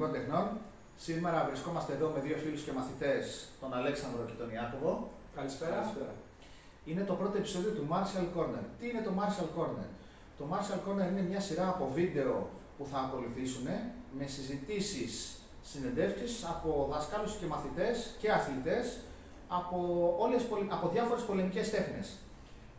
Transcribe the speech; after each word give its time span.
πολεμικών 0.00 0.10
τεχνών. 0.16 0.46
Σήμερα 1.06 1.38
βρισκόμαστε 1.48 1.92
εδώ 1.96 2.08
με 2.14 2.20
δύο 2.26 2.36
φίλους 2.42 2.62
και 2.66 2.72
μαθητές, 2.78 3.22
τον 3.60 3.70
Αλέξανδρο 3.78 4.22
και 4.28 4.36
τον 4.40 4.48
Ιάκωβο. 4.54 4.92
Καλησπέρα. 5.36 5.76
Καλησπέρα. 5.76 6.12
Είναι 6.88 7.02
το 7.10 7.14
πρώτο 7.20 7.36
επεισόδιο 7.42 7.72
του 7.76 7.84
Martial 7.92 8.26
Corner. 8.36 8.64
Τι 8.78 8.84
είναι 8.88 9.02
το 9.08 9.12
Martial 9.20 9.48
Corner? 9.56 9.88
Το 10.38 10.44
Martial 10.52 10.80
Corner 10.84 11.06
είναι 11.12 11.24
μια 11.30 11.40
σειρά 11.46 11.66
από 11.74 11.84
βίντεο 11.98 12.48
που 12.76 12.84
θα 12.92 12.98
ακολουθήσουν 13.06 13.66
με 14.18 14.26
συζητήσεις, 14.34 15.12
συνεντεύξεις 15.70 16.44
από 16.52 16.88
δασκάλους 16.92 17.32
και 17.38 17.46
μαθητές 17.46 17.94
και 18.20 18.30
αθλητές 18.38 18.86
από, 19.48 19.78
όλες, 20.18 20.42
από 20.76 20.88
διάφορες 20.88 21.22
πολεμικές 21.22 21.70
τέχνες. 21.70 22.06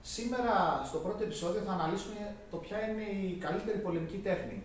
Σήμερα 0.02 0.53
στο 0.90 0.98
πρώτο 0.98 1.23
επεισόδιο 1.23 1.62
θα 1.67 1.72
αναλύσουμε 1.72 2.35
το 2.52 2.58
ποια 2.58 2.77
είναι 2.88 3.05
η 3.22 3.38
καλύτερη 3.45 3.77
πολεμική 3.77 4.17
τέχνη. 4.17 4.63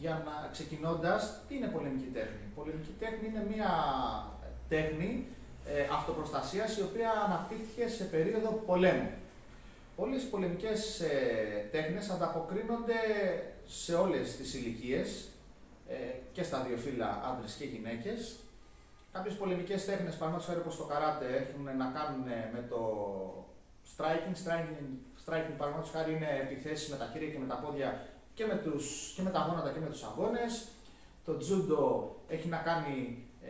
Για 0.00 0.22
να 0.24 0.48
ξεκινώντας, 0.52 1.40
τι 1.48 1.56
είναι 1.56 1.66
πολεμική 1.66 2.10
τέχνη; 2.12 2.44
Πολεμική 2.54 2.94
τέχνη 2.98 3.28
είναι 3.28 3.46
μια 3.54 3.70
τέχνη 4.68 5.26
ε, 5.66 5.86
αυτοπροστασίας 5.92 6.76
η 6.76 6.82
οποία 6.82 7.10
αναπτύχθηκε 7.10 7.88
σε 7.88 8.04
περίοδο 8.04 8.50
πολέμου. 8.66 9.10
Όλες 9.96 10.22
οι 10.22 10.26
πολεμικές 10.26 11.00
ε, 11.00 11.68
τέχνες 11.70 12.10
ανταποκρίνονται 12.10 13.00
σε 13.66 13.94
όλες 13.94 14.36
τις 14.36 14.54
ηλικίες 14.54 15.28
ε, 15.88 15.94
και 16.32 16.42
στα 16.42 16.62
δύο 16.68 16.76
φύλλα 16.76 17.22
άντρες 17.30 17.52
και 17.52 17.64
γυναίκες. 17.64 18.36
Κάποιες 19.12 19.34
πολεμικές 19.34 19.84
τέχνες, 19.84 20.14
παραδείγματος 20.14 20.46
χάρη 20.46 20.60
όπως 20.60 20.76
το 20.76 20.84
καράτε, 20.84 21.26
έχουν 21.26 21.76
να 21.76 21.86
κάνουν 21.96 22.26
με 22.54 22.64
το 22.68 22.80
striking. 23.90 24.36
Striking, 24.42 24.80
striking 25.24 25.56
παραδείγματος 25.58 25.90
χάρη 25.90 26.12
είναι 26.14 26.30
επιθέσεις 26.42 26.88
με 26.88 26.96
τα 26.96 27.10
χέρια 27.12 27.28
και 27.28 27.38
με 27.38 27.46
τα 27.46 27.54
πόδια 27.54 28.06
και 28.38 28.46
με, 28.50 28.56
τους, 28.64 29.12
και 29.16 29.22
με 29.22 29.30
τα 29.30 29.40
γόνατα 29.46 29.70
και 29.74 29.80
με 29.84 29.90
τους 29.92 30.02
αγώνες. 30.08 30.52
Το 31.26 31.32
judo 31.46 31.82
έχει 32.34 32.48
να 32.48 32.56
κάνει 32.68 32.96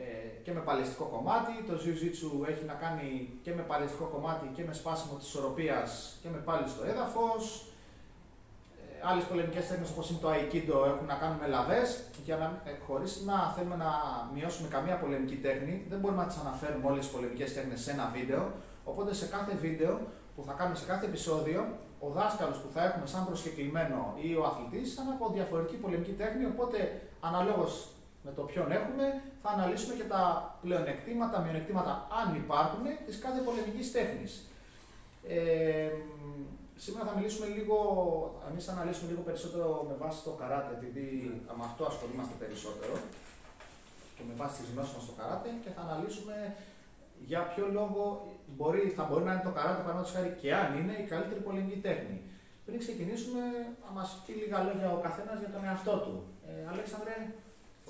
ε, 0.00 0.28
και 0.44 0.52
με 0.52 0.60
παλαιστικό 0.60 1.04
κομμάτι. 1.04 1.52
Το 1.68 1.74
Jiu-Jitsu 1.82 2.48
έχει 2.52 2.64
να 2.64 2.76
κάνει 2.84 3.08
και 3.44 3.52
με 3.54 3.62
παλαιστικό 3.62 4.04
κομμάτι 4.14 4.46
και 4.56 4.64
με 4.68 4.72
σπάσιμο 4.72 5.14
της 5.18 5.26
ισορροπίας 5.28 6.18
και 6.22 6.28
με 6.34 6.38
πάλι 6.38 6.68
στο 6.68 6.82
έδαφος. 6.92 7.42
Ε, 8.78 9.08
άλλες 9.08 9.24
πολεμικές 9.24 9.66
τέχνες 9.68 9.90
όπως 9.90 10.10
είναι 10.10 10.18
το 10.24 10.30
Aikido 10.36 10.78
έχουν 10.92 11.06
να 11.06 11.14
κάνουν 11.14 11.38
με 11.42 11.46
λαβές. 11.46 11.88
Για 12.24 12.36
να, 12.36 12.46
ε, 12.70 12.72
χωρίς 12.86 13.22
να 13.28 13.52
θέλουμε 13.54 13.76
να 13.76 13.90
μειώσουμε 14.34 14.68
καμία 14.68 14.96
πολεμική 14.98 15.36
τέχνη, 15.36 15.74
δεν 15.90 15.98
μπορούμε 15.98 16.22
να 16.22 16.28
τις 16.28 16.38
αναφέρουμε 16.44 16.86
όλες 16.90 17.04
τις 17.04 17.14
πολεμικές 17.14 17.54
τέχνες 17.54 17.80
σε 17.80 17.90
ένα 17.90 18.12
βίντεο. 18.16 18.42
Οπότε 18.84 19.14
σε 19.14 19.26
κάθε 19.26 19.54
βίντεο 19.64 20.00
που 20.34 20.42
θα 20.46 20.52
κάνουμε 20.52 20.76
σε 20.76 20.86
κάθε 20.86 21.06
επεισόδιο, 21.06 21.60
ο 22.00 22.08
δάσκαλος 22.08 22.58
που 22.58 22.68
θα 22.74 22.84
έχουμε 22.84 23.06
σαν 23.06 23.26
προσκεκλημένο 23.26 24.14
ή 24.26 24.34
ο 24.34 24.44
αθλητής 24.44 24.94
θα 24.94 25.02
είναι 25.02 25.12
από 25.12 25.30
διαφορετική 25.34 25.76
πολεμική 25.76 26.12
τέχνη. 26.12 26.44
Οπότε, 26.44 26.78
αναλόγως 27.20 27.72
με 28.24 28.30
το 28.36 28.42
ποιον 28.42 28.72
έχουμε, 28.72 29.22
θα 29.42 29.48
αναλύσουμε 29.50 29.94
και 29.94 30.06
τα 30.14 30.22
πλεονεκτήματα, 30.62 31.40
μειονεκτήματα, 31.40 31.92
αν 32.20 32.34
υπάρχουν, 32.42 32.84
της 33.06 33.18
κάθε 33.18 33.40
πολεμικής 33.40 33.92
τέχνης. 33.92 34.32
Ε, 35.28 35.90
σήμερα 36.84 37.04
θα 37.08 37.14
μιλήσουμε 37.16 37.46
λίγο, 37.56 37.76
εμείς 38.50 38.64
θα 38.64 38.72
αναλύσουμε 38.72 39.10
λίγο 39.10 39.22
περισσότερο 39.28 39.66
με 39.88 39.94
βάση 40.02 40.18
το 40.28 40.32
καράτε, 40.40 40.70
επειδή 40.78 41.06
mm. 41.26 41.54
με 41.58 41.64
αυτό 41.70 41.82
ασχολούμαστε 41.90 42.34
περισσότερο 42.42 42.94
και 44.16 44.22
με 44.28 44.34
βάση 44.40 44.54
τις 44.60 44.70
γνώσεις 44.72 44.94
μας 44.94 45.02
στο 45.06 45.14
καράτε 45.20 45.48
και 45.62 45.70
θα 45.74 45.80
αναλύσουμε 45.86 46.36
για 47.30 47.40
ποιο 47.50 47.66
λόγο 47.78 48.02
μπορεί, 48.56 48.82
θα 48.96 49.04
μπορεί 49.04 49.24
να 49.24 49.32
είναι 49.32 49.46
το 49.48 49.54
καράτε 49.56 49.82
παραδείγματος 49.82 50.12
χάρη 50.14 50.30
και 50.40 50.48
αν 50.62 50.68
είναι 50.78 50.94
η 51.02 51.06
καλύτερη 51.12 51.40
πολεμική 51.46 51.78
τέχνη. 51.86 52.16
Πριν 52.66 52.78
ξεκινήσουμε, 52.84 53.42
θα 53.82 53.90
μας 53.96 54.08
πει 54.24 54.32
λίγα 54.42 54.58
λόγια 54.66 54.88
ο 54.96 55.00
καθένας 55.06 55.38
για 55.42 55.50
τον 55.54 55.62
εαυτό 55.68 55.94
του. 56.04 56.14
Ε, 56.48 56.52
Αλέξανδρε. 56.72 57.14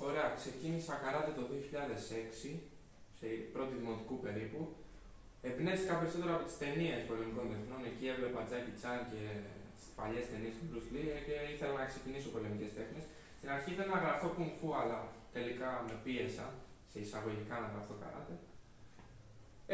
Ωραία, 0.07 0.27
ξεκίνησα 0.39 0.93
καράτε 1.03 1.31
το 1.39 1.43
2006, 1.51 2.49
σε 3.17 3.27
πρώτη 3.53 3.73
δημοτικού 3.79 4.15
περίπου. 4.25 4.59
Επινέστηκα 5.49 5.93
περισσότερο 5.99 6.31
από 6.37 6.45
τις 6.47 6.57
ταινίες 6.61 6.99
πολεμικών 7.09 7.45
τεχνών. 7.51 7.81
Εκεί 7.89 8.05
έβλεπα 8.13 8.39
Τζάκι 8.47 8.73
Τσάν 8.77 8.99
και 9.11 9.21
τις 9.75 9.85
παλιές 9.97 10.25
ταινίες 10.31 10.53
του 10.57 10.65
Bruce 10.69 10.89
Lee 10.93 11.09
και 11.25 11.35
ήθελα 11.53 11.73
να 11.81 11.85
ξεκινήσω 11.91 12.29
πολεμικές 12.35 12.71
τέχνες. 12.77 13.03
Στην 13.39 13.49
αρχή 13.55 13.69
ήθελα 13.73 13.91
να 13.95 14.03
γραφτώ 14.03 14.27
κουνφού, 14.37 14.69
αλλά 14.81 14.99
τελικά 15.35 15.69
με 15.87 15.95
πίεσα 16.03 16.45
σε 16.91 16.97
εισαγωγικά 17.03 17.55
να 17.63 17.67
γραφτώ 17.73 17.95
καράτε. 18.03 18.33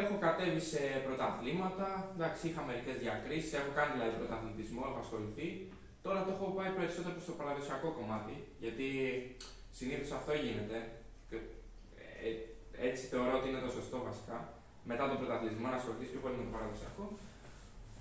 Έχω 0.01 0.15
κατέβει 0.25 0.61
σε 0.71 0.81
πρωταθλήματα, 1.05 1.87
εντάξει, 2.15 2.41
είχα 2.47 2.61
μερικές 2.69 2.97
διακρίσεις, 3.03 3.51
έχω 3.59 3.71
κάνει 3.77 3.91
δηλαδή 3.95 4.15
πρωταθλητισμό, 4.21 4.81
έχω 4.89 4.99
ασχοληθεί. 5.05 5.47
Τώρα 6.05 6.19
το 6.25 6.31
έχω 6.35 6.47
πάει 6.57 6.71
περισσότερο 6.79 7.15
στο 7.25 7.33
παραδοσιακό 7.39 7.87
κομμάτι, 7.99 8.35
γιατί 8.63 8.87
συνήθως 9.77 10.11
αυτό 10.17 10.31
γίνεται. 10.45 10.77
Και, 11.29 11.37
ε, 12.25 12.29
έτσι 12.87 13.03
θεωρώ 13.11 13.33
ότι 13.39 13.47
είναι 13.49 13.63
το 13.65 13.71
σωστό 13.77 13.97
βασικά. 14.09 14.37
Μετά 14.89 15.03
τον 15.09 15.17
πρωταθλητισμό 15.21 15.67
να 15.69 15.79
ασχοληθείς 15.79 16.09
πιο 16.13 16.21
πολύ 16.23 16.35
με 16.39 16.45
το 16.47 16.53
παραδοσιακό. 16.55 17.03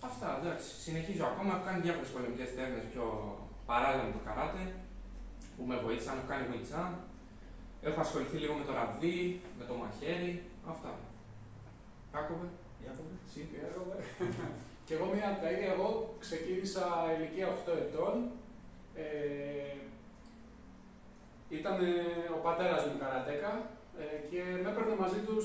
Αυτά, 0.09 0.29
εντάξει. 0.41 0.69
Συνεχίζω 0.87 1.25
ακόμα. 1.31 1.51
Έχω 1.55 1.65
κάνει 1.69 1.81
διάφορες 1.87 2.11
πολεμικές 2.15 2.51
τέχνε 2.57 2.81
πιο 2.91 3.05
παράλληλα 3.71 4.05
με 4.09 4.13
το 4.17 4.23
καράτε 4.27 4.63
που 5.55 5.63
με 5.71 5.77
βοήθησαν. 5.85 6.15
Έχω 6.19 6.29
κάνει 6.33 6.45
γουιτσάν. 6.49 6.91
Έχω 7.89 7.99
ασχοληθεί 8.07 8.37
λίγο 8.43 8.55
με 8.61 8.65
το 8.69 8.73
ραβδί, 8.79 9.19
με 9.59 9.65
το 9.69 9.75
μαχαίρι. 9.81 10.33
Αυτά. 10.73 10.93
Άκουμε. 12.19 12.49
Εσύ. 13.27 13.49
Και 14.87 14.95
εγώ 14.95 15.07
μια 15.15 15.39
τα 15.43 15.51
ίδια, 15.51 15.73
εγώ 15.73 15.89
ξεκίνησα 16.25 16.85
ηλικία 17.17 17.49
8 17.49 17.73
ετών. 17.85 18.15
Ε, 18.95 19.77
ήταν 21.59 21.77
ο 22.37 22.39
πατέρας 22.47 22.83
μου 22.87 22.99
καρατέκα 23.03 23.51
ε, 24.03 24.05
και 24.31 24.41
με 24.63 24.69
έπαιρνε 24.71 24.97
μαζί 25.05 25.21
του 25.27 25.37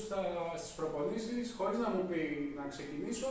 στις 0.60 0.72
προπονήσεις 0.78 1.54
χωρίς 1.58 1.78
να 1.84 1.88
μου 1.94 2.02
πει 2.08 2.20
να 2.58 2.64
ξεκινήσω. 2.74 3.30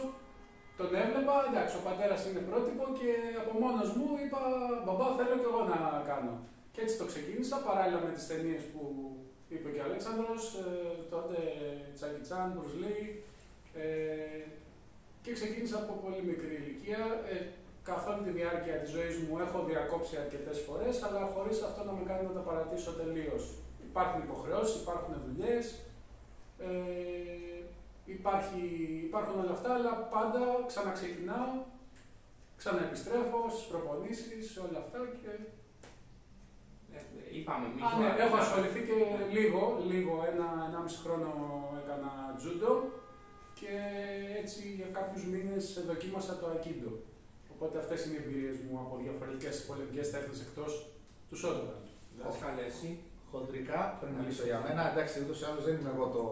Τον 0.79 0.89
έβλεπα, 1.03 1.35
εντάξει, 1.49 1.75
ο 1.81 1.83
πατέρας 1.89 2.21
είναι 2.25 2.47
πρότυπο 2.49 2.83
και 2.99 3.11
από 3.41 3.51
μόνος 3.63 3.89
μου 3.97 4.07
είπα 4.23 4.41
«Μπαμπά, 4.83 5.07
θέλω 5.17 5.35
και 5.41 5.49
εγώ 5.51 5.61
να 5.71 5.79
κάνω». 6.09 6.33
Και 6.73 6.81
έτσι 6.83 6.95
το 6.97 7.05
ξεκίνησα, 7.11 7.57
παράλληλα 7.67 7.99
με 8.05 8.11
τις 8.15 8.27
ταινίες 8.29 8.63
που 8.71 8.81
είπε 9.53 9.67
και 9.69 9.81
ο 9.81 9.87
Αλέξανδρος, 9.87 10.43
ε, 10.63 10.67
τότε 11.13 11.37
Τσάκι 11.95 12.21
Τσάν, 12.25 12.47
ε, 13.79 14.39
και 15.21 15.31
ξεκίνησα 15.33 15.77
από 15.77 15.93
πολύ 16.03 16.21
μικρή 16.29 16.53
ηλικία. 16.61 17.01
Ε, 17.31 17.35
καθ' 17.89 18.07
όλη 18.09 18.21
τη 18.27 18.31
διάρκεια 18.39 18.75
της 18.81 18.89
ζωής 18.95 19.15
μου 19.23 19.35
έχω 19.45 19.57
διακόψει 19.69 20.15
αρκετές 20.23 20.57
φορές, 20.67 20.95
αλλά 21.05 21.21
χωρίς 21.33 21.57
αυτό 21.67 21.81
να 21.83 21.93
με 21.97 22.03
κάνει 22.09 22.23
να 22.27 22.33
τα 22.37 22.43
παρατήσω 22.49 22.91
τελείως. 23.01 23.43
Υπάρχουν 23.89 24.19
υποχρεώσεις, 24.27 24.81
υπάρχουν 24.81 25.13
δουλειές, 25.25 25.65
ε, 26.67 26.69
υπάρχει, 28.05 28.63
υπάρχουν 29.07 29.39
όλα 29.43 29.53
αυτά, 29.57 29.69
αλλά 29.77 29.93
πάντα 30.15 30.41
ξαναξεκινάω, 30.69 31.51
ξαναεπιστρέφω 32.59 33.39
στις 33.53 33.65
προπονήσεις, 33.71 34.45
όλα 34.65 34.79
αυτά 34.83 34.97
και. 35.21 35.31
Ε, 36.95 36.99
είπαμε, 37.37 37.67
μη 37.73 37.81
Α, 37.85 37.89
ναι, 37.99 38.23
έχω 38.23 38.35
ασχοληθεί 38.43 38.81
και 38.89 38.97
λίγο, 39.35 39.61
λίγο, 39.91 40.13
ένα, 40.31 40.47
ένα 40.69 40.79
μισή 40.83 40.99
χρόνο 41.03 41.29
έκανα 41.81 42.11
τζούντο 42.37 42.71
και 43.59 43.73
έτσι 44.41 44.61
για 44.79 44.89
κάποιους 44.97 45.23
μήνες 45.31 45.63
δοκίμασα 45.89 46.33
το 46.39 46.45
Aikido. 46.53 46.91
Οπότε 47.53 47.75
αυτές 47.83 47.99
είναι 48.01 48.15
οι 48.15 48.21
εμπειρίες 48.23 48.57
μου 48.65 48.75
από 48.83 48.93
διαφορετικές 49.03 49.55
πολεμικές 49.67 50.07
τέχνες 50.13 50.39
εκτός 50.45 50.71
του 51.29 51.37
Σόντογαν. 51.41 51.81
Δάσκαλε, 52.19 52.63
εσύ. 52.71 52.89
Χοντρικά, 53.31 53.79
πριν 53.99 54.13
μιλήσω 54.17 54.43
για 54.49 54.59
μένα, 54.65 54.81
εντάξει, 54.91 55.15
ούτως 55.23 55.37
ή 55.41 55.45
άλλως 55.49 55.63
δεν 55.67 55.75
είμαι 55.77 55.91
εγώ 55.95 56.05
το 56.15 56.23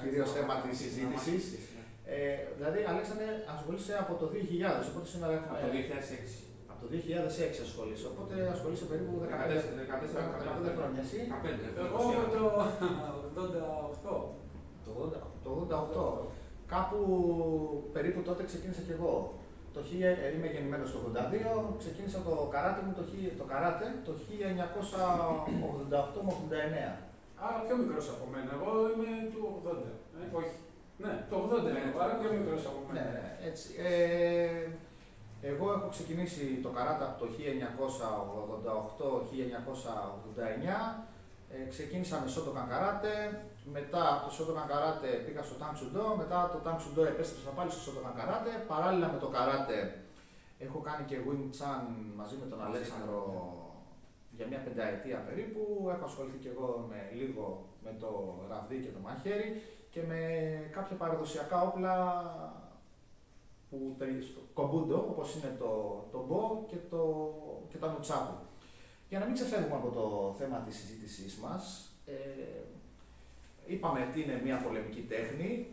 κυρίω 0.00 0.26
θέμα 0.36 0.54
της 0.62 0.74
συζήτησης. 0.82 1.42
Ναι. 1.54 1.84
Ε, 2.14 2.38
δηλαδή, 2.58 2.78
Αλέξανδρε, 2.92 3.30
ασχολείσαι 3.54 3.94
από 4.02 4.12
το 4.20 4.26
2000, 4.34 4.84
οπότε 4.90 5.06
σήμερα 5.12 5.32
έχουμε. 5.36 5.52
Από 5.54 5.62
το 5.64 5.70
2006. 5.78 6.32
Από 6.72 6.80
το 6.82 6.88
2006 6.94 7.58
ασχολείσαι, 7.68 8.06
οπότε 8.12 8.34
ασχολείσαι 8.54 8.86
περίπου 8.90 9.14
15 10.64 10.70
χρόνια. 10.76 11.00
Εσύ; 11.06 11.20
Εγώ 11.84 11.98
το 12.34 13.50
88. 14.04 14.38
Το 14.84 15.50
88. 15.54 16.38
Κάπου 16.74 16.98
περίπου 17.94 18.20
τότε 18.28 18.42
ξεκίνησα 18.50 18.82
κι 18.86 18.94
εγώ. 18.98 19.14
Το 19.74 19.80
1000, 19.80 19.82
ε, 20.24 20.26
είμαι 20.34 20.48
γεννημένος 20.54 20.88
το 20.92 20.98
82, 20.98 21.00
ξεκίνησα 21.82 22.18
το 22.26 22.32
καράτε 22.54 22.80
μου 22.86 22.92
το, 22.98 23.02
το 23.40 23.44
καράτε 23.52 23.86
το 24.06 24.12
1988 24.18 24.20
με 26.26 26.32
89. 26.34 26.36
Άρα 27.44 27.58
πιο 27.64 27.74
μικρός 27.80 28.06
από 28.14 28.24
μένα. 28.32 28.50
Εγώ 28.56 28.70
είμαι 28.90 29.10
του 29.32 29.42
80. 29.58 29.60
Ε, 30.16 30.18
όχι. 30.40 30.54
Ναι, 31.02 31.12
το 31.30 31.36
80 31.44 31.46
είναι, 31.68 31.82
άρα 32.02 32.14
πιο 32.20 32.30
μικρός 32.38 32.62
από 32.70 32.80
μένα. 32.86 33.02
Ναι, 33.16 33.26
έτσι. 33.48 33.66
Ε, 33.88 33.90
εγώ 35.50 35.66
έχω 35.76 35.88
ξεκινήσει 35.94 36.44
το 36.64 36.70
καράτε 36.76 37.04
από 37.04 37.16
το 37.20 37.26
1988-1989. 37.30 37.32
Ε, 41.54 41.56
ξεκίνησα 41.68 42.16
με 42.22 42.28
Shotokan 42.32 42.66
Karate, 42.70 43.14
μετά 43.72 44.02
από 44.14 44.22
το 44.26 44.30
Shotokan 44.36 44.66
Karate 44.70 45.12
πήγα 45.26 45.42
στο 45.42 45.56
Tang 45.60 46.16
μετά 46.16 46.38
το 46.52 46.58
Tang 46.64 46.78
Sudo 46.82 47.06
επέστρεψα 47.06 47.50
πάλι 47.50 47.70
στο 47.70 47.80
Shotokan 47.84 48.14
Karate. 48.18 48.52
Παράλληλα 48.66 49.12
με 49.12 49.18
το 49.18 49.30
Karate 49.34 49.80
έχω 50.58 50.78
κάνει 50.78 51.04
και 51.04 51.16
Wing 51.26 51.46
Chun 51.58 51.82
μαζί 52.16 52.36
με 52.40 52.46
τον 52.46 52.64
Αλέξανδρο 52.64 53.22
για 54.30 54.46
μια 54.46 54.58
πενταετία 54.58 55.18
περίπου. 55.18 55.90
Έχω 55.94 56.04
ασχοληθεί 56.04 56.38
και 56.38 56.48
εγώ 56.48 56.86
με 56.88 57.10
λίγο 57.20 57.66
με 57.84 57.96
το 58.00 58.10
ραβδί 58.50 58.78
και 58.84 58.90
το 58.96 59.00
μαχαίρι 59.06 59.62
και 59.90 60.00
με 60.02 60.20
κάποια 60.72 60.96
παραδοσιακά 60.96 61.62
όπλα 61.62 61.94
που 63.70 63.96
στο 64.30 64.40
κομπούντο, 64.54 64.96
όπως 64.96 65.34
είναι 65.34 65.56
το, 65.58 66.04
το 66.12 66.24
μπο 66.28 66.64
και, 66.68 66.76
το, 66.90 67.02
και 67.68 67.76
τα 67.76 67.88
νουτσάπου. 67.92 68.34
Για 69.08 69.18
να 69.18 69.24
μην 69.24 69.34
ξεφεύγουμε 69.34 69.74
από 69.74 69.90
το 69.90 70.34
θέμα 70.38 70.58
της 70.58 70.76
συζήτησής 70.76 71.36
μας, 71.36 71.92
ε, 72.06 72.57
είπαμε 73.68 74.08
τι 74.12 74.22
είναι 74.22 74.40
μια 74.44 74.56
πολεμική 74.56 75.00
τέχνη. 75.00 75.66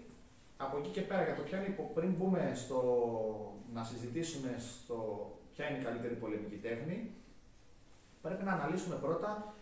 Από 0.57 0.77
εκεί 0.77 0.89
και 0.89 1.01
πέρα, 1.01 1.23
για 1.23 1.35
το 1.35 1.41
ποια 1.41 1.57
είναι, 1.57 1.75
πριν 1.93 2.11
μπούμε 2.11 2.51
στο, 2.55 2.79
να 3.73 3.83
συζητήσουμε 3.83 4.55
στο 4.57 5.29
ποια 5.53 5.69
είναι 5.69 5.79
η 5.79 5.83
καλύτερη 5.83 6.13
πολεμική 6.13 6.55
τέχνη, 6.55 7.11
πρέπει 8.21 8.43
να 8.43 8.51
αναλύσουμε 8.51 8.95
πρώτα 8.95 9.53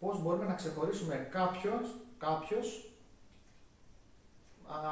πώς 0.00 0.22
μπορούμε 0.22 0.44
να 0.44 0.54
ξεχωρίσουμε 0.54 1.28
κάποιος, 1.30 1.86
κάποιος 2.18 2.88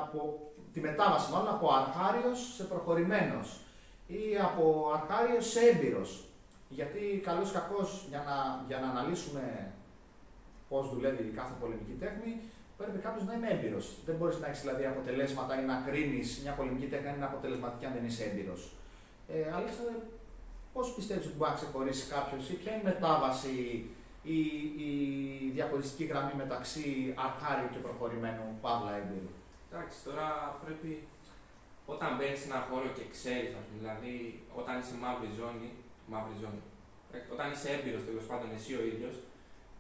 από 0.03 0.53
τη 0.73 0.81
μετάβαση 0.81 1.33
μάλλον 1.33 1.49
από 1.49 1.73
αρχάριος 1.73 2.55
σε 2.55 2.65
προχωρημένος 2.65 3.61
ή 4.07 4.37
από 4.43 4.91
αρχάριος 4.95 5.47
σε 5.51 5.61
έμπειρος. 5.61 6.25
Γιατί 6.69 7.21
καλώς 7.25 7.53
κακώς 7.53 8.07
για 8.09 8.23
να, 8.27 8.65
για 8.67 8.79
να 8.79 8.89
αναλύσουμε 8.89 9.73
πώς 10.69 10.91
δουλεύει 10.91 11.23
κάθε 11.23 11.55
πολεμική 11.61 11.97
τέχνη, 12.01 12.41
πρέπει 12.83 12.99
κάποιος 13.07 13.25
να 13.29 13.33
είναι 13.35 13.49
έμπειρος. 13.55 13.87
Δεν 14.07 14.15
μπορείς 14.17 14.39
να 14.41 14.47
έχεις 14.49 14.61
δηλαδή 14.65 14.85
αποτελέσματα 14.95 15.53
ή 15.61 15.65
να 15.73 15.77
κρίνεις 15.87 16.29
μια 16.43 16.53
πολεμική 16.59 16.87
τέχνη 16.93 17.09
αν 17.09 17.17
είναι 17.19 17.31
αποτελεσματική 17.33 17.85
αν 17.89 17.93
δεν 17.97 18.05
είσαι 18.09 18.23
έμπειρος. 18.29 18.63
Ε, 19.35 19.53
Αλέξανδρε, 19.59 19.95
πώς 20.75 20.87
πιστεύεις 20.97 21.27
ότι 21.27 21.37
μπορεί 21.37 21.51
να 21.51 21.57
ξεχωρίσει 21.61 22.05
κάποιος 22.15 22.43
ή 22.53 22.55
ποια 22.61 22.71
είναι 22.73 22.85
η 22.85 22.89
μετάβαση 22.93 23.57
ή 24.37 24.39
η 24.89 24.93
διαχωριστική 25.57 26.05
γραμμή 26.11 26.35
μεταξύ 26.43 27.15
αρχάριου 27.27 27.71
και 27.73 27.85
προχωρημένου 27.87 28.47
παύλα 28.65 28.93
έμπειρου; 29.01 29.33
Εντάξει, 29.69 29.97
τώρα 30.07 30.27
πρέπει 30.65 30.91
όταν 31.95 32.11
μπαίνεις 32.17 32.39
σε 32.41 32.47
ένα 32.51 32.61
χώρο 32.69 32.89
και 32.97 33.05
ξέρεις, 33.15 33.53
δηλαδή 33.79 34.15
όταν 34.61 34.75
είσαι 34.79 34.95
μαύρη 35.03 35.31
ζώνη, 35.39 35.69
μαύρη 36.13 36.37
ζώνη, 36.43 36.63
ε, 37.15 37.19
όταν 37.35 37.47
είσαι 37.53 37.69
έμπειρος 37.77 38.03
τέλος 38.09 38.25
πάντων 38.31 38.49
εσύ 38.59 38.73
ο 38.81 38.83
ίδιος, 38.93 39.15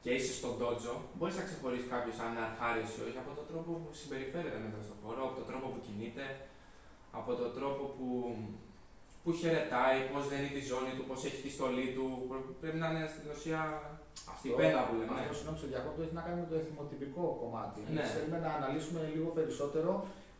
και 0.02 0.10
είσαι 0.16 0.32
στον 0.40 0.54
τότζο, 0.60 0.94
μπορείς 1.16 1.36
να 1.40 1.44
ξεχωρίσει 1.48 1.88
κάποιος 1.94 2.16
αν 2.22 2.28
είναι 2.32 2.44
αρχάριος 2.50 2.90
ή 2.96 3.00
όχι 3.06 3.18
από 3.24 3.32
τον 3.38 3.46
τρόπο 3.50 3.70
που 3.80 3.90
συμπεριφέρεται 4.00 4.58
μέσα 4.64 4.80
στον 4.86 4.98
χώρο, 5.02 5.20
από 5.28 5.36
τον 5.40 5.46
τρόπο 5.50 5.66
που 5.72 5.80
κινείται, 5.86 6.24
από 7.18 7.30
τον 7.40 7.50
τρόπο 7.56 7.82
που, 7.96 8.08
που 9.22 9.30
χαιρετάει, 9.40 9.98
πώς 10.10 10.22
δένει 10.32 10.48
τη 10.56 10.62
ζώνη 10.70 10.92
του, 10.96 11.04
πώς 11.08 11.18
έχει 11.28 11.40
τη 11.44 11.50
στολή 11.56 11.86
του. 11.96 12.06
Πρέπει 12.60 12.78
να 12.82 12.88
είναι 12.90 13.04
στην 13.12 13.24
ουσία 13.32 13.60
αυτή 14.32 14.46
η 14.52 14.54
πένα 14.58 14.80
που 14.86 14.94
λέμε. 14.98 15.12
Αυτό 15.22 15.34
συγγνώμη 15.36 15.58
στο 15.60 15.68
διακόπτω 15.72 16.00
έχει 16.04 16.16
να 16.18 16.24
κάνει 16.26 16.38
με 16.44 16.48
το 16.50 16.56
εθιμοτυπικό 16.60 17.24
κομμάτι. 17.42 17.80
Ναι. 17.96 18.04
Θέλουμε 18.14 18.38
να 18.46 18.50
αναλύσουμε 18.58 19.00
λίγο 19.14 19.28
περισσότερο 19.38 19.90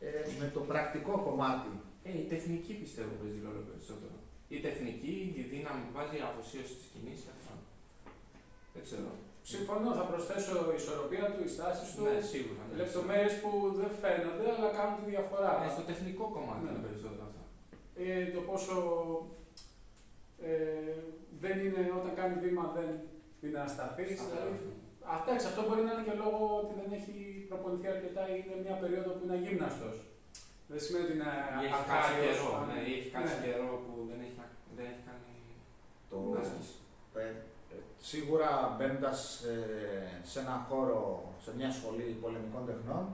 ε, 0.06 0.08
με 0.40 0.46
το 0.54 0.60
πρακτικό 0.70 1.14
κομμάτι. 1.26 1.72
Ε, 2.08 2.10
η 2.22 2.24
τεχνική 2.32 2.72
πιστεύω 2.82 3.12
παίζει 3.20 3.40
ρόλο 3.46 3.62
περισσότερο. 3.70 4.16
Η 4.54 4.58
τεχνική, 4.66 5.14
η 5.40 5.42
δύναμη 5.52 5.80
που 5.86 5.92
βάζει 5.98 6.14
η 6.20 6.24
αφοσίωση 6.28 6.74
της 6.80 6.88
κινήσης. 6.92 7.26
Δεν 8.74 8.82
ξέρω. 8.86 9.10
Συμφωνώ, 9.50 9.90
θα 9.98 10.04
προσθέσω 10.10 10.54
η 10.72 10.74
ισορροπία 10.80 11.24
του, 11.32 11.40
οι 11.44 11.50
στάσεις 11.56 11.88
του. 11.94 12.02
Ναι, 12.06 12.16
σίγουρα. 12.32 12.62
Ναι, 12.66 12.76
Λεπτομέρειες 12.82 13.34
που 13.40 13.50
δεν 13.80 13.90
φαίνονται, 14.02 14.46
αλλά 14.54 14.70
κάνουν 14.78 14.96
τη 14.98 15.04
διαφορά. 15.12 15.52
Ναι, 15.60 15.68
στο 15.76 15.84
τεχνικό 15.90 16.24
κομμάτι 16.34 16.62
ναι. 16.64 16.70
είναι 16.70 16.84
περισσότερο 16.86 17.24
αυτό. 17.28 17.42
Ε, 18.04 18.06
το 18.34 18.40
πόσο 18.48 18.76
ε, 20.48 20.94
δεν 21.42 21.56
είναι 21.64 21.82
όταν 21.98 22.12
κάνει 22.20 22.34
βήμα 22.44 22.64
δεν 22.76 22.88
είναι 23.44 23.60
ασταθή. 23.66 24.06
Δηλαδή, 24.20 24.54
αυτά, 25.16 25.30
αυτό 25.50 25.60
μπορεί 25.66 25.82
να 25.86 25.92
είναι 25.92 26.06
και 26.08 26.16
λόγω 26.24 26.42
ότι 26.62 26.72
δεν 26.80 26.88
έχει 26.98 27.16
προπονηθεί 27.50 27.88
αρκετά 27.94 28.22
ή 28.32 28.34
είναι 28.40 28.56
μια 28.64 28.76
περίοδο 28.82 29.10
που 29.14 29.22
είναι 29.24 29.36
αγύμναστος. 29.38 29.96
Δεν 30.70 30.80
σημαίνει 30.84 31.04
ότι 31.06 31.14
είναι 31.16 31.30
έχει 31.66 31.82
κάτσει 31.90 32.12
καιρό, 32.22 32.50
ναι, 32.68 32.78
έχει 32.98 33.10
κάτσει 33.14 33.34
ναι. 33.36 33.44
καιρό 33.44 33.70
που 33.84 33.92
δεν 34.10 34.18
έχει, 34.24 34.34
δεν 34.76 34.84
έχει 34.90 35.02
κάνει 35.08 35.32
το 36.10 36.16
άσκηση. 36.40 36.74
Σίγουρα 38.10 38.74
μπαίνοντας 38.76 39.42
ε, 39.42 40.26
σε 40.30 40.40
ένα 40.40 40.66
χώρο, 40.68 41.22
σε 41.44 41.50
μια 41.56 41.70
σχολή 41.76 42.18
πολεμικών 42.22 42.66
τεχνών, 42.66 43.04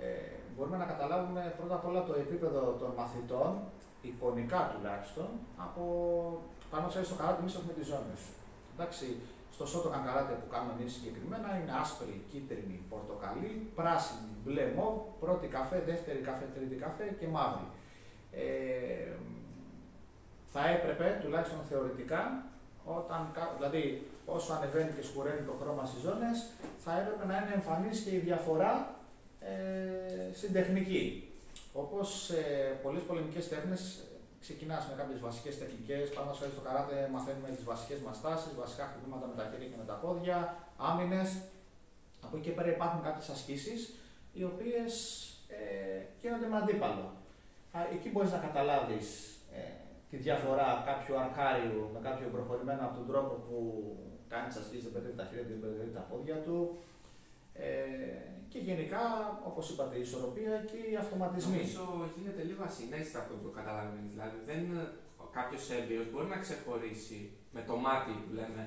ε, 0.00 0.06
μπορούμε 0.52 0.76
να 0.76 0.84
καταλάβουμε 0.92 1.54
πρώτα 1.58 1.74
απ' 1.74 1.86
όλα 1.86 2.04
το 2.04 2.14
επίπεδο 2.24 2.60
των 2.80 2.90
μαθητών, 2.98 3.50
εικονικά 4.02 4.60
τουλάχιστον, 4.72 5.28
από 5.66 5.82
πάνω 6.70 6.90
σε 6.90 7.04
στο 7.04 7.14
καράτε 7.14 7.40
εμείς 7.40 7.54
έχουμε 7.54 7.72
τις 7.72 7.86
ζώνες. 7.86 8.20
Εντάξει, 8.74 9.06
στο 9.54 9.66
σώτο 9.66 9.88
καράτε 10.06 10.32
που 10.40 10.48
κάνουμε 10.52 10.72
εμείς 10.78 10.92
συγκεκριμένα 10.92 11.48
είναι 11.58 11.74
άσπρη, 11.82 12.14
κίτρινη, 12.30 12.76
πορτοκαλί, 12.92 13.52
πράσινη, 13.78 14.32
μπλε 14.42 14.64
μοβ, 14.76 14.94
πρώτη 15.20 15.46
καφέ, 15.46 15.78
δεύτερη 15.90 16.18
καφέ, 16.28 16.46
τρίτη 16.54 16.76
καφέ 16.84 17.06
και 17.18 17.26
μαύρη. 17.26 17.66
Ε, 18.32 19.12
θα 20.52 20.62
έπρεπε, 20.74 21.06
τουλάχιστον 21.22 21.60
θεωρητικά, 21.70 22.22
όταν, 22.98 23.20
δηλαδή 23.56 24.06
όσο 24.26 24.52
ανεβαίνει 24.52 24.92
και 24.96 25.04
σκουραίνει 25.08 25.42
το 25.48 25.54
χρώμα 25.60 25.84
στις 25.86 26.00
ζώνες, 26.06 26.36
θα 26.84 26.92
έπρεπε 27.00 27.24
να 27.26 27.36
είναι 27.36 27.54
εμφανής 27.54 28.00
και 28.00 28.14
η 28.14 28.18
διαφορά 28.18 28.72
ε, 29.40 30.34
στην 30.38 30.52
τεχνική. 30.52 31.04
Όπως 31.72 32.24
σε 32.24 32.40
πολλές 32.82 33.02
πολεμικές 33.02 33.48
τέχνες, 33.48 33.82
ξεκινάς 34.40 34.86
με 34.88 34.94
κάποιες 35.00 35.20
βασικές 35.20 35.58
τεχνικές. 35.58 36.10
Πάνω 36.16 36.32
στο 36.32 36.60
καράτε 36.66 37.08
μαθαίνουμε 37.12 37.48
τις 37.48 37.64
βασικές 37.64 37.98
μας 38.06 38.20
τάσεις, 38.20 38.54
βασικά 38.62 38.84
χτυπήματα 38.90 39.26
με 39.26 39.34
τα 39.38 39.44
χέρια 39.50 39.68
και 39.68 39.80
με 39.82 39.84
τα 39.90 39.96
πόδια, 40.02 40.38
άμυνες. 40.76 41.30
Από 42.24 42.36
εκεί 42.36 42.44
και 42.46 42.54
πέρα 42.56 42.70
υπάρχουν 42.76 43.02
κάποιες 43.02 43.28
ασκήσεις 43.28 43.94
οι 44.32 44.44
οποίες 44.44 44.92
ε, 45.48 45.58
γίνονται 46.20 46.46
με 46.46 46.56
αντίπαλο. 46.56 47.12
Εκεί 47.94 48.08
μπορείς 48.10 48.30
να 48.30 48.38
καταλάβεις 48.38 49.08
ε, 49.28 49.39
τη 50.10 50.16
διαφορά 50.16 50.68
κάποιου 50.88 51.14
αρχάριου 51.24 51.80
με 51.94 52.00
κάποιο 52.06 52.26
προχωρημένο 52.34 52.82
από 52.86 52.94
τον 52.98 53.06
τρόπο 53.10 53.32
που 53.46 53.56
κάνει 54.32 54.46
τις 54.48 54.58
ασκήσει, 54.62 54.84
δεν 54.84 54.92
πετρεύει 54.94 55.18
τα 55.20 55.26
χέρια 55.28 55.44
του, 55.46 55.52
δεν 55.52 55.60
πετρεύει 55.64 55.94
τα 55.98 56.04
πόδια 56.10 56.38
του. 56.46 56.58
Ε, 57.52 57.68
και 58.52 58.58
γενικά, 58.68 59.02
όπως 59.50 59.64
είπατε, 59.70 59.94
η 59.96 60.02
ισορροπία 60.06 60.54
και 60.70 60.78
οι 60.90 60.94
αυτοματισμοί. 61.02 61.56
Νομίζω 61.56 61.84
γίνεται 62.16 62.42
λίγο 62.48 62.62
ασυνέστητα 62.68 63.18
αυτό 63.22 63.32
που 63.36 63.44
το 63.48 63.52
καταλαβαίνεις. 63.58 64.10
Δηλαδή, 64.14 64.36
δεν, 64.48 64.60
κάποιος 65.38 65.62
έμπειρος 65.76 66.06
μπορεί 66.10 66.28
να 66.34 66.38
ξεχωρίσει 66.44 67.18
με 67.56 67.60
το 67.68 67.74
μάτι 67.84 68.12
που 68.22 68.30
λέμε 68.38 68.62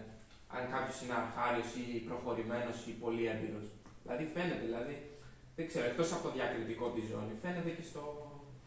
αν 0.56 0.64
κάποιος 0.74 0.98
είναι 1.02 1.16
αρχάριος 1.24 1.70
ή 1.82 1.84
προχωρημένος 2.10 2.78
ή 2.90 2.92
πολύ 3.04 3.24
έμπειρος. 3.34 3.66
Δηλαδή, 4.04 4.24
φαίνεται, 4.34 4.66
δηλαδή, 4.68 4.96
δεν 5.58 5.66
ξέρω, 5.70 5.86
εκτός 5.92 6.08
από 6.14 6.24
το 6.28 6.32
διακριτικό 6.38 6.86
της 6.96 7.06
ζώνη, 7.12 7.34
φαίνεται 7.44 7.72
και 7.78 7.86
στο 7.92 8.04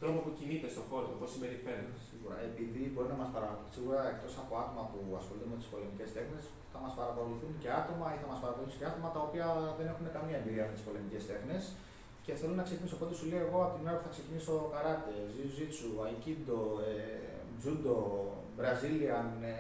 τρόπο 0.00 0.18
που 0.24 0.32
κινείται 0.38 0.68
στον 0.74 0.84
χώρο, 0.90 1.06
πώς 1.20 1.30
συμπεριφέρεται. 1.32 1.94
Σίγουρα, 2.26 2.46
επειδή 2.52 2.82
μπορεί 2.92 3.08
να 3.14 3.20
μας 3.22 3.30
παρακολουθούν, 3.34 3.72
σίγουρα 3.76 4.00
εκτός 4.12 4.32
από 4.42 4.52
άτομα 4.62 4.82
που 4.90 5.00
ασχολούνται 5.20 5.50
με 5.52 5.56
τις 5.60 5.68
πολεμικές 5.72 6.10
τέχνες, 6.16 6.44
θα 6.72 6.78
μας 6.84 6.92
παρακολουθούν 6.98 7.52
και 7.62 7.70
άτομα 7.80 8.06
ή 8.14 8.16
θα 8.22 8.28
μας 8.30 8.40
παρακολουθούν 8.42 8.78
και 8.80 8.88
άτομα 8.90 9.08
τα 9.16 9.20
οποία 9.26 9.46
δεν 9.78 9.86
έχουν 9.92 10.06
καμία 10.16 10.36
εμπειρία 10.40 10.64
με 10.68 10.74
τις 10.76 10.84
πολεμικές 10.86 11.22
τέχνες. 11.30 11.62
Και 12.24 12.32
θέλω 12.40 12.54
να 12.60 12.64
ξεκινήσω. 12.68 12.96
Οπότε 12.98 13.12
σου 13.18 13.26
λέω 13.30 13.42
εγώ 13.48 13.58
από 13.66 13.74
την 13.76 13.84
ώρα 13.88 13.98
που 13.98 14.06
θα 14.08 14.14
ξεκινήσω 14.16 14.54
καράτε, 14.74 15.12
ζιουζίτσου, 15.34 15.90
αϊκίντο, 16.06 16.60
ε, 16.88 16.94
τζούντο, 17.58 17.96
μπραζίλιαν, 18.54 19.28
ε, 19.54 19.56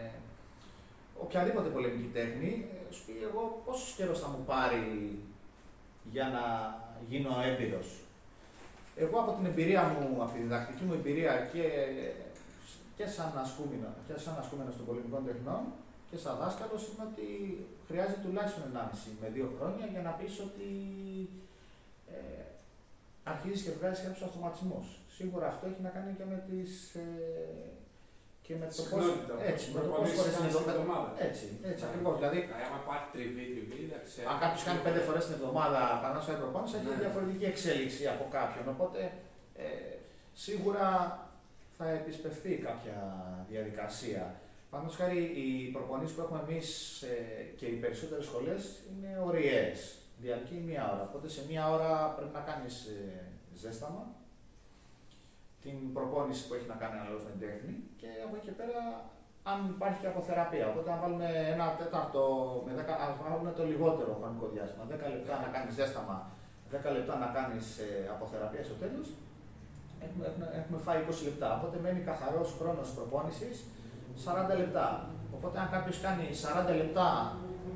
οποιαδήποτε 1.24 1.68
πολεμική 1.76 2.10
τέχνη, 2.18 2.52
ε, 2.74 2.78
σου 2.94 3.02
πει 3.06 3.14
εγώ 3.28 3.42
πόσος 3.66 3.90
καιρός 3.96 4.18
θα 4.22 4.28
μου 4.32 4.42
πάρει 4.52 4.86
για 6.14 6.26
να 6.36 6.44
γίνω 7.10 7.32
έμπειρο. 7.50 7.82
Εγώ 9.02 9.16
από 9.22 9.32
την 9.36 9.44
εμπειρία 9.50 9.82
μου, 9.92 10.04
από 10.22 10.32
τη 10.34 10.38
διδακτική 10.44 10.82
μου 10.86 10.96
εμπειρία 10.98 11.32
και, 11.52 11.64
και 12.96 13.06
σαν 13.16 13.30
ασκούμενο, 13.44 13.90
και 14.06 14.14
σαν 14.24 14.34
ασκούμενο 14.42 14.70
των 14.76 14.86
πολεμικών 14.88 15.22
τεχνών, 15.28 15.62
και 16.10 16.16
σαν 16.22 16.34
δάσκαλος 16.40 16.82
είναι 16.88 17.04
ότι 17.10 17.26
χρειάζεται 17.88 18.20
τουλάχιστον 18.26 18.62
1,5 18.72 19.10
με 19.20 19.28
2 19.34 19.48
χρόνια 19.56 19.86
για 19.94 20.02
να 20.06 20.12
πεις 20.18 20.34
ότι 20.46 20.68
ε, 22.14 22.42
αρχίζεις 23.32 23.62
και 23.64 23.72
βγάζεις 23.78 24.02
κάποιους 24.04 24.22
αυτοματισμούς. 24.28 24.86
Σίγουρα 25.16 25.46
αυτό 25.52 25.64
έχει 25.70 25.82
να 25.86 25.92
κάνει 25.96 26.10
και 26.18 26.26
με 26.32 26.38
τις. 26.48 26.72
Ε, 26.94 27.06
και 28.46 28.54
με 28.60 28.66
το 28.76 28.82
πώ. 28.90 28.98
Έτσι, 29.52 29.64
με 29.74 29.80
το 29.84 29.88
πόσε 29.96 30.14
φορέ 30.18 30.30
την 30.36 30.44
εβδομάδα. 30.74 31.08
Έτσι, 31.28 31.46
έτσι 31.70 31.82
ναι. 31.84 31.90
ακριβώς. 31.90 32.14
Δηλαδή, 32.20 32.38
άμα 32.66 32.78
πάρει 32.88 33.04
τριβή, 33.12 33.44
τριβή, 33.68 33.84
Αν 34.30 34.36
κάποιος 34.42 34.62
κάνει 34.66 34.80
πέντε 34.86 35.00
φορές 35.06 35.22
την 35.26 35.34
εβδομάδα 35.38 35.80
πάνω 36.04 36.18
σε 36.26 36.32
προπόνηση, 36.40 36.74
έχει 36.78 36.88
ναι. 36.88 37.02
διαφορετική 37.04 37.44
εξέλιξη 37.52 38.02
από 38.14 38.24
κάποιον. 38.36 38.64
Οπότε 38.74 39.00
ε, 39.64 39.66
σίγουρα 40.44 40.86
θα 41.78 41.88
επισπευθεί 41.88 42.56
κάποια 42.56 42.98
διαδικασία. 43.50 44.34
Πάνω 44.70 44.88
χάρη, 44.88 45.18
οι 45.18 45.70
προπονήσεις 45.72 46.14
που 46.14 46.22
έχουμε 46.22 46.42
εμείς 46.48 46.68
ε, 47.02 47.42
και 47.56 47.66
οι 47.66 47.76
περισσότερες 47.82 48.24
σχολές 48.24 48.62
είναι 48.90 49.10
ωριαίε. 49.26 49.72
Διαρκεί 50.22 50.54
μία 50.68 50.92
ώρα. 50.92 51.02
Οπότε 51.08 51.28
σε 51.28 51.42
μία 51.48 51.70
ώρα 51.74 52.14
πρέπει 52.16 52.34
να 52.34 52.40
κάνεις 52.40 52.84
ε, 52.84 53.24
ζέσταμα, 53.54 54.04
την 55.62 55.92
προπόνηση 55.92 56.42
που 56.46 56.54
έχει 56.54 56.68
να 56.72 56.78
κάνει 56.82 56.94
αναλόγως 56.98 57.24
με 57.24 57.30
την 57.30 57.40
τέχνη 57.44 57.74
και 58.00 58.08
από 58.24 58.34
εκεί 58.36 58.46
και 58.46 58.56
πέρα 58.60 58.80
αν 59.50 59.58
υπάρχει 59.74 59.98
και 60.02 60.10
αποθεραπεία. 60.12 60.66
Οπότε, 60.70 60.88
αν 60.94 61.00
βάλουμε 61.02 61.28
ένα 61.54 61.66
τέταρτο, 61.80 62.22
με 62.66 62.72
10, 62.80 62.80
αν 63.04 63.12
βάλουμε 63.22 63.52
το 63.58 63.62
λιγότερο 63.70 64.10
χρονικό 64.20 64.46
διάστημα, 64.54 64.84
10 64.92 65.14
λεπτά 65.14 65.34
να 65.44 65.48
κάνεις 65.54 65.72
ζέσταμα, 65.78 66.16
10 66.72 66.96
λεπτά 66.96 67.14
να 67.24 67.28
κάνεις 67.36 67.66
ε, 67.86 67.88
αποθεραπεία 68.14 68.64
στο 68.68 68.76
τέλος, 68.82 69.06
έχουμε, 70.04 70.24
έχουμε, 70.30 70.46
έχουμε 70.60 70.78
φάει 70.86 70.98
20 71.10 71.24
λεπτά. 71.28 71.48
Οπότε 71.56 71.76
μένει 71.82 72.00
καθαρός 72.10 72.48
χρόνος 72.58 72.88
προπόνησης 72.96 73.56
40 74.24 74.56
λεπτά. 74.62 74.88
Οπότε, 75.36 75.56
αν 75.62 75.68
κάποιος 75.70 75.98
κάνει 76.06 76.24
40 76.44 76.74
λεπτά 76.82 77.08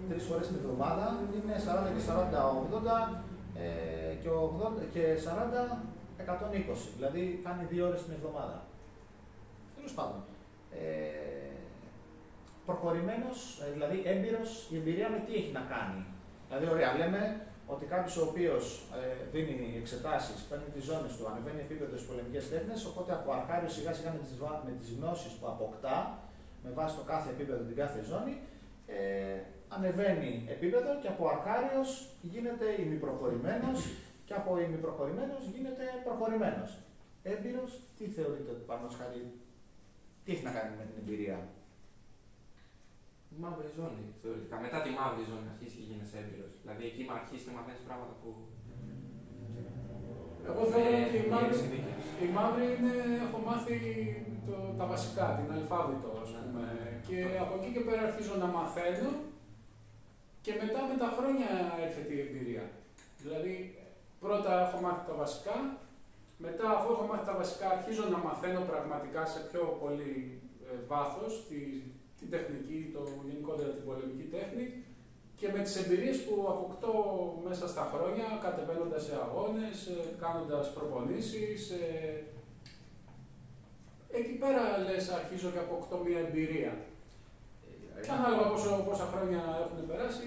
τρεις 0.08 0.24
φορές 0.28 0.46
την 0.46 0.56
εβδομάδα, 0.60 1.06
είναι 1.36 1.54
40 1.66 1.90
και 1.96 2.02
40, 2.08 2.40
80 2.48 3.22
ε, 3.64 4.14
και, 4.22 4.28
80, 4.28 4.86
και 4.94 5.04
40, 5.24 5.78
120. 6.16 6.88
Δηλαδή 6.96 7.40
κάνει 7.44 7.64
δύο 7.64 7.86
ώρες 7.88 8.02
την 8.04 8.12
εβδομάδα. 8.18 8.58
Τέλος 9.76 9.92
πάντων. 9.92 10.20
Ε, 10.70 11.40
προχωρημένος, 12.66 13.60
ε, 13.62 13.72
δηλαδή 13.72 14.02
έμπειρος, 14.04 14.68
η 14.72 14.76
εμπειρία 14.76 15.08
με 15.08 15.18
τι 15.26 15.32
έχει 15.34 15.52
να 15.52 15.64
κάνει. 15.74 16.00
Δηλαδή, 16.48 16.66
ωραία, 16.74 16.96
λέμε 16.98 17.46
ότι 17.74 17.84
κάποιος 17.94 18.16
ο 18.16 18.24
οποίος 18.30 18.64
ε, 18.98 19.02
δίνει 19.32 19.58
εξετάσεις, 19.82 20.38
παίρνει 20.48 20.68
τις 20.74 20.84
ζώνες 20.88 21.12
του, 21.16 21.24
ανεβαίνει 21.30 21.60
επίπεδος 21.66 21.96
στις 21.98 22.08
πολεμικές 22.10 22.44
τέχνες, 22.52 22.80
οπότε 22.90 23.10
από 23.18 23.28
αρχάριο 23.38 23.68
σιγά 23.76 23.92
σιγά 23.96 24.10
με 24.66 24.72
τις 24.80 24.90
γνώσεις 24.96 25.32
που 25.38 25.46
αποκτά, 25.54 25.96
με 26.64 26.70
βάση 26.78 26.94
το 26.96 27.04
κάθε 27.12 27.28
επίπεδο 27.34 27.60
την 27.70 27.76
κάθε 27.82 28.00
ζώνη, 28.10 28.34
ε, 28.86 29.40
ανεβαίνει 29.68 30.32
επίπεδο 30.54 30.90
και 31.02 31.08
από 31.08 31.22
αρχάριος 31.34 31.88
γίνεται 32.32 32.66
ημιπροχωρημένος 32.84 33.78
και 34.26 34.34
από 34.34 34.60
ημιπροχωρημένος 34.60 35.42
γίνεται 35.54 35.84
προχωρημένος. 36.04 36.70
Έμπειρος, 37.22 37.70
τι 37.96 38.04
θεωρείτε 38.16 38.50
ότι 38.50 38.64
πάνω 38.70 38.88
χάρη, 38.98 39.22
τι 40.24 40.32
έχει 40.32 40.44
να 40.44 40.52
κάνει 40.56 40.72
με 40.78 40.84
την 40.88 40.96
εμπειρία; 41.02 41.38
Η 43.34 43.36
μαύρη 43.42 43.68
ζώνη, 43.78 44.04
θεωρητικά. 44.22 44.56
Μετά 44.66 44.78
τη 44.84 44.90
μαύρη 44.98 45.22
ζώνη 45.30 45.46
αρχίζει 45.52 45.74
και 45.78 45.86
γίνεσαι 45.88 46.16
έμπειρος. 46.22 46.52
Δηλαδή 46.62 46.82
εκεί 46.90 47.02
αρχίζει 47.18 47.44
και 47.46 47.54
μαθαίνεις 47.56 47.84
πράγματα 47.88 48.14
που. 48.20 48.28
Εγώ 50.50 50.62
θεωρώ 50.72 50.98
ότι 51.06 51.18
η 51.24 51.28
μαύρη, 51.32 51.56
η 52.26 52.28
μαύρη 52.36 52.66
είναι, 52.74 52.94
έχω 53.26 53.38
μάθει 53.48 53.76
το, 54.46 54.54
τα 54.78 54.84
βασικά, 54.92 55.26
την 55.36 55.48
αλφάβητο, 55.56 56.08
ας 56.24 56.30
πούμε. 56.38 56.64
Και 57.06 57.18
από 57.44 57.52
εκεί 57.58 57.70
και 57.74 57.84
πέρα 57.86 58.02
αρχίζω 58.08 58.34
να 58.42 58.48
μαθαίνω 58.56 59.10
και 60.44 60.52
μετά 60.62 60.80
με 60.90 60.94
τα 61.02 61.08
χρόνια 61.16 61.50
έρχεται 61.84 62.12
η 62.14 62.20
εμπειρία. 62.26 62.64
Δηλαδή, 63.22 63.54
πρώτα 64.24 64.50
έχω 64.64 64.76
μάθει 64.84 65.02
τα 65.10 65.14
βασικά, 65.22 65.56
μετά 66.46 66.66
αφού 66.76 66.86
έχω 66.94 67.04
μάθει 67.10 67.26
τα 67.30 67.36
βασικά 67.42 67.66
αρχίζω 67.76 68.04
να 68.14 68.18
μαθαίνω 68.26 68.60
πραγματικά 68.70 69.22
σε 69.32 69.40
πιο 69.48 69.62
πολύ 69.82 70.12
ε, 70.68 70.72
βάθος 70.90 71.32
τη, 71.48 71.60
την 72.20 72.30
τεχνική, 72.34 72.78
το 72.94 73.02
γενικότερα 73.28 73.70
την 73.76 73.84
πολεμική 73.88 74.26
τέχνη 74.34 74.66
και 75.40 75.48
με 75.54 75.60
τις 75.64 75.74
εμπειρίες 75.80 76.18
που 76.24 76.34
αποκτώ 76.54 76.92
μέσα 77.48 77.66
στα 77.72 77.84
χρόνια, 77.92 78.26
κατεβαίνοντας 78.44 79.02
σε 79.06 79.14
αγώνες, 79.24 79.76
ε, 79.86 79.96
κάνοντας 80.22 80.72
προπονήσεις, 80.76 81.60
ε, 81.70 82.24
εκεί 84.18 84.34
πέρα 84.42 84.62
λες 84.86 85.04
αρχίζω 85.18 85.48
και 85.54 85.64
αποκτώ 85.66 85.96
μια 86.06 86.20
εμπειρία. 86.26 86.72
Και 88.02 88.12
ανάλογα 88.16 88.44
πόσο, 88.52 88.70
πόσα 88.88 89.06
χρόνια 89.12 89.40
έχουν 89.64 89.80
περάσει, 89.90 90.26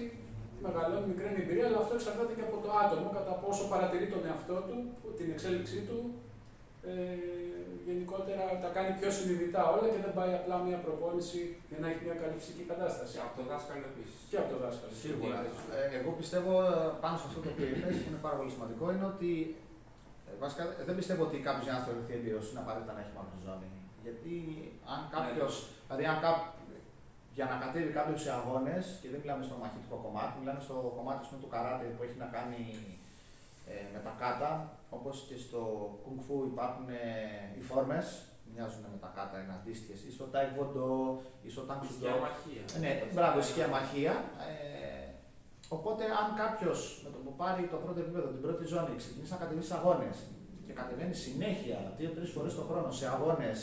μεγαλώνει, 0.64 1.08
μικραίνει 1.10 1.42
εμπειρία, 1.42 1.66
αλλά 1.68 1.80
αυτό 1.82 1.94
εξαρτάται 1.98 2.34
και 2.36 2.46
από 2.48 2.56
το 2.64 2.70
άτομο, 2.82 3.06
κατά 3.18 3.34
πόσο 3.42 3.64
παρατηρεί 3.72 4.06
τον 4.14 4.26
εαυτό 4.28 4.56
του, 4.66 4.76
την 5.18 5.28
εξέλιξή 5.34 5.80
του. 5.88 5.98
Ε, 6.90 7.53
γενικότερα 7.88 8.44
τα 8.64 8.70
κάνει 8.76 8.92
πιο 8.98 9.10
συνειδητά 9.18 9.62
όλα 9.74 9.86
και 9.92 10.00
δεν 10.04 10.12
πάει 10.18 10.32
απλά 10.40 10.56
μια 10.66 10.78
προπόνηση 10.86 11.40
για 11.70 11.78
να 11.82 11.86
έχει 11.90 12.00
μια 12.08 12.16
καλή 12.22 12.36
ψυχική 12.40 12.64
κατάσταση. 12.72 13.12
Και 13.14 13.22
από 13.26 13.34
το 13.38 13.44
δάσκαλο 13.50 13.84
επίσης. 13.92 14.18
Και 14.30 14.38
από 14.42 14.48
το 14.52 14.58
δάσκαλο. 14.64 14.92
Σίγουρα. 15.04 15.38
Ε, 15.78 15.82
εγώ 15.98 16.10
πιστεύω 16.20 16.52
πάνω 17.02 17.16
σε 17.20 17.26
αυτό 17.28 17.38
το 17.44 17.48
οποίο 17.52 17.66
είπες, 17.72 17.94
που 18.02 18.08
είναι 18.10 18.22
πάρα 18.26 18.36
πολύ 18.38 18.50
σημαντικό, 18.56 18.84
είναι 18.94 19.08
ότι 19.14 19.30
ε, 20.28 20.32
βασικά, 20.42 20.62
δεν 20.88 20.94
πιστεύω 20.98 21.22
ότι 21.28 21.36
κάποιο 21.48 21.64
για 21.68 21.74
να 21.76 21.82
θεωρηθεί 21.86 22.12
εμπειρό 22.18 22.40
είναι 22.50 22.62
απαραίτητα 22.64 22.92
να 22.96 23.00
έχει 23.02 23.12
μαύρη 23.16 23.38
ζώνη. 23.46 23.68
Γιατί 24.04 24.34
αν 24.92 25.00
ναι. 25.02 25.10
κάποιος, 25.14 25.52
δηλαδή 25.86 26.04
αν 26.12 26.18
κάποιο, 26.26 26.48
για 27.36 27.46
να 27.50 27.56
κατέβει 27.62 27.92
κάποιος 27.98 28.20
σε 28.24 28.30
αγώνες, 28.38 28.84
και 29.00 29.08
δεν 29.12 29.18
μιλάμε 29.22 29.42
στο 29.48 29.56
μαχητικό 29.62 29.96
κομμάτι, 30.04 30.34
μιλάμε 30.40 30.60
στο 30.66 30.74
κομμάτι 30.98 31.22
του 31.42 31.50
καράτε 31.54 31.86
που 31.94 32.02
έχει 32.06 32.18
να 32.24 32.28
κάνει 32.36 32.60
ε, 33.70 33.74
με 33.94 34.00
τα 34.06 34.12
κάτα, 34.22 34.50
όπως 34.96 35.16
και 35.28 35.36
στο 35.44 35.60
κουνγκ 36.02 36.20
φου 36.26 36.36
υπάρχουν 36.52 36.88
ε, 36.88 36.98
οι 37.58 37.62
φόρμες, 37.68 38.06
μοιάζουν 38.52 38.84
με 38.94 38.98
τα 39.04 39.10
κάτα, 39.16 39.36
είναι 39.42 39.54
αντίστοιχε, 39.58 39.94
ή 40.08 40.10
στο 40.16 40.24
τάιβοντο, 40.32 40.90
ή 41.46 41.48
στο 41.54 41.62
τάγκσουντο. 41.68 42.06
μαχία. 42.26 42.64
Ναι, 42.82 42.92
μπράβο, 43.14 43.36
ισχύα 43.44 43.68
μαχία. 43.76 44.14
Ε, 44.48 45.08
οπότε, 45.76 46.02
αν 46.20 46.26
κάποιος 46.42 46.80
με 47.04 47.08
το 47.14 47.18
που 47.24 47.32
πάρει 47.42 47.62
το 47.72 47.78
πρώτο 47.84 47.98
επίπεδο, 48.04 48.26
την 48.34 48.42
πρώτη 48.44 48.64
ζώνη, 48.72 48.94
ξεκινήσει 49.02 49.32
να 49.36 49.40
κατεβεί 49.42 49.62
σε 49.70 49.74
αγώνες 49.78 50.16
και 50.66 50.72
κατεβαίνει 50.80 51.14
συνέχεια 51.26 51.78
δύο-τρεις 51.98 52.30
φορές 52.34 52.54
το 52.58 52.62
χρόνο 52.68 52.90
σε 52.90 53.06
αγώνες 53.14 53.58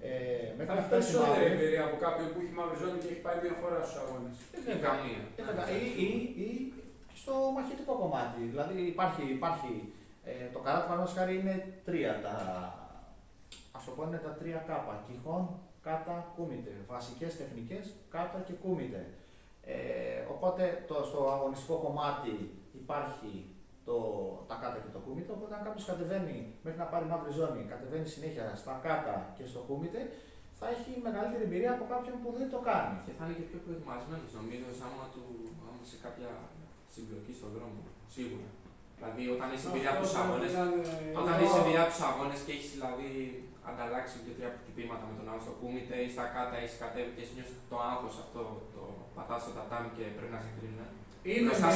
ε, 0.00 0.10
μετά 0.58 0.72
θα 0.74 0.82
φτάσει 0.88 1.10
η 1.40 1.44
εμπειρία 1.50 1.84
από 1.88 1.96
κάποιον 2.04 2.26
που 2.32 2.38
έχει 2.42 2.54
μαύρη 2.58 2.76
ζώνη 2.82 2.98
και 3.02 3.08
έχει 3.12 3.22
πάει 3.26 3.38
μία 3.42 3.54
φορά 3.62 3.78
στους 3.84 3.98
αγώνες. 4.02 4.34
Δεν 4.66 4.78
καμία. 4.86 5.20
Ή, 5.78 5.84
ή, 6.06 6.08
ή 6.46 6.48
στο 7.28 7.36
μαχητικό 7.56 7.94
κομμάτι. 8.02 8.40
Δηλαδή 8.52 8.76
υπάρχει, 8.92 9.22
υπάρχει 9.38 9.72
ε, 10.28 10.32
το 10.54 10.58
καράτε 10.64 10.86
παραδείγματος 10.88 11.16
χάρη 11.18 11.34
είναι 11.40 11.54
τρία. 11.86 12.12
Τα, 12.24 12.34
ας 13.76 13.82
το 13.84 13.90
πω 13.96 14.02
είναι 14.06 14.20
τα 14.26 14.32
τρία 14.40 14.60
κάπα. 14.70 14.94
Κιχών, 15.06 15.42
κάτα, 15.86 16.16
κούμιτε. 16.36 16.72
Βασικές 16.94 17.32
τεχνικές, 17.40 17.84
κάτα 18.14 18.38
και 18.46 18.54
κούμιτε. 18.64 19.02
Ε, 19.72 19.76
οπότε 20.34 20.62
το, 20.88 20.96
στο 21.08 21.20
αγωνιστικό 21.34 21.76
κομμάτι 21.84 22.34
υπάρχει 22.82 23.32
το, 23.86 23.96
τα 24.48 24.56
κάτα 24.62 24.78
και 24.84 24.92
το 24.96 25.00
κούμιτε. 25.06 25.30
Οπότε, 25.36 25.52
αν 25.58 25.62
κάποιος 25.66 25.84
κατεβαίνει 25.90 26.36
μέχρι 26.64 26.80
να 26.84 26.88
πάρει 26.92 27.06
μαύρη 27.10 27.32
ζώνη, 27.38 27.62
κατεβαίνει 27.72 28.08
συνέχεια 28.14 28.44
στα 28.62 28.74
κάτα 28.86 29.16
και 29.36 29.44
στο 29.50 29.60
κούμιτε, 29.68 30.00
θα 30.58 30.66
έχει 30.74 30.90
μεγαλύτερη 31.06 31.44
εμπειρία 31.48 31.72
από 31.76 31.84
κάποιον 31.92 32.16
που 32.22 32.30
δεν 32.38 32.48
το 32.54 32.58
κάνει. 32.70 32.96
Και 33.04 33.12
θα 33.16 33.22
είναι 33.24 33.36
και 33.38 33.46
πιο 33.50 33.58
προετοιμασμένος, 33.64 34.30
νομίζω, 34.38 34.68
άμα, 34.86 35.04
του, 35.14 35.24
άμα 35.66 35.82
σε 35.90 35.96
κάποια 36.04 36.30
συμπλοκή 36.92 37.32
στον 37.38 37.50
δρόμο. 37.56 37.80
Σίγουρα. 38.14 38.48
Δηλαδή, 38.98 39.22
όταν 39.36 39.48
είσαι 39.52 39.66
εμπειρία 39.70 39.92
από 39.94 40.02
τους 40.04 40.14
αγώνε, 40.20 40.48
όταν 41.20 41.34
είσαι 41.42 41.58
εμπειρία 41.60 41.82
από 41.84 41.92
τους 41.94 42.04
αγώνες 42.08 42.40
και 42.44 42.52
έχεις 42.56 42.70
δηλαδή 42.74 43.08
ανταλλάξει 43.70 44.14
δύο-τρία 44.24 44.50
αποτυπήματα 44.52 45.04
με 45.08 45.14
τον 45.18 45.26
άλλο 45.30 45.42
στο 45.46 45.54
κούμιτε 45.60 45.94
ή 46.06 46.08
στα 46.14 46.24
κάτα, 46.34 46.56
έχει 46.64 46.76
κατέβει 46.82 47.10
και 47.14 47.22
έχει 47.24 47.34
νιώσει 47.36 47.54
το 47.70 47.76
άγχος 47.90 48.14
αυτό, 48.24 48.42
το 48.74 48.82
πατάς 49.16 49.40
στο 49.44 49.52
τατάμι 49.58 49.88
και 49.96 50.04
πρέπει 50.16 50.34
να 50.36 50.40
σε 50.44 50.50
κρίνουν. 50.56 50.88
Είναι, 51.32 51.52
μια, 51.58 51.70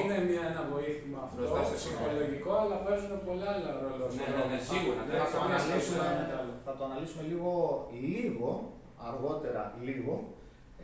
είναι 0.00 0.18
μια, 0.28 0.44
ένα 0.52 0.62
βοήθημα 0.72 1.18
αυτό, 1.26 1.40
ψυχολογικό, 1.80 2.52
αλλά 2.62 2.76
παίζουν 2.84 3.12
πολλά 3.28 3.48
άλλα 3.54 3.72
ρόλο. 3.82 4.04
Ναι, 4.18 4.26
ναι, 4.36 4.44
ναι, 4.50 4.58
σίγουρα. 4.70 5.00
Ναι, 5.08 5.14
θα, 5.22 5.28
το 5.32 5.38
αναλύσουμε, 5.46 6.06
θα 6.66 6.72
το 6.76 6.82
αναλύσουμε 6.88 7.22
λίγο, 7.30 7.52
λίγο 8.04 8.48
αργότερα, 9.10 9.62
λίγο, 9.86 10.14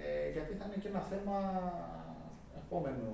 ε, 0.02 0.30
γιατί 0.34 0.52
θα 0.58 0.64
είναι 0.66 0.78
και 0.82 0.90
ένα 0.92 1.02
θέμα 1.10 1.36
επόμενου 2.62 3.12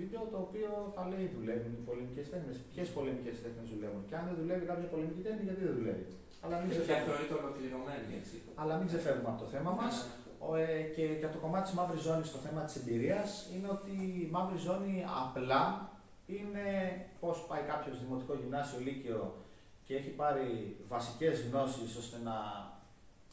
βίντεο 0.00 0.22
το 0.32 0.38
οποίο 0.46 0.70
θα 0.94 1.02
λέει 1.10 1.26
δουλεύουν 1.36 1.72
οι 1.78 1.82
πολεμικές 1.88 2.26
τέχνες. 2.32 2.56
Ποιες 2.72 2.88
πολεμικές 2.96 3.36
τέχνες 3.44 3.66
δουλεύουν. 3.74 4.02
Και 4.08 4.16
αν 4.18 4.24
δεν 4.28 4.36
δουλεύει 4.40 4.64
κάποια 4.70 4.88
πολεμική 4.94 5.22
τέχνη, 5.26 5.42
γιατί 5.48 5.60
δεν 5.66 5.74
δουλεύει; 5.78 6.04
Αλλά 6.44 6.54
μην 6.60 6.68
ξεφεύγουμε. 6.72 7.38
ολοκληρωμένη, 7.42 8.10
έτσι. 8.20 8.36
Αλλά 8.60 8.72
μην 8.78 8.86
ξεφεύγουμε 8.90 9.30
από 9.32 9.40
το 9.44 9.48
θέμα 9.54 9.70
μας. 9.80 9.94
Ναι. 9.98 10.18
Ε, 10.62 10.82
και 10.96 11.04
για 11.22 11.30
το 11.34 11.38
κομμάτι 11.44 11.64
της 11.68 11.74
μαύρης 11.78 12.02
ζώνης, 12.06 12.28
το 12.36 12.40
θέμα 12.46 12.60
της 12.66 12.74
εμπειρίας 12.80 13.28
είναι 13.54 13.68
ότι 13.76 13.94
η 14.24 14.28
μαύρη 14.34 14.58
ζώνη 14.66 14.94
απλά 15.24 15.62
είναι 16.36 16.66
πώς 17.22 17.36
πάει 17.48 17.62
κάποιος 17.72 17.96
δημοτικό 18.02 18.32
γυμνάσιο 18.40 18.78
λύκειο 18.86 19.22
και 19.84 19.92
έχει 19.96 20.10
πάρει 20.20 20.48
βασικές 20.88 21.34
γνώσεις 21.46 21.90
ώστε 22.02 22.16
να 22.26 22.36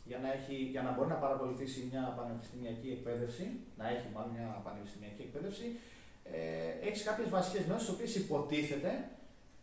για 0.09 0.19
να, 0.23 0.29
έχει, 0.37 0.55
για 0.73 0.81
να 0.85 0.91
μπορεί 0.91 1.09
να 1.15 1.23
παρακολουθήσει 1.25 1.79
μια 1.91 2.03
πανεπιστημιακή 2.19 2.89
εκπαίδευση, 2.97 3.45
να 3.79 3.85
έχει 3.93 4.07
μάλλον 4.13 4.31
μια 4.37 4.47
πανεπιστημιακή 4.67 5.21
εκπαίδευση, 5.27 5.65
ε, 5.75 5.96
έχεις 6.87 7.03
κάποιες 7.03 7.29
βασικές 7.29 7.63
γνώσεις, 7.67 7.87
τι 7.87 7.93
οποίες 7.93 8.15
υποτίθεται 8.15 8.91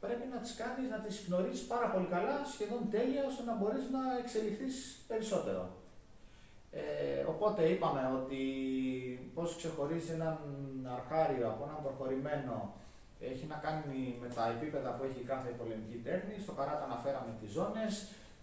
πρέπει 0.05 0.27
να 0.35 0.39
τις 0.43 0.55
κάνεις, 0.61 0.87
να 0.95 0.99
τις 1.05 1.15
γνωρίζει 1.27 1.65
πάρα 1.73 1.89
πολύ 1.93 2.09
καλά, 2.15 2.37
σχεδόν 2.55 2.83
τέλεια, 2.95 3.23
ώστε 3.31 3.43
να 3.51 3.55
μπορείς 3.59 3.85
να 3.95 4.01
εξελιχθείς 4.23 4.77
περισσότερο. 5.11 5.63
Ε, 6.81 7.23
οπότε 7.33 7.63
είπαμε 7.73 8.03
ότι 8.21 8.43
πώς 9.35 9.57
ξεχωρίζει 9.57 10.13
έναν 10.19 10.39
αρχάριο 10.99 11.45
από 11.53 11.63
έναν 11.69 11.81
προχωρημένο 11.87 12.57
έχει 13.33 13.45
να 13.53 13.59
κάνει 13.67 13.99
με 14.23 14.29
τα 14.37 14.45
επίπεδα 14.55 14.91
που 14.95 15.03
έχει 15.09 15.21
κάθε 15.33 15.51
πολεμική 15.61 15.99
τέχνη. 16.07 16.35
Στο 16.45 16.53
καράτα 16.59 16.85
αναφέραμε 16.91 17.33
τις 17.41 17.51
ζώνες, 17.57 17.93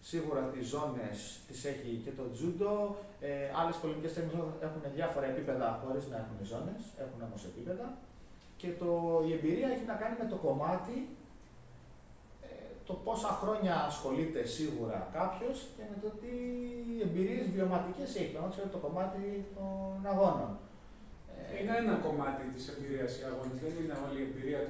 σίγουρα 0.10 0.42
τις 0.54 0.66
ζώνες 0.74 1.18
τις 1.48 1.60
έχει 1.72 1.92
και 2.06 2.14
το 2.20 2.26
τζούντο. 2.34 2.74
Ε, 3.20 3.30
άλλες 3.60 3.76
πολεμικές 3.82 4.14
τέχνες 4.14 4.34
έχουν 4.66 4.82
διάφορα 4.98 5.26
επίπεδα 5.34 5.68
χωρίς 5.82 6.06
να 6.12 6.18
έχουν 6.22 6.38
ζώνες, 6.52 6.82
έχουν 7.04 7.20
όμως 7.28 7.42
επίπεδα. 7.52 7.88
Και 8.62 8.72
το, 8.82 8.92
η 9.28 9.30
εμπειρία 9.38 9.68
έχει 9.74 9.86
να 9.92 9.98
κάνει 10.02 10.16
με 10.22 10.28
το 10.34 10.38
κομμάτι 10.46 10.98
ε, 12.48 12.52
το 12.88 12.94
πόσα 13.06 13.32
χρόνια 13.42 13.74
ασχολείται 13.90 14.42
σίγουρα 14.56 14.98
κάποιος 15.18 15.58
και 15.76 15.84
με 15.92 15.98
το 16.04 16.10
τι 16.20 16.34
εμπειρίες 17.06 17.46
βιωματικές 17.56 18.10
έχει. 18.20 18.32
Παραδείγματο 18.34 18.74
το 18.78 18.82
κομμάτι 18.86 19.24
των 19.56 20.12
αγώνων. 20.12 20.52
Ε, 21.34 21.42
είναι 21.58 21.74
ένα 21.84 21.96
κομμάτι 22.06 22.44
της 22.54 22.64
εμπειρίας 22.72 23.12
οι 23.18 23.24
αγώνες. 23.30 23.58
Δεν 23.64 23.74
είναι 23.80 23.96
όλη 24.04 24.18
η 24.22 24.26
εμπειρία 24.30 24.62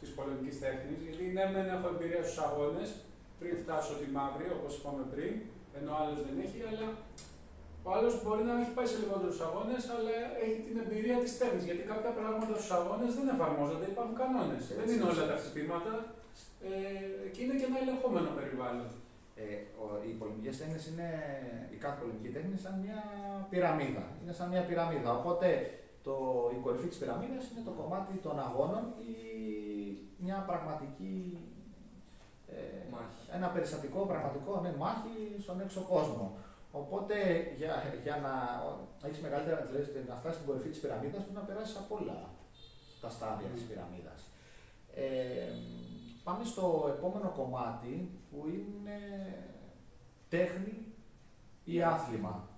της 0.00 0.10
πολεμικής 0.16 0.56
τέχνης. 0.62 0.98
Γιατί 1.06 1.24
ναι, 1.36 1.44
δεν 1.56 1.66
έχω 1.74 1.86
εμπειρία 1.94 2.22
στους 2.26 2.40
αγώνες 2.48 2.88
πριν 3.38 3.54
φτάσω 3.62 3.92
τη 4.00 4.06
μαύρη, 4.16 4.46
όπως 4.56 4.72
είπαμε 4.76 5.04
πριν, 5.12 5.32
ενώ 5.78 5.90
άλλος 6.00 6.20
δεν 6.26 6.36
έχει, 6.44 6.58
αλλά 6.70 6.88
ο 7.88 7.90
άλλος 7.96 8.14
μπορεί 8.22 8.42
να 8.50 8.54
έχει 8.60 8.72
πάει 8.76 8.88
σε 8.92 8.98
λιγότερους 9.02 9.38
αγώνες, 9.46 9.82
αλλά 9.94 10.14
έχει 10.44 10.60
την 10.68 10.76
εμπειρία 10.82 11.16
της 11.22 11.32
τέχνη. 11.40 11.62
Γιατί 11.68 11.82
κάποια 11.92 12.12
πράγματα 12.18 12.52
στους 12.58 12.72
αγώνες 12.78 13.10
δεν 13.18 13.26
εφαρμόζονται, 13.34 13.86
υπάρχουν 13.92 14.16
κανόνες. 14.22 14.62
Δεν 14.78 14.88
είναι 14.92 15.06
όλα 15.12 15.24
τα 15.30 15.36
χτυπήματα 15.40 15.92
ε, 16.68 16.72
και 17.32 17.40
είναι 17.42 17.56
και 17.58 17.66
ένα 17.70 17.78
ελεγχόμενο 17.82 18.30
περιβάλλον. 18.38 18.88
Ε, 19.40 19.46
ο, 19.82 19.84
οι 20.06 20.12
πολεμικές 20.20 20.54
τέχνε 20.60 20.78
είναι, 20.90 21.08
η 21.74 21.76
κάθε 21.84 21.96
πολεμική 22.00 22.30
τέχνη 22.34 22.50
είναι 22.52 22.64
σαν 22.66 22.74
μια 22.84 22.98
πυραμίδα. 23.50 24.04
Είναι 24.20 24.34
σαν 24.38 24.48
μια 24.52 24.62
πυραμίδα. 24.68 25.10
Οπότε 25.20 25.48
το, 26.06 26.14
η 26.56 26.58
κορυφή 26.64 26.88
της 26.92 26.98
πυραμίδας 27.00 27.44
είναι 27.50 27.64
το 27.68 27.74
κομμάτι 27.80 28.12
των 28.26 28.36
αγώνων 28.46 28.84
ή 29.12 29.14
μια 30.24 30.38
πραγματική. 30.48 31.16
Ε, 32.56 33.36
ένα 33.36 33.48
περιστατικό, 33.54 34.00
πραγματικό 34.12 34.60
ναι, 34.62 34.72
μάχη 34.82 35.16
στον 35.44 35.60
έξω 35.64 35.80
κόσμο. 35.92 36.26
Οπότε 36.72 37.14
για, 37.56 37.82
για 38.02 38.16
να 38.16 38.32
έχεις 39.08 39.20
μεγαλύτερα, 39.20 39.60
δηλαδή 39.60 40.04
να 40.08 40.14
φτάσεις 40.14 40.38
στην 40.38 40.46
κορυφή 40.48 40.68
της 40.68 40.80
πυραμίδας, 40.80 41.22
πρέπει 41.22 41.40
να 41.40 41.48
περάσεις 41.48 41.76
από 41.76 41.96
όλα 42.00 42.18
τα 43.00 43.10
στάδια 43.10 43.48
mm. 43.48 43.54
τη 43.54 43.60
πυραμίδας. 43.68 44.20
Ε, 44.94 45.52
πάμε 46.24 46.44
στο 46.44 46.94
επόμενο 46.96 47.32
κομμάτι 47.36 48.10
που 48.30 48.38
είναι 48.46 48.98
τέχνη 50.28 50.74
ή 51.64 51.82
άθλημα. 51.82 52.48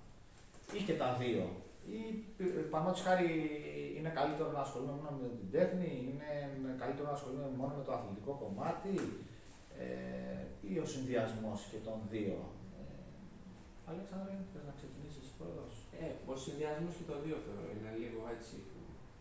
Ή 0.78 0.82
και 0.82 0.96
τα 0.96 1.16
δύο. 1.20 1.44
Ή 1.86 2.00
πάνω 2.70 2.92
χάρη 2.92 3.30
είναι 3.96 4.08
καλύτερο 4.08 4.50
να 4.50 4.60
ασχολούμαι 4.60 4.92
μόνο 4.92 5.16
με 5.22 5.28
την 5.28 5.50
τέχνη, 5.50 5.90
είναι 6.08 6.76
καλύτερο 6.78 7.08
να 7.08 7.14
ασχολούμαι 7.14 7.50
μόνο 7.56 7.74
με 7.74 7.84
το 7.84 7.92
αθλητικό 7.92 8.32
κομμάτι 8.42 8.94
ε, 9.78 10.72
ή 10.72 10.78
ο 10.78 10.86
συνδυασμός 10.86 11.68
και 11.70 11.76
των 11.76 11.98
δύο. 12.10 12.38
Αλέξανδρε, 13.92 14.32
θες 14.52 14.64
να 14.68 14.74
ξεκινήσεις 14.78 15.26
πρώτος; 15.38 15.72
Ε, 16.04 16.08
ο 16.32 16.34
συνδυασμός 16.44 16.92
και 16.98 17.06
το 17.10 17.16
δύο 17.24 17.36
θεωρώ 17.44 17.64
είναι 17.74 17.92
λίγο 18.02 18.20
έτσι. 18.36 18.56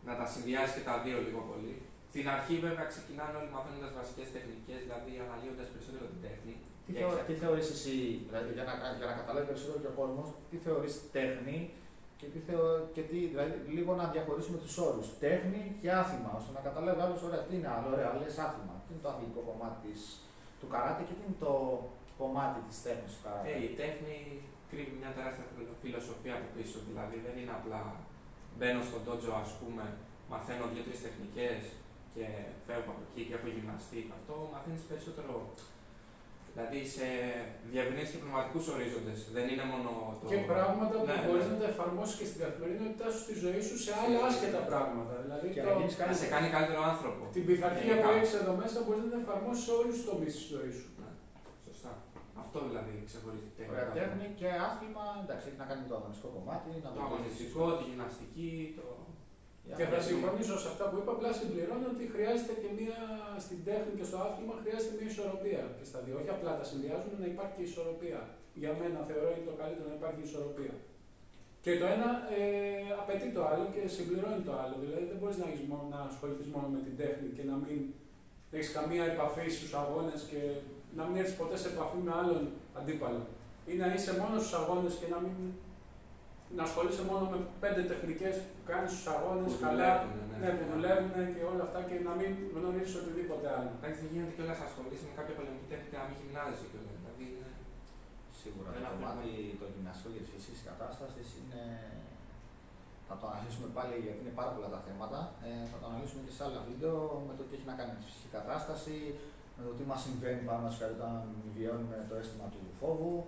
Να 0.07 0.13
τα 0.19 0.25
συνδυάσεις 0.33 0.73
και 0.77 0.85
τα 0.89 0.95
δύο 1.05 1.17
λίγο 1.27 1.41
πολύ. 1.51 1.75
Στην 2.11 2.25
αρχή 2.35 2.55
βέβαια 2.65 2.85
ξεκινάνε 2.93 3.35
όλοι 3.39 3.51
μαθαίνοντας 3.55 3.91
βασικές 3.99 4.27
τεχνικές, 4.35 4.79
δηλαδή 4.85 5.11
αναλύοντας 5.25 5.67
περισσότερο 5.73 6.05
την 6.13 6.21
τέχνη. 6.27 6.53
Τι, 6.85 6.91
θεω, 6.99 7.09
τι 7.27 7.33
θεωρείς 7.41 7.67
εσύ, 7.75 7.97
δηλαδή 8.27 8.49
για 8.57 8.65
να, 8.69 8.73
για 8.99 9.07
να 9.11 9.15
καταλάβει 9.21 9.47
περισσότερο 9.49 9.77
και 9.83 9.91
ο 9.93 9.95
κόσμος, 10.01 10.27
τι 10.49 10.57
θεωρείς 10.65 10.93
τέχνη 11.17 11.57
και 12.19 12.27
τι, 12.33 12.39
θεω, 12.47 12.63
και 12.95 13.03
τι 13.09 13.17
δηλαδή 13.33 13.53
λίγο 13.77 13.91
να 14.01 14.05
διαχωρίσουμε 14.13 14.57
τους 14.63 14.75
όρους. 14.88 15.07
Τέχνη 15.25 15.61
και 15.81 15.89
άθλημα, 16.01 16.31
ώστε 16.39 16.51
να 16.57 16.61
καταλάβει 16.67 17.01
άλλος, 17.05 17.21
ωραία, 17.27 17.41
τι 17.47 17.53
είναι 17.57 17.69
άλλο, 17.75 17.88
ωραία, 17.95 18.09
λες 18.19 18.38
άθλημα. 18.45 18.75
Τι 18.83 18.89
είναι 18.91 19.03
το 19.05 19.09
αθλητικό 19.11 19.41
κομμάτι 19.49 19.77
της, 19.85 19.99
του 20.59 20.67
καράτε 20.73 21.01
και 21.07 21.15
τι 21.17 21.23
είναι 21.25 21.39
το 21.45 21.53
κομμάτι 22.21 22.59
της 22.67 22.77
τέχνης 22.85 23.11
του 23.15 23.21
καράτε; 23.25 23.47
Ε, 23.51 23.55
η 23.67 23.69
τέχνη 23.81 24.17
κρύβει 24.69 24.93
μια 25.01 25.11
τεράστια 25.15 25.45
φιλοσοφία 25.83 26.33
από 26.39 26.47
πίσω. 26.55 26.77
Δηλαδή 26.89 27.17
δεν 27.25 27.35
είναι 27.39 27.53
απλά 27.59 27.81
μπαίνω 28.57 28.81
στον 28.89 29.01
τότζο, 29.07 29.33
ας 29.43 29.51
πούμε, 29.59 29.83
μαθαίνω 30.31 30.63
δύο-τρεις 30.73 30.99
τεχνικές 31.05 31.59
και 32.13 32.25
φεύγω 32.65 32.91
από 32.95 33.03
εκεί 33.07 33.23
και 33.27 33.35
από 33.39 33.47
γυμναστή. 33.55 33.99
Αυτό 34.17 34.33
μαθαίνεις 34.53 34.83
περισσότερο. 34.89 35.33
Δηλαδή 36.51 36.79
σε 36.95 37.07
διευνήσεις 37.71 38.11
και 38.11 38.21
πνευματικούς 38.23 38.65
ορίζοντες. 38.73 39.19
Δεν 39.35 39.45
είναι 39.51 39.65
μόνο 39.71 39.89
το. 40.19 40.25
Και 40.31 40.39
πράγματα 40.51 40.93
που 40.99 41.07
ναι, 41.09 41.17
μπορείς 41.25 41.47
ναι. 41.47 41.53
να 41.53 41.57
τα 41.61 41.67
εφαρμόσεις 41.73 42.15
και 42.19 42.27
στην 42.29 42.39
καθημερινότητά 42.43 43.05
σου 43.13 43.21
στη 43.25 43.34
ζωή 43.43 43.62
σου 43.67 43.77
σε 43.86 43.91
άλλα 44.01 44.19
άσχετα 44.29 44.62
πράγματα. 44.69 45.13
Δηλαδή 45.23 45.47
και 45.55 45.62
το... 45.65 45.71
να 46.12 46.15
σε 46.21 46.27
κάνει 46.34 46.47
καλύτερο 46.55 46.82
άνθρωπο. 46.91 47.21
Την 47.36 47.43
πειθαρχία 47.47 47.93
που 48.01 48.10
έχεις 48.15 48.34
εδώ 48.41 48.53
μέσα 48.62 48.77
μπορείς 48.84 49.01
να 49.05 49.10
την 49.13 49.19
εφαρμόσεις 49.23 49.63
σε 49.67 49.71
όλους 49.79 49.93
τους 49.97 50.05
τομείς 50.10 50.34
της 50.38 50.45
ζωής 50.53 50.75
σου. 50.79 50.89
Αυτό 52.49 52.62
δηλαδή 52.69 52.93
ξεχωρίζει 53.09 53.49
τέχνη. 53.57 53.71
Ωραία, 53.73 53.88
τέχνη 53.99 54.25
και 54.39 54.49
άθλημα, 54.67 55.05
εντάξει, 55.23 55.45
έχει 55.49 55.59
να 55.63 55.67
κάνει 55.71 55.83
το 55.89 55.95
αγωνιστικό 55.99 56.29
κομμάτι. 56.38 56.69
Να 56.85 56.91
το 56.95 57.01
αγωνιστικό, 57.07 57.63
τη 57.77 57.83
γυμναστική, 57.89 58.51
το. 58.77 58.85
Και 59.79 59.88
θα 59.93 59.99
συμφωνήσω 60.09 60.55
σε 60.63 60.67
αυτά 60.73 60.85
που 60.89 60.95
είπα, 60.99 61.12
απλά 61.15 61.29
συμπληρώνω 61.39 61.88
ότι 61.93 62.03
χρειάζεται 62.13 62.55
και 62.62 62.69
μία 62.79 62.99
στην 63.45 63.59
τέχνη 63.67 63.91
και 63.99 64.05
στο 64.09 64.17
άθλημα 64.25 64.53
χρειάζεται 64.62 64.93
μία 64.97 65.09
ισορροπία 65.13 65.63
και 65.77 65.85
στα 65.89 65.99
δύο. 66.05 66.15
Όχι 66.21 66.31
απλά 66.35 66.51
τα 66.59 66.65
συνδυάζουν, 66.69 67.12
να 67.23 67.27
υπάρχει 67.33 67.53
και 67.57 67.65
ισορροπία. 67.69 68.19
Για 68.62 68.71
μένα 68.79 68.99
θεωρώ 69.09 69.27
είναι 69.35 69.47
το 69.51 69.55
καλύτερο 69.62 69.88
να 69.91 69.97
υπάρχει 69.99 70.21
ισορροπία. 70.27 70.73
Και 71.63 71.71
το 71.81 71.85
ένα 71.95 72.09
ε, 72.39 72.43
απαιτεί 73.01 73.27
το 73.38 73.41
άλλο 73.51 73.65
και 73.73 73.81
συμπληρώνει 73.95 74.43
το 74.49 74.53
άλλο. 74.62 74.75
Δηλαδή 74.83 75.03
δεν 75.12 75.17
μπορείς 75.19 75.38
να, 75.43 75.47
να 75.93 75.99
ασχοληθείς 76.09 76.47
μόνο 76.53 76.67
με 76.75 76.79
την 76.85 76.93
τέχνη 77.01 77.27
και 77.38 77.45
να 77.49 77.55
μην 77.63 77.79
έχεις 78.55 78.71
καμία 78.77 79.03
επαφή 79.13 79.47
στους 79.57 79.71
αγώνες 79.81 80.21
και 80.31 80.41
να 80.97 81.04
μην 81.06 81.15
έρθεις 81.21 81.36
ποτέ 81.41 81.58
σε 81.63 81.67
επαφή 81.73 81.97
με 82.08 82.12
άλλον 82.19 82.41
αντίπαλο. 82.80 83.21
Ή 83.71 83.73
να 83.82 83.88
είσαι 83.93 84.12
μόνος 84.19 84.41
στους 84.41 84.56
αγώνες 84.60 84.93
και 84.99 85.08
να 85.13 85.19
μην 85.23 85.36
να 86.58 86.63
ασχολείσαι 86.67 87.04
μόνο 87.10 87.23
με 87.32 87.38
πέντε 87.63 87.82
τεχνικές 87.91 88.36
που 88.54 88.62
κάνεις 88.69 88.89
στους 88.93 89.08
αγώνες 89.15 89.54
καλά, 89.65 89.91
ναι, 90.32 90.38
ναι, 90.41 90.49
που 90.58 90.65
δουλεύουν 90.71 91.13
και 91.34 91.43
όλα 91.52 91.63
αυτά 91.67 91.80
και 91.88 91.95
να 92.08 92.13
μην 92.19 92.32
γνωρίζει 92.56 92.93
οτιδήποτε 93.02 93.47
άλλο. 93.56 93.71
Εντάξει, 93.78 93.99
δεν 94.04 94.10
γίνεται 94.13 94.34
κιόλας 94.36 94.60
να 94.62 94.67
ασχολείσαι 94.69 95.06
με 95.10 95.13
κάποια 95.17 95.34
πολεμική 95.38 95.67
τέχνη 95.71 95.88
και 95.91 95.99
να 96.02 96.06
μην 96.08 96.15
γυμνάζει 96.19 96.63
κιόλας. 96.71 96.95
Δηλαδή 96.99 97.23
είναι... 97.32 97.49
Σίγουρα 98.39 98.69
το 98.75 98.89
κομμάτι 98.93 99.30
το 99.62 99.65
γυμναστικό 99.73 100.10
για 100.13 100.23
της 100.25 100.32
φυσικής 100.36 100.62
κατάστασης 100.69 101.28
είναι. 101.39 101.62
Θα 103.08 103.17
το 103.21 103.25
αναλύσουμε 103.32 103.67
πάλι 103.78 103.93
γιατί 104.06 104.19
είναι 104.23 104.36
πάρα 104.39 104.52
πολλά 104.56 104.69
τα 104.75 104.82
θέματα. 104.86 105.19
Ε, 105.47 105.49
θα 105.71 105.78
το 105.82 105.86
αναλύσουμε 105.89 106.21
και 106.25 106.34
σε 106.38 106.41
άλλα 106.45 106.62
βίντεο 106.69 106.95
με 107.28 107.34
το 107.38 107.43
τι 107.47 107.52
έχει 107.58 107.67
να 107.71 107.75
κάνει 107.80 107.91
με 107.93 107.99
τη 107.99 108.06
φυσική 108.10 108.30
κατάσταση, 108.38 108.97
με 109.60 109.65
το 109.67 109.74
τι 109.78 109.84
μας 109.84 110.02
συμβαίνει 110.02 110.41
πάνω 110.41 110.62
μα 110.62 110.72
όταν 110.95 111.22
βιώνουμε 111.56 112.06
το 112.10 112.15
αίσθημα 112.15 112.48
του 112.54 112.62
φόβου 112.80 113.26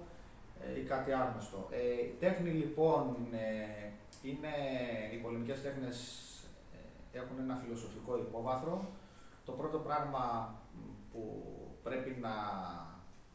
ε, 0.62 0.80
ή 0.80 0.84
κάτι 0.84 1.12
άγνωστο. 1.12 1.68
Ε, 1.72 2.02
η 2.06 2.16
τέχνη 2.20 2.50
λοιπόν 2.50 3.16
ε, 3.32 3.92
είναι, 4.30 4.54
οι 5.14 5.18
πολεμικές 5.18 5.62
τέχνες 5.62 5.98
ε, 7.14 7.18
έχουν 7.18 7.40
ένα 7.40 7.56
φιλοσοφικό 7.56 8.18
υπόβαθρο. 8.18 8.86
Το 9.46 9.52
πρώτο 9.52 9.78
πράγμα 9.78 10.56
που 11.12 11.24
πρέπει 11.84 12.18
να, 12.22 12.36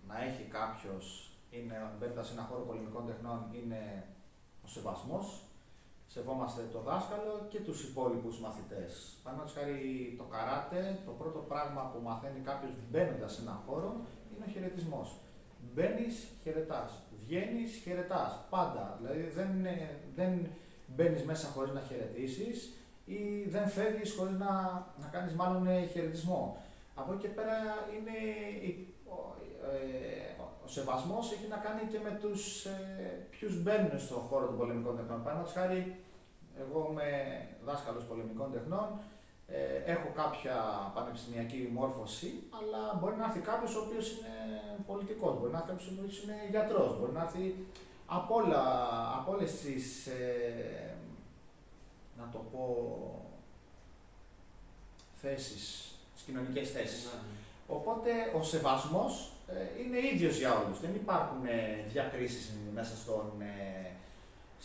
να 0.08 0.24
έχει 0.24 0.42
κάποιος 0.42 1.30
είναι, 1.50 1.74
μπαίνοντας 1.98 2.26
σε 2.26 2.32
ένα 2.32 2.42
χώρο 2.42 2.60
πολεμικών 2.60 3.06
τεχνών 3.06 3.46
είναι 3.52 4.04
ο 4.64 4.68
σεβασμός 4.68 5.45
σεβόμαστε 6.06 6.62
το 6.72 6.80
δάσκαλο 6.80 7.46
και 7.48 7.60
τους 7.60 7.84
υπόλοιπους 7.88 8.40
μαθητές. 8.40 8.90
Παραδείγματος 9.22 9.56
χάρη 9.58 10.14
το 10.18 10.24
καράτε, 10.24 10.98
το 11.04 11.10
πρώτο 11.10 11.38
πράγμα 11.38 11.82
που 11.92 12.02
μαθαίνει 12.02 12.40
κάποιος 12.40 12.72
μπαίνοντας 12.90 13.32
σε 13.32 13.40
έναν 13.40 13.58
χώρο 13.66 13.90
είναι 14.30 14.44
ο 14.48 14.50
χαιρετισμός. 14.50 15.16
Μπαίνεις, 15.74 16.28
χαιρετάς. 16.42 16.90
Βγαίνεις, 17.20 17.70
χαιρετάς. 17.84 18.46
Πάντα. 18.50 18.98
Δηλαδή 19.00 19.22
δεν, 19.22 19.66
δεν 20.14 20.46
μπαίνεις 20.86 21.22
μέσα 21.22 21.48
χωρίς 21.48 21.72
να 21.72 21.80
χαιρετήσεις 21.80 22.72
ή 23.04 23.44
δεν 23.48 23.68
φεύγεις 23.68 24.14
χωρίς 24.14 24.38
να, 24.38 24.52
να 25.02 25.08
κάνεις 25.12 25.32
μάλλον 25.32 25.68
χαιρετισμό. 25.92 26.62
Από 26.94 27.12
εκεί 27.12 27.22
και 27.22 27.28
πέρα 27.28 27.56
είναι 27.96 28.18
ο, 30.66 30.68
ε, 30.68 30.72
ο 30.72 30.72
σεβασμός 30.76 31.32
έχει 31.32 31.46
να 31.48 31.56
κάνει 31.56 31.82
και 31.92 31.98
με 31.98 32.18
τους 32.22 32.64
ε, 32.64 33.26
ποιους 33.30 33.62
μπαίνουν 33.62 34.00
στον 34.00 34.18
χώρο 34.18 34.46
των 34.46 34.56
πολεμικών 34.56 34.96
τεχνών. 34.96 35.22
Παραδείγματος 35.22 35.54
χάρη, 35.58 35.96
εγώ 36.58 36.88
είμαι 36.90 37.08
δάσκαλος 37.64 38.04
πολεμικών 38.04 38.52
τεχνών, 38.52 38.88
ε, 39.46 39.92
έχω 39.92 40.08
κάποια 40.14 40.56
πανεπιστημιακή 40.94 41.70
μόρφωση, 41.72 42.42
αλλά 42.58 42.98
μπορεί 42.98 43.16
να 43.16 43.24
έρθει 43.24 43.40
κάποιος 43.40 43.74
ο 43.76 43.80
οποίος 43.80 44.10
είναι 44.10 44.34
πολιτικός, 44.86 45.38
μπορεί 45.38 45.52
να 45.52 45.58
έρθει 45.58 45.70
κάποιος 45.70 45.88
ο 45.88 45.94
οποίος 45.98 46.22
είναι 46.22 46.36
γιατρός, 46.50 46.98
μπορεί 46.98 47.12
να 47.12 47.22
έρθει 47.22 47.66
από, 48.06 48.34
όλα, 48.34 48.62
από 49.18 49.32
όλες 49.32 49.60
τις, 49.60 50.06
ε, 50.06 50.94
να 52.18 52.28
το 52.32 52.38
πω, 52.52 52.64
θέσεις, 55.22 55.94
τις 56.14 56.22
κοινωνικές 56.22 56.70
θέσεις. 56.70 57.04
Ναι. 57.04 57.20
Οπότε 57.68 58.10
ο 58.38 58.42
σεβασμός 58.42 59.30
ε, 59.30 59.35
είναι 59.80 59.98
ίδιος 60.12 60.36
για 60.38 60.50
όλους. 60.60 60.80
Δεν 60.80 60.94
υπάρχουν 60.94 61.40
ε, 61.46 61.84
διακρίσεις 61.92 62.44
μέσα 62.74 62.94
στον, 62.96 63.26
ε, 63.40 63.90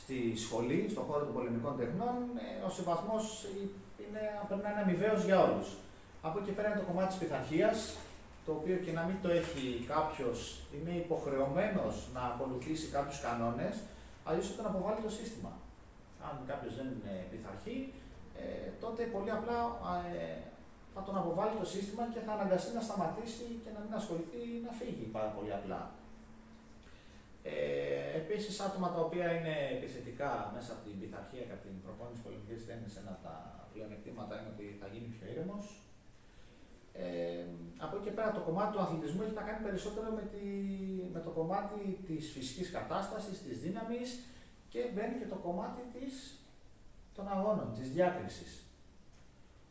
στη 0.02 0.34
σχολή, 0.38 0.88
στον 0.92 1.04
χώρο 1.04 1.24
των 1.26 1.34
πολεμικών 1.34 1.78
τεχνών. 1.78 2.16
Ο 2.68 2.70
σεβασμός 2.70 3.46
είναι, 4.04 4.24
πρέπει 4.48 4.64
να 4.64 4.70
είναι 4.72 4.82
αμοιβαίος 4.82 5.24
για 5.24 5.40
όλους. 5.48 5.68
Από 6.22 6.40
εκεί 6.40 6.52
πέρα 6.52 6.68
είναι 6.68 6.80
το 6.80 6.86
κομμάτι 6.90 7.08
της 7.08 7.18
πειθαρχίας, 7.22 7.78
το 8.46 8.52
οποίο 8.52 8.76
και 8.86 8.92
να 8.92 9.04
μην 9.08 9.18
το 9.22 9.30
έχει 9.40 9.86
κάποιος, 9.94 10.40
είναι 10.76 10.94
υποχρεωμένος 11.06 11.96
να 12.14 12.22
ακολουθήσει 12.32 12.88
κάποιους 12.96 13.20
κανόνες, 13.26 13.76
αλλιώς 14.24 14.48
θα 14.48 14.56
τον 14.58 14.66
αποβάλει 14.66 15.02
το 15.08 15.12
σύστημα. 15.20 15.52
Αν 16.28 16.36
κάποιος 16.48 16.74
δεν 16.76 16.88
είναι 16.94 17.14
πειθαρχή, 17.32 17.94
τότε 18.80 19.02
πολύ 19.04 19.32
απλά 19.32 19.58
θα 20.94 21.02
τον 21.06 21.16
αποβάλει 21.22 21.56
το 21.62 21.68
σύστημα 21.74 22.04
και 22.14 22.22
θα 22.26 22.32
αναγκαστεί 22.38 22.72
να 22.78 22.84
σταματήσει 22.88 23.48
και 23.64 23.72
να 23.76 23.80
μην 23.84 23.94
ασχοληθεί 24.00 24.44
να 24.66 24.72
φύγει 24.80 25.06
πάρα 25.18 25.30
πολύ 25.36 25.52
απλά. 25.60 25.82
Ε, 27.44 27.92
Επίσης, 28.22 28.60
άτομα 28.60 28.88
τα 28.96 29.00
οποία 29.08 29.28
είναι 29.36 29.56
επιθετικά 29.78 30.32
μέσα 30.56 30.70
από 30.74 30.82
την 30.88 30.96
πειθαρχία 31.00 31.44
κατά 31.50 31.64
την 31.66 31.76
προπόνηση 31.86 32.22
πολιτικής 32.26 32.66
τέχνη, 32.68 32.88
ένα 33.02 33.12
από 33.16 33.24
τα 33.28 33.36
πλεονεκτήματα 33.72 34.34
είναι 34.38 34.52
ότι 34.56 34.66
θα 34.80 34.88
γίνει 34.94 35.08
πιο 35.16 35.26
ήρεμος. 35.34 35.66
Ε, 36.94 37.44
από 37.84 37.94
εκεί 37.96 38.06
και 38.06 38.16
πέρα 38.18 38.32
το 38.38 38.42
κομμάτι 38.48 38.72
του 38.74 38.82
αθλητισμού 38.84 39.22
έχει 39.26 39.38
να 39.42 39.46
κάνει 39.48 39.62
περισσότερο 39.68 40.10
με, 40.18 40.24
τη, 40.34 40.46
με 41.14 41.20
το 41.26 41.32
κομμάτι 41.38 41.82
της 42.08 42.24
φυσικής 42.34 42.70
κατάστασης, 42.78 43.38
της 43.46 43.56
δύναμης 43.64 44.10
και 44.72 44.82
μπαίνει 44.94 45.16
και 45.20 45.32
το 45.34 45.38
κομμάτι 45.46 45.82
της, 45.94 46.14
των 47.16 47.26
αγώνων, 47.34 47.68
της 47.78 47.88
διάκρισης. 47.96 48.52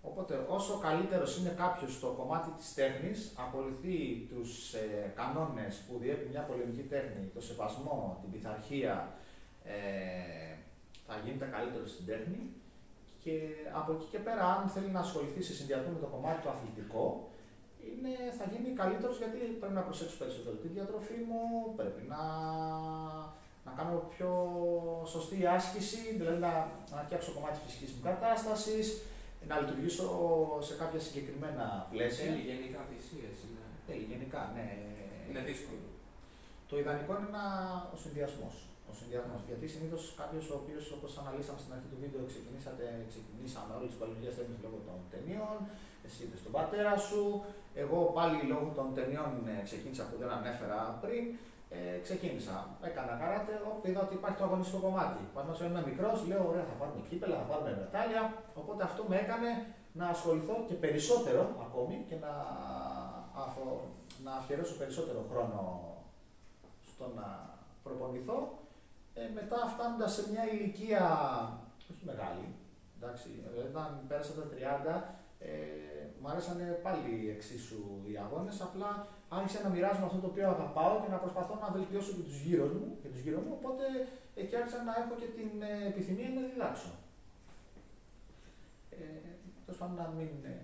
Οπότε 0.02 0.46
όσο 0.48 0.78
καλύτερος 0.78 1.38
είναι 1.38 1.54
κάποιος 1.56 1.94
στο 1.94 2.08
κομμάτι 2.18 2.50
της 2.50 2.74
τέχνης, 2.74 3.34
ακολουθεί 3.44 4.26
τους 4.30 4.72
ε, 4.72 5.12
κανόνες 5.14 5.76
που 5.76 5.98
διέπουν 5.98 6.30
μια 6.30 6.42
πολεμική 6.42 6.82
τέχνη, 6.82 7.30
το 7.34 7.40
σεβασμό, 7.40 8.18
την 8.20 8.30
πειθαρχία, 8.30 9.12
ε, 9.64 10.50
θα 11.06 11.14
γίνεται 11.24 11.46
καλύτερο 11.56 11.86
στην 11.86 12.06
τέχνη. 12.06 12.40
Και 13.24 13.34
από 13.72 13.92
εκεί 13.92 14.06
και 14.10 14.18
πέρα 14.18 14.44
αν 14.56 14.68
θέλει 14.68 14.90
να 14.96 15.00
ασχοληθεί 15.00 15.42
σε 15.42 15.54
συνδυασμό 15.54 15.90
με 15.92 16.00
το 16.04 16.06
κομμάτι 16.06 16.42
του 16.42 16.50
αθλητικό, 16.54 17.30
είναι, 17.88 18.12
θα 18.38 18.44
γίνει 18.52 18.70
καλύτερος 18.80 19.16
γιατί 19.18 19.38
πρέπει 19.60 19.74
να 19.80 19.86
προσέξω 19.88 20.16
περισσότερο 20.22 20.56
τη 20.56 20.68
διατροφή 20.68 21.18
μου, 21.28 21.42
πρέπει 21.76 22.02
να, 22.12 22.22
να 23.66 23.72
κάνω 23.76 23.94
πιο 24.14 24.32
σωστή 25.14 25.46
άσκηση, 25.46 26.00
δηλαδή 26.18 26.38
να, 26.46 26.52
να 26.94 27.02
φτιάξω 27.06 27.30
κομμάτι 27.36 27.54
της 27.54 27.62
φυσικής 27.64 27.90
μου 27.94 28.02
κατάστασης, 28.10 28.86
να 29.48 29.55
λειτουργήσω 29.61 30.07
σε 30.68 30.74
κάποια 30.81 31.00
συγκεκριμένα 31.07 31.64
πλαίσια. 31.92 32.24
Θέλει 32.24 32.42
γενικά 32.50 32.81
θυσίες. 32.90 33.37
Ναι. 33.55 33.66
Θέλει 33.87 34.05
γενικά, 34.12 34.40
ναι. 34.55 34.66
Είναι 35.29 35.42
δύσκολο. 35.50 35.87
Το 36.68 36.74
ιδανικό 36.83 37.12
είναι 37.18 37.31
ένα, 37.33 37.46
ο 37.94 37.96
συνδυασμός. 38.03 38.57
Ο 38.90 38.92
συνδυασμός. 39.00 39.40
Γιατί 39.48 39.66
συνήθως 39.74 40.03
κάποιος 40.20 40.44
ο 40.53 40.55
οποίος, 40.61 40.85
όπως 40.96 41.11
αναλύσαμε 41.20 41.59
στην 41.62 41.72
αρχή 41.74 41.88
του 41.92 41.98
βίντεο, 42.03 42.22
ξεκινήσατε, 42.33 42.85
ξεκινήσαμε 43.12 43.70
όλε 43.76 43.87
τις 43.90 43.98
παλαιολογίε 44.00 44.33
τέχνης 44.38 44.61
λόγω 44.66 44.79
των 44.88 44.98
ταινιών, 45.12 45.57
εσύ 46.07 46.20
είδες 46.24 46.40
τον 46.46 46.53
πατέρα 46.57 46.94
σου. 47.07 47.22
Εγώ 47.83 47.98
πάλι 48.16 48.38
λόγω 48.53 48.68
των 48.79 48.87
ταινιών 48.96 49.31
ε, 49.53 49.55
ξεκίνησα 49.68 50.05
που 50.09 50.16
δεν 50.20 50.31
ανέφερα 50.38 50.81
πριν 51.03 51.24
ε, 51.76 51.98
ξεκίνησα. 52.06 52.56
Έκανα 52.88 53.12
καράτε, 53.20 53.54
όπου 53.70 53.87
είδα 53.88 54.00
ότι 54.06 54.14
υπάρχει 54.14 54.38
το 54.38 54.44
αγωνιστικό 54.44 54.80
κομμάτι. 54.87 55.20
Πάνω 55.37 55.50
σε 55.54 55.64
ένα 55.64 55.80
μικρός, 55.88 56.26
λέω: 56.30 56.42
Ωραία, 56.50 56.66
θα 56.70 56.76
πάρουμε 56.80 57.00
κύπελα, 57.09 57.37
θα 57.42 57.46
πάρουμε 57.50 57.70
μετάλλια. 57.85 58.22
Οπότε 58.61 58.83
αυτό 58.88 59.02
με 59.09 59.16
έκανε 59.24 59.50
να 59.92 60.06
ασχοληθώ 60.14 60.54
και 60.68 60.74
περισσότερο 60.74 61.42
ακόμη 61.66 61.96
και 62.09 62.16
να, 62.24 62.33
αφο, 63.44 63.64
να 64.24 64.33
αφιερώσω 64.33 64.74
περισσότερο 64.76 65.20
χρόνο 65.30 65.59
στο 66.90 67.04
να 67.16 67.26
προπονηθώ. 67.83 68.38
Ε, 69.14 69.22
μετά 69.35 69.59
φτάνοντας 69.74 70.12
σε 70.12 70.22
μια 70.30 70.44
ηλικία 70.52 71.02
όχι 71.92 72.04
μεγάλη, 72.04 72.46
εντάξει, 72.96 73.28
δηλαδή 73.37 73.59
όταν 73.70 73.88
πέρασα 74.09 74.33
τα 74.38 74.44
30, 74.50 75.02
ε, 75.48 75.50
μου 76.20 76.29
άρεσαν 76.31 76.59
πάλι 76.87 77.12
εξίσου 77.35 77.83
οι 78.09 78.16
αγώνες, 78.24 78.61
απλά 78.61 78.90
άρχισα 79.29 79.62
να 79.62 79.68
μοιράζομαι 79.74 80.07
αυτό 80.07 80.18
το 80.24 80.26
οποίο 80.33 80.46
αγαπάω 80.55 80.94
και 81.03 81.11
να 81.14 81.22
προσπαθώ 81.24 81.55
να 81.64 81.68
βελτιώσω 81.76 82.12
και 82.16 82.26
τους 82.29 82.40
γύρω 82.46 82.66
μου, 82.74 82.87
και 83.03 83.09
τους 83.12 83.20
γύρω 83.24 83.40
μου 83.44 83.53
οπότε 83.59 83.85
εκεί 84.40 84.55
άρχισα 84.57 84.81
να 84.88 84.92
έχω 85.00 85.14
και 85.20 85.29
την 85.37 85.50
ε, 85.70 85.72
επιθυμία 85.90 86.29
να 86.37 86.42
διδάξω. 86.48 86.90
Ε, 88.90 89.31
Τέλος 89.70 89.85
πάντων, 89.85 89.98
να 90.05 90.09
μην 90.18 90.33
ε, 90.55 90.57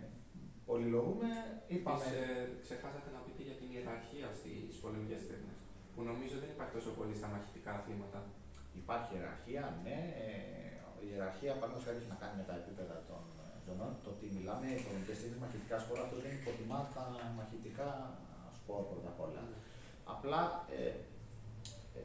πολυλογούμε, 0.68 1.28
είπαμε. 1.72 2.06
Ε, 2.20 2.46
ξεχάσατε 2.64 3.08
να 3.16 3.20
πείτε 3.24 3.42
για 3.48 3.56
την 3.60 3.68
ιεραρχία 3.74 4.28
στις 4.38 4.76
πολεμικές 4.82 5.22
τέχνες, 5.28 5.58
που 5.92 6.00
νομίζω 6.10 6.36
δεν 6.42 6.50
υπάρχει 6.54 6.74
τόσο 6.78 6.90
πολύ 6.98 7.14
στα 7.20 7.28
μαχητικά 7.32 7.70
αθλήματα. 7.78 8.20
Υπάρχει 8.82 9.10
ιεραρχία, 9.16 9.64
ναι. 9.84 9.98
Ε, 10.24 10.34
η 11.04 11.06
ιεραρχία 11.12 11.52
πάνω 11.60 11.74
έχει 11.94 12.08
να 12.12 12.18
κάνει 12.22 12.36
με 12.40 12.44
τα 12.50 12.54
επίπεδα 12.60 12.96
των 13.08 13.22
ζωνών. 13.66 13.92
Το 14.04 14.08
ότι 14.14 14.26
μιλάμε 14.36 14.64
για 14.70 14.80
πολεμικέ 14.84 15.14
τέχνε, 15.20 15.36
μαχητικά 15.44 15.76
σπορά, 15.82 16.02
αυτό 16.06 16.16
δεν 16.24 16.32
υποτιμά 16.40 16.78
τα 16.96 17.02
μαχητικά 17.38 17.88
σπορ 18.58 18.80
πρώτα 18.90 19.08
απ' 19.12 19.22
όλα. 19.26 19.42
Απλά 20.14 20.40
ε, 20.78 20.86
ε, 21.98 22.02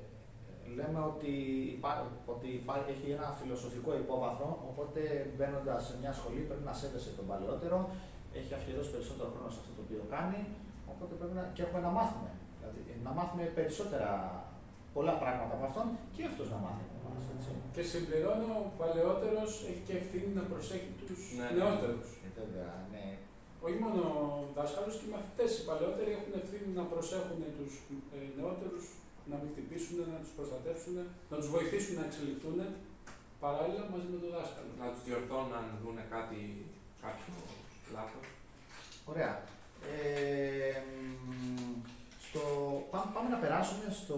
λέμε 0.78 1.00
ότι, 1.12 1.32
υπά, 1.78 1.92
ότι 2.34 2.48
υπάρχει, 2.62 2.88
έχει 2.96 3.08
ένα 3.18 3.28
φιλοσοφικό 3.40 3.92
υπόβαθρο, 4.04 4.50
οπότε 4.70 5.00
μπαίνοντας 5.36 5.80
σε 5.88 5.94
μια 6.02 6.14
σχολή 6.18 6.42
πρέπει 6.50 6.66
να 6.70 6.76
σέβεσαι 6.80 7.12
τον 7.18 7.26
παλαιότερο, 7.32 7.78
έχει 8.40 8.52
αφιερώσει 8.58 8.92
περισσότερο 8.96 9.30
χρόνο 9.34 9.50
σε 9.54 9.60
αυτό 9.62 9.72
το 9.78 9.82
οποίο 9.86 10.02
κάνει, 10.16 10.40
οπότε 10.92 11.14
πρέπει 11.20 11.36
να, 11.40 11.44
και 11.56 11.62
έχουμε 11.66 11.82
να 11.88 11.92
μάθουμε. 11.98 12.30
Δηλαδή, 12.58 12.80
να 13.06 13.12
μάθουμε 13.18 13.44
περισσότερα 13.60 14.12
πολλά 14.96 15.14
πράγματα 15.22 15.54
από 15.58 15.66
αυτόν 15.70 15.88
και 16.16 16.24
αυτός 16.30 16.48
να 16.54 16.60
μάθει. 16.66 16.86
Και 17.76 17.84
συμπληρώνω, 17.92 18.50
ο 18.68 18.72
παλαιότερος 18.80 19.52
έχει 19.70 19.82
και 19.88 19.96
ευθύνη 20.02 20.30
να 20.40 20.44
προσέχει 20.52 20.92
τους 21.08 21.22
ναι, 21.38 21.46
ναι. 21.46 21.52
νεότερους. 21.58 22.08
Ναι, 22.24 22.68
ναι 22.94 23.06
όχι 23.66 23.78
μόνο 23.84 24.02
δάσκαλου 24.58 24.92
και 24.98 25.06
οι 25.08 25.14
μαθητές. 25.16 25.52
Οι 25.58 25.64
παλαιότεροι 25.70 26.12
έχουν 26.18 26.32
ευθύνη 26.42 26.70
να 26.80 26.84
προσέχουν 26.94 27.40
τους 27.58 27.74
ε, 28.16 28.20
νεότερους, 28.38 28.86
να 29.30 29.36
μην 29.40 29.48
χτυπήσουν, 29.54 29.98
να 30.14 30.20
τους 30.24 30.34
προστατεύσουν, 30.38 30.96
να 31.32 31.36
τους 31.40 31.50
βοηθήσουν 31.56 31.94
να 32.00 32.04
εξελιχθούν 32.08 32.60
παράλληλα 33.44 33.84
μαζί 33.94 34.08
με 34.14 34.18
τον 34.24 34.32
δάσκαλο. 34.38 34.72
Να 34.82 34.88
τους 34.94 35.04
διορθώνουν 35.08 35.54
αν 35.60 35.66
δουν 35.82 35.98
κάτι, 36.16 36.40
κάποιο 37.04 37.34
λάθος. 37.96 38.26
Ωραία. 39.12 39.34
Ε, 39.94 40.82
στο, 42.26 42.44
πάμε, 42.92 43.30
να 43.36 43.40
περάσουμε 43.44 43.86
στο 44.02 44.18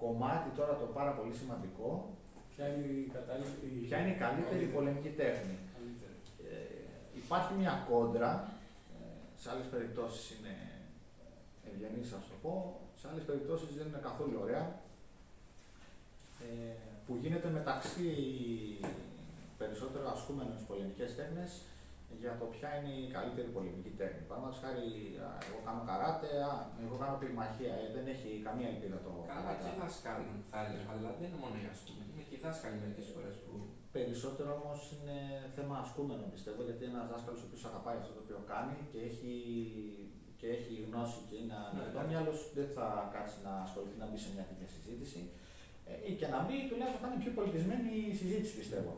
κομμάτι 0.00 0.48
τώρα 0.58 0.74
το 0.76 0.86
πάρα 0.98 1.12
πολύ 1.18 1.34
σημαντικό. 1.40 1.88
Ποια 2.52 2.66
είναι 2.68 2.86
η, 2.86 3.10
κατάλληλη, 3.16 3.86
ποια 3.86 3.98
είναι 4.00 4.14
η 4.16 4.18
καλύτερη 4.24 4.64
πολεμική 4.64 5.08
τέχνη. 5.08 5.56
υπάρχει 7.22 7.52
μια 7.54 7.86
κόντρα, 7.90 8.32
ε, 8.94 9.40
σε 9.40 9.50
άλλες 9.50 9.66
περιπτώσεις 9.66 10.24
είναι 10.34 10.54
ευγενής, 11.68 12.12
ας 12.12 12.24
το 12.30 12.36
πω, 12.42 12.80
σε 13.00 13.08
άλλες 13.10 13.24
περιπτώσεις 13.24 13.74
δεν 13.76 13.86
είναι 13.86 14.02
καθόλου 14.08 14.38
ωραία, 14.42 14.64
ε, 16.44 16.76
που 17.06 17.18
γίνεται 17.22 17.48
μεταξύ 17.48 18.10
περισσότερο 19.58 20.10
ασκούμενες 20.10 20.60
πολεμικές 20.68 21.16
τέχνες 21.16 21.50
για 22.22 22.32
το 22.40 22.46
ποια 22.54 22.70
είναι 22.76 22.92
η 23.02 23.04
καλύτερη 23.16 23.48
πολεμική 23.56 23.92
τέχνη. 24.00 24.22
Παραδείγματος 24.28 24.60
χάρη, 24.64 24.86
εγώ 25.48 25.58
κάνω 25.66 25.82
καράτε, 25.90 26.30
α, 26.50 26.52
εγώ 26.84 26.96
κάνω 27.02 27.16
πυρμαχία, 27.20 27.72
ε, 27.82 27.84
δεν 27.96 28.04
έχει 28.14 28.30
καμία 28.46 28.68
ελπίδα 28.72 28.98
το 29.06 29.10
καράτε. 29.28 29.32
Καλά, 29.32 29.52
και 29.62 29.70
δάσκαλοι 29.80 30.34
θα 30.50 30.58
έλεγα, 30.64 30.88
αλλά 30.92 31.10
δεν 31.18 31.26
είναι 31.28 31.40
μόνο 31.44 31.56
οι 31.62 31.66
ασκούμενοι, 31.74 32.10
είναι 32.12 32.24
και 32.28 32.34
οι 32.36 32.42
δάσκαλοι 32.44 32.76
μερικές 32.82 33.08
φορές 33.14 33.34
που 33.42 33.52
Περισσότερο 33.98 34.50
όμως 34.60 34.80
είναι 34.94 35.18
θέμα 35.56 35.74
ασκούμενο 35.84 36.24
πιστεύω, 36.34 36.60
γιατί 36.68 36.82
ένας 36.92 37.06
δάσκαλος 37.12 37.40
ο 37.42 37.46
οποίος 37.48 37.62
αγαπάει 37.70 37.98
αυτό 38.02 38.12
το 38.16 38.20
οποίο 38.24 38.38
κάνει 38.52 38.76
και 38.90 38.98
έχει, 39.08 39.34
και 40.40 40.46
έχει 40.56 40.72
γνώση 40.86 41.20
και 41.28 41.36
είναι 41.40 41.56
ανοιχτό 41.68 42.00
ναι, 42.00 42.08
μυαλός, 42.10 42.38
δεν 42.58 42.68
θα 42.76 42.86
κάτσει 43.14 43.36
να 43.46 43.52
ασχοληθεί 43.66 43.96
να 44.02 44.06
μπει 44.08 44.18
σε 44.24 44.30
μια 44.34 44.44
τέτοια 44.48 44.68
συζήτηση. 44.74 45.20
Ε, 45.90 45.92
ή 46.08 46.10
και 46.18 46.28
να 46.32 46.38
μπει, 46.44 46.56
τουλάχιστον 46.70 47.00
θα 47.02 47.08
είναι 47.08 47.22
πιο 47.24 47.32
πολιτισμένη 47.38 47.90
η 48.12 48.14
συζήτηση 48.20 48.54
πιστεύω. 48.60 48.94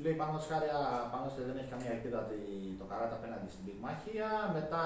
Σου 0.00 0.06
λέει 0.08 0.20
πάνω 0.22 0.38
χάρη, 0.50 0.68
πάνω 1.12 1.26
δεν 1.48 1.56
έχει 1.60 1.70
καμία 1.74 1.92
ελπίδα 1.96 2.20
το 2.80 2.84
καράτα 2.90 3.14
απέναντι 3.20 3.48
στην 3.54 3.64
πυγμαχία. 3.66 4.28
Μετά 4.58 4.82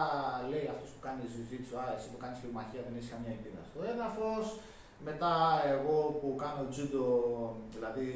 λέει 0.50 0.66
αυτός 0.74 0.88
που 0.92 1.00
κάνει 1.06 1.22
συζήτηση, 1.36 1.72
α, 1.80 1.84
εσύ 1.96 2.06
που 2.12 2.20
κάνεις 2.22 2.38
πυγμαχία 2.42 2.82
δεν 2.86 2.94
έχεις 2.96 3.10
καμία 3.14 3.32
ελπίδα 3.36 3.60
στο 3.70 3.78
έδαφος. 3.92 4.46
Μετά 5.08 5.32
εγώ 5.74 5.96
που 6.20 6.28
κάνω 6.42 6.62
τζούντο, 6.70 7.06
δηλαδή 7.74 8.08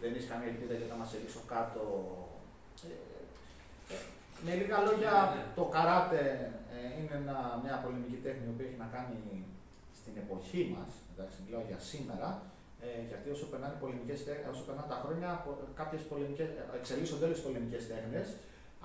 δεν 0.00 0.10
έχεις 0.14 0.30
καμία 0.30 0.50
ελπίδα 0.52 0.74
για 0.80 0.88
να 0.92 0.96
μας 1.00 1.08
ρίξω 1.20 1.42
κάτω. 1.54 1.82
Ε, 2.88 2.94
ε, 3.94 3.96
με 4.44 4.52
λίγα 4.60 4.78
λόγια, 4.86 5.14
ναι, 5.18 5.34
ναι. 5.34 5.42
το 5.58 5.64
καράτε 5.74 6.22
ε, 6.74 6.78
είναι 6.96 7.14
ένα, 7.22 7.36
μια 7.64 7.76
πολεμική 7.84 8.18
τέχνη 8.24 8.48
που 8.54 8.62
έχει 8.66 8.78
να 8.84 8.88
κάνει 8.96 9.18
στην 9.98 10.14
εποχή 10.22 10.62
μας, 10.74 10.90
εντάξει, 11.12 11.36
μιλάω 11.44 11.64
για 11.70 11.80
σήμερα, 11.90 12.28
ε, 12.84 13.00
γιατί 13.10 13.26
όσο 13.34 13.46
περνάνε, 13.52 13.76
πολεμικές, 13.82 14.18
όσο 14.52 14.62
περνάνε 14.66 14.90
τα 14.94 14.98
χρόνια, 15.02 15.30
κάποιες 15.80 16.02
πολεμικές, 16.10 16.48
εξελίσσονται 16.80 17.24
όλες 17.26 17.38
τι 17.38 17.44
πολεμικές 17.46 17.82
τέχνες, 17.90 18.28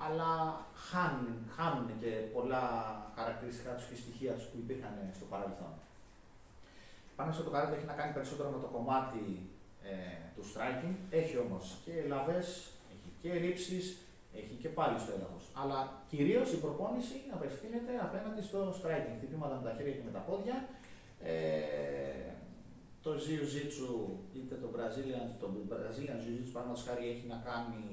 αλλά 0.04 0.30
χάνουν, 0.88 1.34
χάνουν 1.56 1.88
και 2.02 2.12
πολλά 2.36 2.64
χαρακτηριστικά 3.16 3.70
τους 3.76 3.86
και 3.88 3.96
στοιχεία 4.02 4.32
τους 4.36 4.46
που 4.50 4.56
υπήρχαν 4.64 4.94
στο 5.18 5.26
παρελθόν. 5.32 5.72
Πάνω 7.16 7.32
στο 7.32 7.42
το 7.42 7.50
καράτε 7.50 7.76
έχει 7.76 7.88
να 7.92 7.98
κάνει 8.00 8.12
περισσότερο 8.12 8.48
με 8.54 8.60
το 8.64 8.68
κομμάτι 8.76 9.24
ε, 9.90 9.94
του 10.34 10.44
striking. 10.50 10.94
Έχει 11.20 11.36
όμως 11.38 11.64
και 11.84 11.92
λαβές, 12.12 12.46
έχει 12.94 13.10
και 13.22 13.30
ρήψεις, 13.44 13.84
έχει 14.40 14.54
και 14.62 14.68
πάλι 14.68 14.98
στο 14.98 15.12
έδαφος. 15.16 15.44
Αλλά 15.60 15.78
κυρίως 16.10 16.52
η 16.52 16.58
προπόνηση 16.64 17.16
απευθύνεται 17.36 17.92
απέναντι 18.06 18.42
στο 18.48 18.60
striking. 18.78 19.16
Χτυπήματα 19.18 19.54
με 19.60 19.64
τα 19.68 19.74
χέρια 19.76 19.92
και 19.92 20.06
με 20.08 20.10
τα 20.16 20.22
πόδια. 20.28 20.56
Ε, 21.22 22.23
το 23.04 23.12
Jiu-Jitsu, 23.24 23.88
είτε 24.36 24.54
το 24.54 24.68
Brazilian, 24.76 25.28
το 25.40 25.46
Brazilian 25.70 26.18
Jiu-Jitsu, 26.22 26.52
παραδείγματο 26.52 26.82
χάρη, 26.86 27.08
έχει 27.08 27.26
να 27.26 27.38
κάνει 27.50 27.84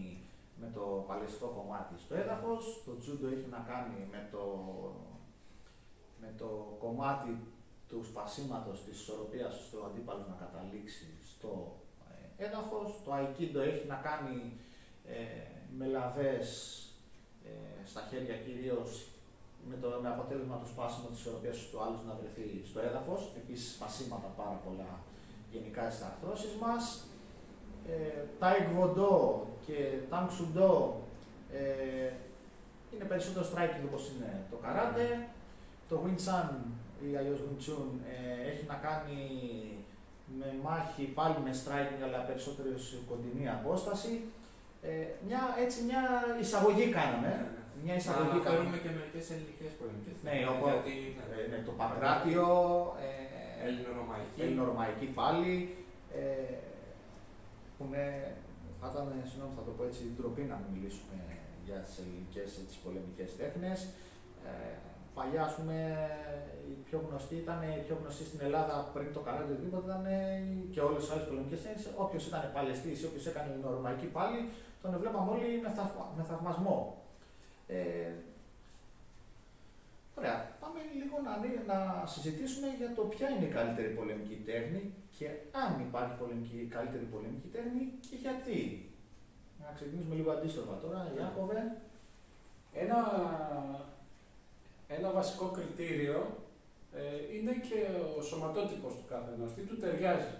με 0.61 0.71
το 0.73 1.05
παλαιστικό 1.07 1.47
κομμάτι 1.47 1.93
στο 2.03 2.15
έδαφος, 2.15 2.81
το 2.85 2.97
τζούντο 2.99 3.27
έχει 3.27 3.47
να 3.49 3.61
κάνει 3.71 4.07
με 4.11 4.27
το, 4.31 4.43
με 6.21 6.33
το 6.37 6.77
κομμάτι 6.79 7.33
του 7.89 8.03
σπασίματος 8.03 8.83
της 8.83 9.01
ισορροπίας 9.01 9.53
στο 9.67 9.77
αντίπαλο 9.87 10.25
να 10.29 10.45
καταλήξει 10.45 11.07
στο 11.33 11.79
ε, 12.37 12.45
έδαφος, 12.45 12.89
το 13.05 13.11
aikido 13.17 13.59
έχει 13.71 13.87
να 13.87 13.95
κάνει 13.95 14.59
ε, 15.05 15.15
με 15.77 15.85
λαβές 15.85 16.49
ε, 17.45 17.87
στα 17.87 18.07
χέρια 18.09 18.37
κυρίως 18.37 19.07
με, 19.69 19.75
το, 19.81 19.87
με 20.03 20.09
αποτέλεσμα 20.15 20.55
το 20.63 20.67
σπάσιμο 20.73 21.07
της 21.11 21.19
ισορροπίας 21.19 21.57
του 21.71 21.81
άλλου 21.83 21.99
να 22.09 22.13
βρεθεί 22.19 22.47
στο 22.69 22.79
έδαφος, 22.87 23.21
επίσης 23.39 23.73
σπασίματα 23.75 24.29
πάρα 24.39 24.57
πολλά 24.65 24.91
γενικά 25.51 25.83
στις 25.89 26.05
αρθρώσεις 26.09 26.53
μας. 26.63 26.83
Ε, 27.87 28.21
Taekwondo 28.39 29.13
και 29.65 29.77
Tang 30.11 30.29
Sudo 30.37 30.71
ε, 31.53 32.11
είναι 32.93 33.05
περισσότερο 33.11 33.45
striking 33.51 33.85
όπως 33.85 34.11
είναι 34.11 34.41
το 34.51 34.57
καράτε. 34.63 35.27
Το 35.89 36.01
Wing 36.03 36.19
Chun 36.25 36.49
ή 37.07 37.15
αλλιώς 37.17 37.39
Wing 37.39 37.61
Chun 37.65 37.87
ε, 38.11 38.49
έχει 38.49 38.65
να 38.67 38.73
κάνει 38.73 39.21
με 40.39 40.55
μάχη 40.63 41.03
πάλι 41.03 41.35
με 41.43 41.51
striking 41.63 42.03
αλλά 42.03 42.17
περισσότερος 42.17 42.87
σε 42.87 42.97
κοντινή 43.09 43.49
απόσταση. 43.49 44.23
Ε, 44.81 45.05
μια, 45.27 45.41
έτσι 45.59 45.83
μια 45.83 46.01
εισαγωγή 46.41 46.89
κάναμε. 46.89 47.47
Μια 47.83 47.95
εισαγωγή 47.99 48.37
να 48.37 48.43
κάναμε. 48.45 48.77
και 48.85 48.91
μερικές 48.97 49.25
ελληνικές 49.33 49.71
πολεμικές. 49.79 50.15
Ναι, 50.25 50.35
όπως 50.53 50.71
ναι. 50.71 51.35
ε, 51.35 51.47
ναι, 51.51 51.59
το 51.67 51.73
Παγκράτιο, 51.79 52.47
ε, 53.07 53.31
Ελληνορωμαϊκή. 53.67 54.39
Ελληνορωμαϊκή 54.43 55.07
πάλι, 55.19 55.53
ε, 56.19 56.57
που 57.75 57.83
είναι, 57.87 58.05
θα 58.79 58.87
ήταν, 58.91 59.07
συγγνώμη, 59.29 59.53
θα 59.59 59.63
το 59.67 59.71
πω 59.77 59.83
έτσι, 59.89 60.01
ντροπή 60.15 60.43
να 60.51 60.57
μιλήσουμε 60.73 61.17
για 61.67 61.77
τις 61.85 61.93
ελληνικές 62.01 62.49
τις 62.69 62.77
πολεμικές 62.83 63.29
τέχνες. 63.39 63.79
Ε, 64.47 64.75
παλιά, 65.17 65.41
ας 65.49 65.53
πούμε, 65.57 65.77
η 66.71 66.73
πιο 66.87 66.97
γνωστή 67.05 67.35
ήταν, 67.43 67.59
η 67.79 67.83
πιο 67.87 67.95
γνωστή 68.01 68.23
στην 68.29 68.41
Ελλάδα 68.47 68.75
πριν 68.93 69.09
το 69.15 69.21
κανάλι 69.25 69.45
του 69.47 69.53
οτιδήποτε 69.55 69.85
ήταν 69.89 70.05
και 70.73 70.81
όλες 70.87 70.99
τις 71.01 71.11
άλλες 71.13 71.25
πολεμικές 71.29 71.61
τέχνες. 71.63 71.83
Όποιος 72.03 72.23
ήταν 72.29 72.41
παλαιστής 72.57 72.95
ή 73.01 73.05
όποιος 73.09 73.25
έκανε 73.31 73.49
ρωμαϊκή 73.75 74.07
πάλι, 74.17 74.39
τον 74.81 74.91
βλέπαμε 75.01 75.29
όλοι 75.35 75.49
με, 75.63 75.69
θαυμα, 75.77 76.05
με 76.17 76.23
θαυμασμό. 76.29 77.00
Ε, 77.73 78.11
ωραία. 80.17 80.37
Πάμε 80.61 80.79
λίγο 80.99 81.15
να, 81.25 81.33
να 81.73 82.05
συζητήσουμε 82.05 82.67
για 82.77 82.93
το 82.95 83.01
ποια 83.01 83.29
είναι 83.29 83.45
η 83.45 83.55
καλύτερη 83.57 83.89
πολεμική 83.99 84.37
τέχνη 84.45 84.93
και 85.17 85.27
αν 85.51 85.71
υπάρχει 85.87 86.13
πολεμική, 86.21 86.67
καλύτερη 86.75 87.03
πολεμική 87.03 87.47
τέχνη 87.55 87.83
και 88.05 88.15
γιατί. 88.23 88.59
Να 89.59 89.73
ξεκινήσουμε 89.75 90.15
λίγο 90.15 90.31
αντίστροφα 90.31 90.75
τώρα. 90.83 90.99
Ιάκωβε. 91.17 91.61
Ένα, 92.73 92.99
ένα 94.87 95.09
βασικό 95.11 95.45
κριτήριο 95.55 96.19
ε, 96.99 97.35
είναι 97.35 97.53
και 97.67 97.79
ο 98.17 98.21
σωματότυπος 98.21 98.93
του 98.93 99.05
κάθε 99.09 99.31
τι 99.55 99.61
του 99.61 99.77
ταιριάζει. 99.77 100.33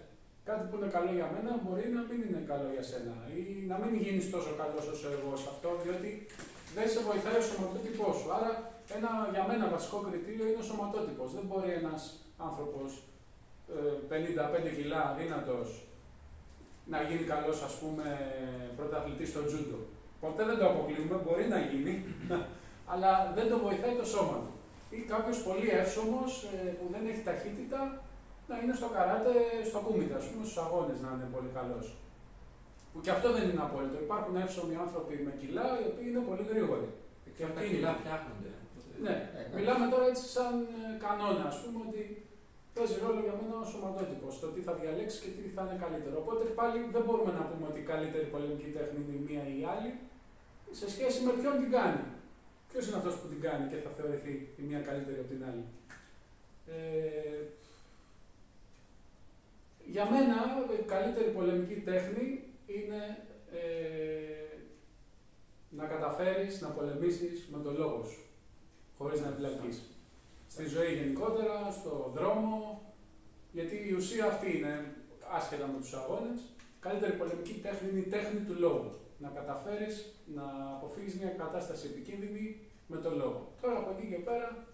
Κάτι 0.50 0.63
που 0.67 0.76
είναι 0.78 0.91
καλό 0.96 1.12
για 1.20 1.32
μένα 1.34 1.52
μπορεί 1.63 1.86
να 1.98 2.02
μην 2.08 2.20
είναι 2.28 2.44
καλό 2.52 2.67
για 2.76 2.86
σένα 2.89 3.15
ή 3.38 3.41
να 3.72 3.76
μην 3.82 3.94
γίνεις 4.04 4.30
τόσο 4.36 4.52
καλός 4.62 4.86
όσο 4.94 5.08
εγώ 5.15 5.32
σε 5.41 5.48
αυτό, 5.54 5.70
διότι 5.84 6.10
δεν 6.76 6.88
σε 6.94 7.00
βοηθάει 7.08 7.38
ο 7.42 7.46
σωματότυπός 7.50 8.16
σου. 8.20 8.30
Άρα, 8.38 8.52
ένα 8.98 9.10
για 9.34 9.44
μένα 9.50 9.66
βασικό 9.76 9.98
κριτήριο 10.08 10.46
είναι 10.50 10.64
ο 10.64 10.68
σωματότυπος. 10.70 11.30
Δεν 11.38 11.46
μπορεί 11.48 11.70
ένας 11.82 12.02
άνθρωπος 12.48 12.90
55 14.10 14.66
ε, 14.70 14.76
κιλά 14.78 15.02
αδύνατος 15.10 15.68
να 16.92 16.98
γίνει 17.08 17.26
καλός, 17.34 17.58
ας 17.68 17.74
πούμε, 17.82 18.06
πρωταθλητής 18.78 19.30
στο 19.30 19.42
τζούντο. 19.46 19.80
Ποτέ 20.24 20.44
δεν 20.50 20.58
το 20.60 20.66
αποκλείουμε, 20.72 21.16
μπορεί 21.26 21.46
να 21.56 21.60
γίνει, 21.70 21.94
αλλά 22.92 23.12
δεν 23.36 23.50
το 23.52 23.58
βοηθάει 23.66 23.96
το 24.02 24.06
σώμα 24.14 24.38
του. 24.44 24.52
Ή 24.96 25.00
κάποιος 25.14 25.38
πολύ 25.48 25.70
εύσωμος 25.82 26.32
ε, 26.54 26.70
που 26.78 26.86
δεν 26.94 27.04
έχει 27.12 27.22
ταχύτητα 27.30 27.80
να 28.50 28.56
είναι 28.60 28.76
στο 28.80 28.88
καράτε, 28.96 29.34
στο 29.70 29.80
κούμιτα, 29.86 30.16
ας 30.22 30.26
πούμε, 30.28 30.44
στους 30.46 30.58
αγώνες 30.66 30.98
να 31.04 31.10
είναι 31.14 31.28
πολύ 31.36 31.52
καλός. 31.58 31.86
Που 32.92 32.98
και 33.04 33.12
αυτό 33.16 33.28
δεν 33.36 33.44
είναι 33.50 33.66
απόλυτο. 33.68 33.98
Υπάρχουν 34.08 34.36
εύσωμοι 34.44 34.76
άνθρωποι 34.86 35.16
με 35.26 35.32
κιλά 35.40 35.66
οι 35.80 35.86
οποίοι 35.92 36.08
είναι 36.12 36.24
πολύ 36.30 36.44
γρήγοροι. 36.52 36.90
Και 37.38 37.44
αυτά 37.48 37.60
κιλά 37.72 37.92
φτιάχνονται. 38.00 38.52
Ναι, 39.06 39.16
μιλάμε 39.56 39.86
τώρα 39.94 40.06
έτσι 40.12 40.26
σαν 40.36 40.54
ε, 40.76 40.82
κανόνα, 41.06 41.44
ας 41.52 41.58
πούμε, 41.62 41.80
ότι 41.88 42.02
παίζει 42.76 42.96
ρόλο 43.04 43.20
για 43.28 43.36
μένα 43.40 43.56
ο 43.64 43.66
σωματότυπος, 43.72 44.34
το 44.42 44.48
τι 44.54 44.62
θα 44.68 44.74
διαλέξει 44.80 45.18
και 45.24 45.30
τι 45.36 45.44
θα 45.56 45.62
είναι 45.64 45.78
καλύτερο. 45.84 46.16
Οπότε 46.24 46.44
πάλι 46.60 46.78
δεν 46.96 47.04
μπορούμε 47.06 47.32
να 47.40 47.44
πούμε 47.50 47.66
ότι 47.72 47.80
η 47.86 47.88
καλύτερη 47.94 48.26
πολεμική 48.34 48.70
τέχνη 48.76 48.98
είναι 49.02 49.16
η 49.20 49.22
μία 49.28 49.44
ή 49.54 49.56
η 49.62 49.64
άλλη, 49.74 49.92
σε 50.80 50.88
σχέση 50.94 51.20
με 51.26 51.32
ποιον 51.40 51.56
την 51.62 51.72
κάνει. 51.78 52.04
Ποιος 52.70 52.84
είναι 52.88 53.00
αυτός 53.02 53.16
που 53.20 53.28
την 53.32 53.42
κάνει 53.46 53.66
και 53.72 53.78
θα 53.84 53.92
θεωρηθεί 53.98 54.34
η 54.62 54.64
μία 54.70 54.82
καλύτερη 54.90 55.20
από 55.24 55.32
την 55.34 55.42
άλλη. 55.50 55.64
Ε, 56.76 57.40
για 59.96 60.06
μένα 60.12 60.36
η 60.82 60.84
καλύτερη 60.96 61.30
πολεμική 61.38 61.78
τέχνη 61.90 62.26
είναι 62.80 63.02
ε, 63.52 64.42
να 65.70 65.86
καταφέρεις 65.86 66.62
να 66.62 66.68
πολεμήσεις 66.68 67.48
με 67.52 67.64
τον 67.64 67.78
λόγο 67.78 68.04
σου, 68.04 68.22
χωρίς 68.98 69.22
να 69.22 69.28
επιλαγείς. 69.28 69.82
Στη 70.48 70.66
ζωή 70.66 70.94
γενικότερα, 70.94 71.72
στο 71.72 72.12
δρόμο, 72.16 72.82
γιατί 73.52 73.76
η 73.90 73.94
ουσία 73.94 74.26
αυτή 74.26 74.58
είναι, 74.58 74.96
άσχετα 75.32 75.68
με 75.68 75.80
τους 75.80 75.94
αγώνες, 75.94 76.40
καλύτερη 76.80 77.14
πολεμική 77.14 77.54
τέχνη 77.54 77.90
είναι 77.90 78.00
η 78.00 78.10
τέχνη 78.10 78.40
του 78.40 78.56
λόγου. 78.60 78.92
Να 79.18 79.30
καταφέρεις 79.30 80.14
να 80.36 80.44
αποφύγεις 80.76 81.16
μια 81.20 81.30
κατάσταση 81.30 81.88
επικίνδυνη 81.88 82.60
με 82.88 82.98
τον 82.98 83.18
λόγο. 83.18 83.54
Τώρα 83.62 83.78
από 83.78 83.92
εκεί 83.98 84.08
και 84.08 84.22
πέρα 84.28 84.68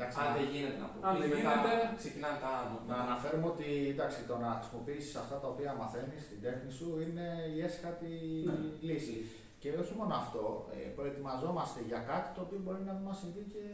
Εντάξει, 0.00 0.18
αν 0.24 0.30
δεν 0.36 0.46
γίνεται 0.52 0.78
να 0.82 0.86
Αν 1.08 1.14
δεν 1.20 1.28
γίνεται, 1.36 1.72
ξεκινάνε 2.00 2.38
τα 2.44 2.50
άνω. 2.60 2.76
Να 2.90 2.96
αναφέρουμε 3.06 3.46
ότι 3.54 3.68
εντάξει, 3.92 4.18
το 4.30 4.34
να 4.44 4.50
χρησιμοποιήσεις 4.58 5.14
αυτά 5.22 5.36
τα 5.42 5.48
οποία 5.52 5.70
μαθαίνεις 5.80 6.20
στην 6.26 6.38
τέχνη 6.44 6.70
σου 6.78 6.88
είναι 7.04 7.26
η 7.54 7.56
έσχατη 7.68 8.12
ναι. 8.46 8.54
λύση. 8.88 9.18
Και 9.62 9.70
όχι 9.82 9.94
μόνο 9.98 10.12
αυτό, 10.22 10.42
ε, 10.76 10.80
προετοιμαζόμαστε 10.96 11.80
για 11.90 12.00
κάτι 12.10 12.28
το 12.36 12.40
οποίο 12.46 12.60
μπορεί 12.64 12.82
να 12.88 12.92
μην 12.96 13.04
μας 13.08 13.18
συμβεί 13.22 13.44
και 13.54 13.64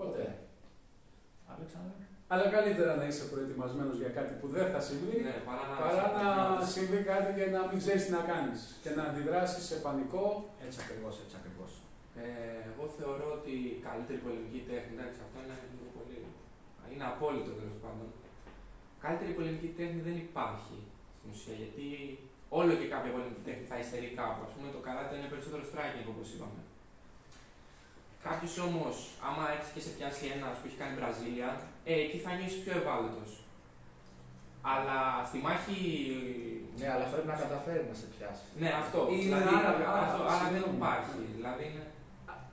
ποτέ. 0.00 0.26
Αλέξανδρε. 1.52 2.04
Αλλά 2.32 2.46
καλύτερα 2.56 2.92
να 3.00 3.04
είσαι 3.08 3.24
προετοιμασμένος 3.32 3.96
για 4.02 4.12
κάτι 4.18 4.32
που 4.40 4.46
δεν 4.54 4.66
θα 4.72 4.80
συμβεί 4.88 5.16
ναι, 5.26 5.34
παρά 5.48 5.64
να, 5.70 5.76
παρά 5.82 6.04
να 6.58 6.66
συμβεί 6.74 7.00
κάτι 7.10 7.30
και 7.38 7.46
να 7.56 7.60
μην 7.68 7.78
ξέρεις 7.82 8.02
τι 8.04 8.10
να 8.18 8.22
κάνεις 8.30 8.60
και 8.82 8.90
να 8.96 9.02
αντιδράσεις 9.08 9.62
σε 9.70 9.76
πανικό. 9.84 10.26
Έτσι 10.64 10.78
ακριβώς, 10.84 11.14
έτσι 11.22 11.34
ακριβώς. 11.40 11.55
Ε, 12.22 12.26
εγώ 12.70 12.84
θεωρώ 12.98 13.26
ότι 13.38 13.52
η 13.74 13.76
καλύτερη 13.86 14.18
πολεμική 14.26 14.60
τέχνη, 14.70 14.92
εντάξει, 14.96 15.18
αυτό 15.26 15.36
είναι 15.42 15.56
λίγο 15.72 15.86
πολύ. 15.96 16.18
Είναι 16.92 17.06
απόλυτο 17.12 17.50
τέλος 17.60 17.78
πάντων. 17.82 18.08
Καλύτερη 19.04 19.32
πολεμική 19.38 19.70
τέχνη 19.78 20.00
δεν 20.08 20.16
υπάρχει 20.26 20.78
στην 21.16 21.28
ουσία 21.32 21.56
γιατί 21.62 21.86
όλο 22.58 22.72
και 22.80 22.88
κάποια 22.92 23.10
πολεμική 23.14 23.42
τέχνη 23.48 23.64
θα 23.70 23.76
υστερεί 23.82 24.08
κάπου. 24.20 24.40
Α 24.46 24.48
πούμε 24.52 24.68
το 24.76 24.80
καράτε 24.86 25.12
είναι 25.16 25.32
περισσότερο 25.32 25.62
striking 25.70 26.08
όπως 26.14 26.28
είπαμε. 26.34 26.60
Κάποιος 28.26 28.54
όμως, 28.68 28.94
άμα 29.26 29.44
έχει 29.56 29.70
και 29.74 29.82
σε 29.86 29.90
πιάσει 29.96 30.24
ένα 30.34 30.46
που 30.56 30.66
έχει 30.68 30.78
κάνει 30.82 30.94
Βραζίλια, 30.98 31.50
ε, 31.90 31.94
εκεί 32.04 32.18
θα 32.24 32.30
νιώσεις 32.36 32.62
πιο 32.64 32.72
ευάλωτος. 32.80 33.30
Αλλά 34.72 34.98
στη 35.28 35.38
μάχη. 35.46 35.78
Ναι, 36.78 36.86
αλλά 36.94 37.06
πρέπει 37.12 37.28
να 37.32 37.38
καταφέρει 37.44 37.84
να 37.90 37.96
σε 38.00 38.06
πιάσει. 38.14 38.46
Ναι, 38.62 38.70
αυτό. 38.82 38.98
Είναι 39.10 39.22
δηλαδή, 39.22 39.54
άρα, 39.58 39.70
άρα, 39.90 40.02
αυτό, 40.06 40.22
άρα 40.32 40.46
δεν 40.54 40.62
υπάρχει. 40.74 41.20
Δηλαδή 41.36 41.62
είναι... 41.68 41.84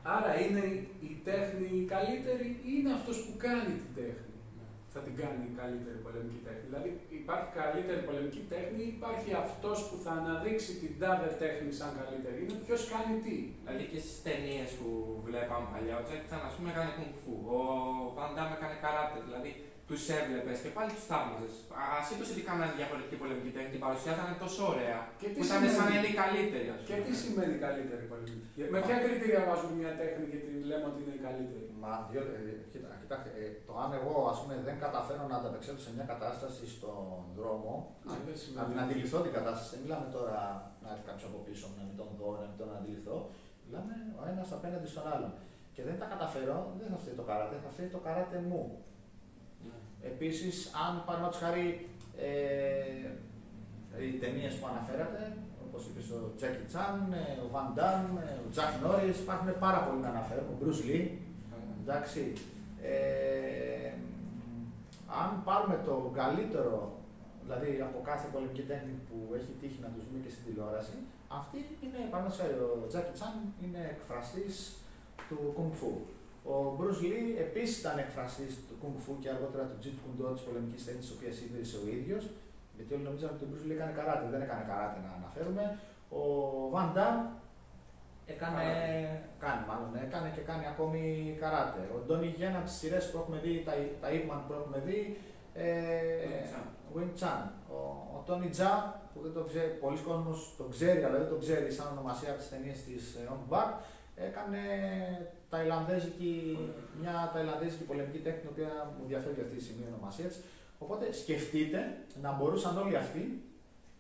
Άρα 0.04 0.32
είναι 0.44 0.64
η 1.10 1.12
τέχνη 1.30 1.68
η 1.82 1.86
καλύτερη 1.96 2.48
ή 2.70 2.72
είναι 2.78 2.94
αυτός 2.98 3.18
που 3.24 3.34
κάνει 3.46 3.74
την 3.84 3.94
τέχνη; 4.00 4.34
Θα 4.94 5.00
την 5.06 5.16
κάνει 5.22 5.42
η 5.52 5.54
καλύτερη 5.62 5.98
πολεμική 6.06 6.40
τέχνη. 6.48 6.66
Δηλαδή 6.70 6.90
υπάρχει 7.22 7.50
καλύτερη 7.62 8.02
πολεμική 8.10 8.44
τέχνη 8.54 8.82
ή 8.88 8.92
υπάρχει 8.98 9.32
αυτός 9.46 9.78
που 9.88 9.96
θα 10.04 10.12
αναδείξει 10.20 10.72
την 10.82 10.94
τάδε 11.02 11.30
τέχνη 11.44 11.72
σαν 11.80 11.92
καλύτερη; 12.00 12.38
Είναι 12.44 12.58
ποιος 12.66 12.82
κάνει 12.94 13.14
τι; 13.26 13.36
Δηλαδή 13.62 13.84
και 13.92 14.00
στις 14.04 14.18
ταινίες 14.26 14.70
που 14.78 14.88
βλέπαμε 15.28 15.68
παλιά, 15.74 15.96
ο 16.00 16.04
Τζάκη 16.06 16.28
να 16.46 16.50
πούμε 16.56 16.70
έκανε 16.74 16.92
κουνκφού, 16.98 17.36
ο 17.58 17.60
Βαντάμ 18.16 18.50
έκανε 18.58 18.76
καράτε. 18.84 19.18
Δηλαδή 19.28 19.52
τους 19.94 20.08
έβλεπες 20.20 20.58
και 20.64 20.72
πάλι 20.76 20.90
τους 20.96 21.06
θαύμαζες. 21.10 21.54
Ασύντω 22.00 22.24
ότι 22.34 22.42
κάνανε 22.50 22.74
διαφορετική 22.80 23.16
πολεμική 23.22 23.52
τέχνη, 23.56 23.72
την 23.76 23.82
παρουσιάζανε 23.86 24.36
τόσο 24.44 24.62
ωραία. 24.74 25.00
Και 25.22 25.28
που 25.34 25.42
ήταν 25.48 25.60
σαν 25.76 25.86
να 25.90 25.94
είναι 25.98 26.10
η 26.14 26.16
καλύτερη. 26.24 26.68
Και 26.90 26.96
τι 27.06 27.14
σημαίνει 27.22 27.56
καλύτερη 27.66 28.04
πολεμική. 28.12 28.62
Με 28.74 28.80
ποια 28.86 28.96
κριτήρια 29.04 29.42
βάζουμε 29.48 29.74
μια 29.82 29.94
τέχνη 30.02 30.26
και 30.32 30.40
τη 30.46 30.52
λέμε 30.70 30.86
ότι 30.92 31.00
είναι 31.04 31.16
η 31.20 31.22
καλύτερη; 31.28 31.68
Μα, 31.84 31.92
διότι, 32.12 32.32
ε, 32.38 32.42
κοίτα, 32.72 32.90
κοιτάξτε, 33.04 33.30
ε, 33.42 33.46
το 33.68 33.74
αν 33.84 33.90
εγώ 34.00 34.14
ας 34.32 34.38
πούμε, 34.42 34.54
δεν 34.68 34.76
καταφέρω 34.86 35.24
να 35.32 35.36
ανταπεξέλθω 35.40 35.82
σε 35.88 35.92
μια 35.96 36.06
κατάσταση 36.14 36.64
στον 36.76 37.04
δρόμο, 37.38 37.72
Α, 38.12 38.14
να 38.58 38.64
την 38.70 38.78
αντιληφθώ 38.84 39.18
την 39.26 39.34
κατάσταση, 39.38 39.70
δεν 39.74 39.80
μιλάμε 39.84 40.08
τώρα 40.18 40.38
να 40.84 40.88
έρθει 40.94 41.06
κάποιος 41.10 41.26
από 41.30 41.40
πίσω 41.48 41.66
να 41.78 41.84
μην 41.88 41.96
τον 42.02 42.10
δω, 42.20 42.30
να 42.42 42.46
μην 42.50 42.58
τον 42.62 42.70
αντιληφθώ. 42.78 43.18
Μιλάμε 43.66 43.94
ο 44.20 44.22
ένας 44.32 44.48
απέναντι 44.58 44.88
στον 44.94 45.06
άλλον. 45.14 45.34
Και 45.76 45.84
δεν 45.88 45.96
τα 46.02 46.08
καταφέρω, 46.14 46.58
δεν 46.80 46.88
θα 46.92 46.98
φταίει 47.02 47.16
το 47.22 47.26
καράτε, 47.30 47.56
θα 47.66 47.70
φταίει 47.74 47.90
το 47.96 48.02
καράτε 48.06 48.38
μου. 48.50 48.62
Επίσης, 50.12 50.56
αν 50.86 51.04
παραδείγματο 51.06 51.38
χάρη 51.38 51.90
ε, 52.18 54.04
οι 54.06 54.12
ταινίες 54.22 54.54
που 54.56 54.68
αναφέρατε, 54.72 55.22
όπως 55.66 55.82
είπες 55.88 56.08
ο 56.18 56.20
Τζάκι 56.36 56.66
Τσάν, 56.70 57.14
ε, 57.14 57.42
ο 57.46 57.48
Βαν 57.54 57.68
Ντάμ, 57.74 58.18
ε, 58.18 58.34
ο 58.46 58.50
Τζακ 58.52 58.72
Νόρι. 58.84 59.10
Υπάρχουν 59.26 59.50
πάρα 59.66 59.80
πολλοί 59.84 60.02
να 60.02 60.12
αναφέρουμε. 60.16 60.52
Ο 60.54 60.58
Μπρουζ 60.60 60.80
Λί. 60.88 61.00
Εντάξει. 61.82 62.34
Ε, 62.82 63.92
αν 65.22 65.30
πάρουμε 65.48 65.78
το 65.88 65.96
καλύτερο, 66.20 66.76
δηλαδή 67.44 67.70
από 67.88 67.98
κάθε 68.10 68.28
πολεμική 68.34 68.64
τέχνη 68.72 68.94
που 69.08 69.18
έχει 69.38 69.52
τύχει 69.62 69.80
να 69.86 69.90
τους 69.94 70.04
δούμε 70.06 70.20
και 70.24 70.32
στην 70.34 70.44
τηλεόραση, 70.46 70.98
αυτή 71.40 71.58
είναι, 71.84 72.00
παραδείγματο 72.12 72.66
ο 72.84 72.88
Τζάκι 72.90 73.14
Τσάν 73.18 73.36
είναι 73.64 73.82
εκφραστής 73.94 74.56
του 75.28 75.38
Kung 75.58 75.74
Fu. 75.80 75.92
Ο 76.52 76.56
Μπρουζ 76.76 77.00
Λί 77.02 77.36
επίσης 77.46 77.80
ήταν 77.80 77.98
εκφραστής 77.98 78.52
του 78.68 78.76
Kung 78.82 78.98
Fu 79.04 79.12
και 79.22 79.30
αργότερα 79.30 79.64
του 79.70 79.78
Jeet 79.84 79.98
Kune 80.02 80.16
Do 80.20 80.34
της 80.36 80.44
πολεμικής 80.48 80.86
τέχνης, 80.86 81.06
τη 81.08 81.14
οποία 81.18 81.32
ίδρυσε 81.46 81.78
ο 81.84 81.86
ίδιος. 81.98 82.24
Γιατί 82.76 82.94
όλοι 82.94 83.04
νομίζαν 83.10 83.30
ότι 83.36 83.44
ο 83.44 83.48
Μπρουζ 83.50 83.64
Λί 83.68 83.74
έκανε 83.78 83.94
καράτε. 84.00 84.26
Δεν 84.34 84.42
έκανε 84.42 84.64
καράτε 84.72 84.98
να 85.06 85.12
αναφέρουμε. 85.20 85.64
Ο 86.20 86.24
Βαν 86.74 86.90
Ντάμ 86.94 87.18
έκανε, 88.26 88.66
κάνει, 89.44 89.62
μάλλον, 89.70 89.92
έκανε 90.06 90.30
και 90.36 90.42
κάνει 90.50 90.66
ακόμη 90.74 91.02
καράτε. 91.40 91.82
Ο 91.96 91.98
Ντόνι 92.06 92.28
Γένα 92.38 92.58
από 92.58 92.68
τι 92.68 92.72
σειρές 92.80 93.04
που 93.10 93.18
έχουμε 93.18 93.38
δει, 93.44 93.64
τα, 93.68 93.74
τα 94.02 94.08
Ipman 94.16 94.42
που 94.48 94.54
έχουμε 94.60 94.80
δει, 94.88 95.18
ε, 95.54 95.74
Wing 96.96 97.14
Chan. 97.20 97.42
Ο, 97.70 97.78
ο 98.16 98.24
Τόνι 98.26 98.50
Τζα, 98.50 99.02
που 99.14 99.20
δεν 99.22 99.34
το 99.34 99.44
ξέρει, 99.44 99.72
πολλοί 99.84 100.00
κόσμος 100.00 100.54
το 100.58 100.64
ξέρει, 100.64 101.04
αλλά 101.04 101.18
δεν 101.18 101.30
το 101.30 101.38
ξέρει 101.38 101.72
σαν 101.72 101.88
ονομασία 101.92 102.30
από 102.30 102.40
τις 102.40 102.50
ταινίες 102.50 102.84
της 102.84 103.18
Ong 103.34 103.54
Bak, 103.54 103.70
έκανε 104.16 104.60
ταϊλανδέζικη, 105.50 106.58
μια 107.02 107.30
ταϊλανδέζικη 107.34 107.84
πολεμική 107.84 108.18
τέχνη, 108.18 108.42
η 108.46 108.52
οποία 108.52 108.96
μου 109.00 109.08
διαφέρει 109.08 109.42
αυτή 109.42 109.56
τη 109.56 109.64
στιγμή 109.64 109.84
η 109.86 109.94
ονομασία 109.94 110.28
της. 110.28 110.40
Οπότε 110.80 111.14
σκεφτείτε 111.14 111.98
να 112.22 112.32
μπορούσαν 112.32 112.78
όλοι 112.78 112.96
αυτοί 112.96 113.44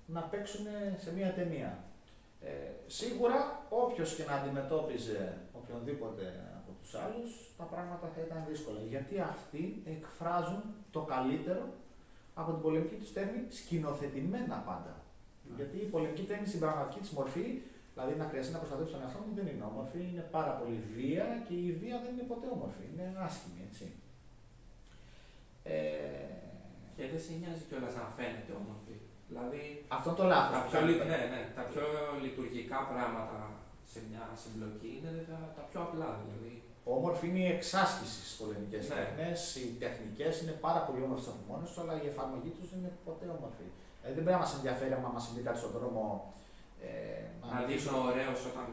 να 0.05 0.21
παίξουν 0.21 0.65
σε 0.97 1.13
μια 1.13 1.33
ταινία. 1.33 1.83
Ε, 2.41 2.47
σίγουρα 2.87 3.65
όποιος 3.69 4.15
και 4.15 4.23
να 4.23 4.33
αντιμετώπιζε 4.33 5.37
οποιονδήποτε 5.53 6.23
από 6.57 6.71
τους 6.81 6.95
άλλους, 6.95 7.53
τα 7.57 7.63
πράγματα 7.63 8.11
θα 8.15 8.21
ήταν 8.25 8.43
δύσκολα. 8.49 8.79
Γιατί 8.89 9.19
αυτοί 9.19 9.83
εκφράζουν 9.85 10.63
το 10.91 11.01
καλύτερο 11.01 11.63
από 12.33 12.51
την 12.51 12.61
πολεμική 12.61 12.95
τους 12.95 13.13
τέχνη 13.13 13.45
σκηνοθετημένα 13.49 14.55
πάντα. 14.55 14.93
Ναι. 14.95 15.55
Γιατί 15.55 15.77
η 15.77 15.85
πολεμική 15.93 16.21
τέχνη 16.21 16.47
στην 16.47 16.59
πραγματική 16.59 16.99
της 16.99 17.09
μορφή 17.09 17.61
Δηλαδή 17.93 18.13
να 18.21 18.25
χρειαστεί 18.31 18.51
να 18.55 18.61
προστατεύσει 18.61 18.93
τον 18.93 19.03
εαυτό 19.03 19.19
μου 19.25 19.33
δεν 19.39 19.47
είναι 19.51 19.65
όμορφη, 19.71 19.99
είναι 20.11 20.25
πάρα 20.37 20.53
πολύ 20.59 20.79
βία 20.95 21.25
και 21.47 21.55
η 21.67 21.69
βία 21.81 21.97
δεν 22.03 22.11
είναι 22.13 22.27
ποτέ 22.33 22.47
όμορφη, 22.57 22.83
είναι 22.91 23.05
άσχημη, 23.25 23.59
έτσι. 23.67 23.85
Ε... 25.63 25.77
Και 26.95 27.03
δεν 27.11 27.19
σε 27.25 27.31
νοιάζει 27.39 27.63
κιόλας 27.67 27.93
να 27.99 28.05
φαίνεται 28.17 28.53
όμορφη. 28.61 28.95
Δηλαδή, 29.29 29.63
Αυτό 29.97 30.09
το 30.19 30.23
λάθος. 30.31 30.53
Τα, 30.55 30.61
πιο, 30.69 30.79
ναι, 31.11 31.19
ναι, 31.33 31.41
τα 31.57 31.63
πιο 31.71 31.85
λειτουργικά 32.23 32.79
πράγματα 32.91 33.37
σε 33.91 33.99
μια 34.09 34.23
συμπλοκή 34.41 34.91
είναι 34.97 35.11
τα, 35.29 35.39
τα 35.57 35.63
πιο 35.69 35.79
απλά. 35.87 36.09
Δηλαδή. 36.21 36.53
Όμορφη 36.97 37.25
είναι 37.29 37.43
η 37.47 37.51
εξάσκηση 37.57 38.17
στις 38.23 38.33
πολεμικές 38.39 38.83
ναι. 38.87 38.95
τέχνε. 38.95 39.27
Οι 39.61 39.67
τεχνικές 39.83 40.33
είναι 40.41 40.55
πάρα 40.65 40.81
πολύ 40.85 41.01
όμορφες 41.07 41.27
από 41.31 41.41
μόνες 41.49 41.67
τους, 41.69 41.79
αλλά 41.81 41.93
η 42.03 42.07
εφαρμογή 42.11 42.51
τους 42.55 42.67
δεν 42.71 42.79
είναι 42.79 42.93
ποτέ 43.07 43.25
όμορφη. 43.37 43.67
Δηλαδή, 43.99 44.13
δεν 44.17 44.23
πρέπει 44.25 44.37
να 44.39 44.43
μας 44.45 44.53
ενδιαφέρει 44.57 44.93
αν 44.97 45.01
μας 45.15 45.23
συμβεί 45.25 45.41
κάτι 45.47 45.59
στον 45.61 45.71
δρόμο 45.77 46.03
ε, 46.85 46.91
να 47.51 47.59
δείχνω 47.67 47.95
ωραίος 48.09 48.39
όταν 48.49 48.67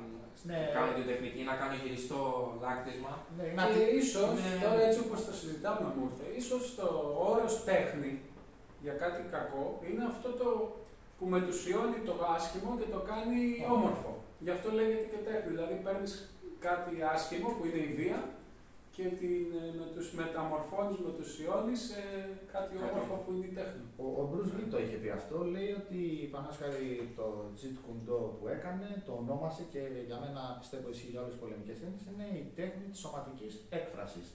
ναι. 0.48 0.60
κάνω 0.76 0.92
την 0.98 1.06
τεχνική, 1.10 1.42
να 1.50 1.54
κάνω 1.60 1.74
γυριστό 1.82 2.20
λάκτισμα. 2.64 3.12
Ναι, 3.36 3.46
και 3.74 3.84
ίσως, 4.00 4.30
ναι. 4.38 4.52
τώρα 4.64 4.80
έτσι 4.88 5.00
όπως 5.04 5.20
το 5.26 5.32
συζητάμε 5.40 5.86
μου 5.94 6.02
ήρθε, 6.08 6.26
ίσως 6.40 6.62
το 6.78 6.86
όρος 7.30 7.54
τέχνη 7.68 8.12
για 8.84 8.94
κάτι 9.02 9.22
κακό 9.34 9.64
είναι 9.86 10.04
αυτό 10.12 10.28
το 10.40 10.48
που 11.18 11.26
μετουσιώνει 11.34 11.98
το 12.08 12.14
άσχημο 12.34 12.70
και 12.80 12.88
το 12.94 13.00
κάνει 13.10 13.40
όμορφο. 13.74 14.10
Γι' 14.44 14.52
αυτό 14.56 14.68
λέγεται 14.78 15.06
και 15.12 15.20
τέχνη. 15.28 15.50
Δηλαδή 15.54 15.74
παίρνεις 15.84 16.12
κάτι 16.66 16.94
άσχημο 17.14 17.48
που 17.56 17.64
είναι 17.66 17.82
η 17.88 17.92
βία 17.98 18.18
και 19.00 19.10
την, 19.22 19.44
ε, 19.62 19.68
με 19.80 19.86
τους 19.94 20.06
μεταμορφώνεις, 20.20 20.98
μετουσιώνεις 21.06 21.80
σε 21.88 22.00
κάτι 22.54 22.74
όμορφο 22.86 23.14
που 23.22 23.30
είναι 23.34 23.48
η 23.50 23.54
τέχνη. 23.58 23.84
Ο, 24.04 24.06
ο 24.20 24.22
Bruce 24.30 24.52
Lee 24.56 24.68
το 24.72 24.78
είχε 24.82 24.96
πει 25.02 25.10
αυτό, 25.20 25.36
λέει 25.54 25.70
ότι 25.82 26.00
πάνω 26.34 26.48
το 27.18 27.26
Jeet 27.58 27.76
Kune 27.82 28.02
Do 28.08 28.18
που 28.38 28.46
έκανε, 28.56 28.88
το 29.06 29.12
ονόμασε 29.20 29.62
και 29.72 29.82
για 30.08 30.18
μένα 30.22 30.42
πιστεύω 30.62 30.86
ισχύει 30.94 31.12
για 31.14 31.20
όλες 31.22 31.32
τις 31.34 31.42
πολεμικές 31.42 31.76
τέχνες, 31.80 32.02
είναι 32.10 32.28
η 32.42 32.44
τέχνη 32.58 32.84
της 32.92 33.00
σωματικής 33.04 33.52
έκφρασης. 33.78 34.26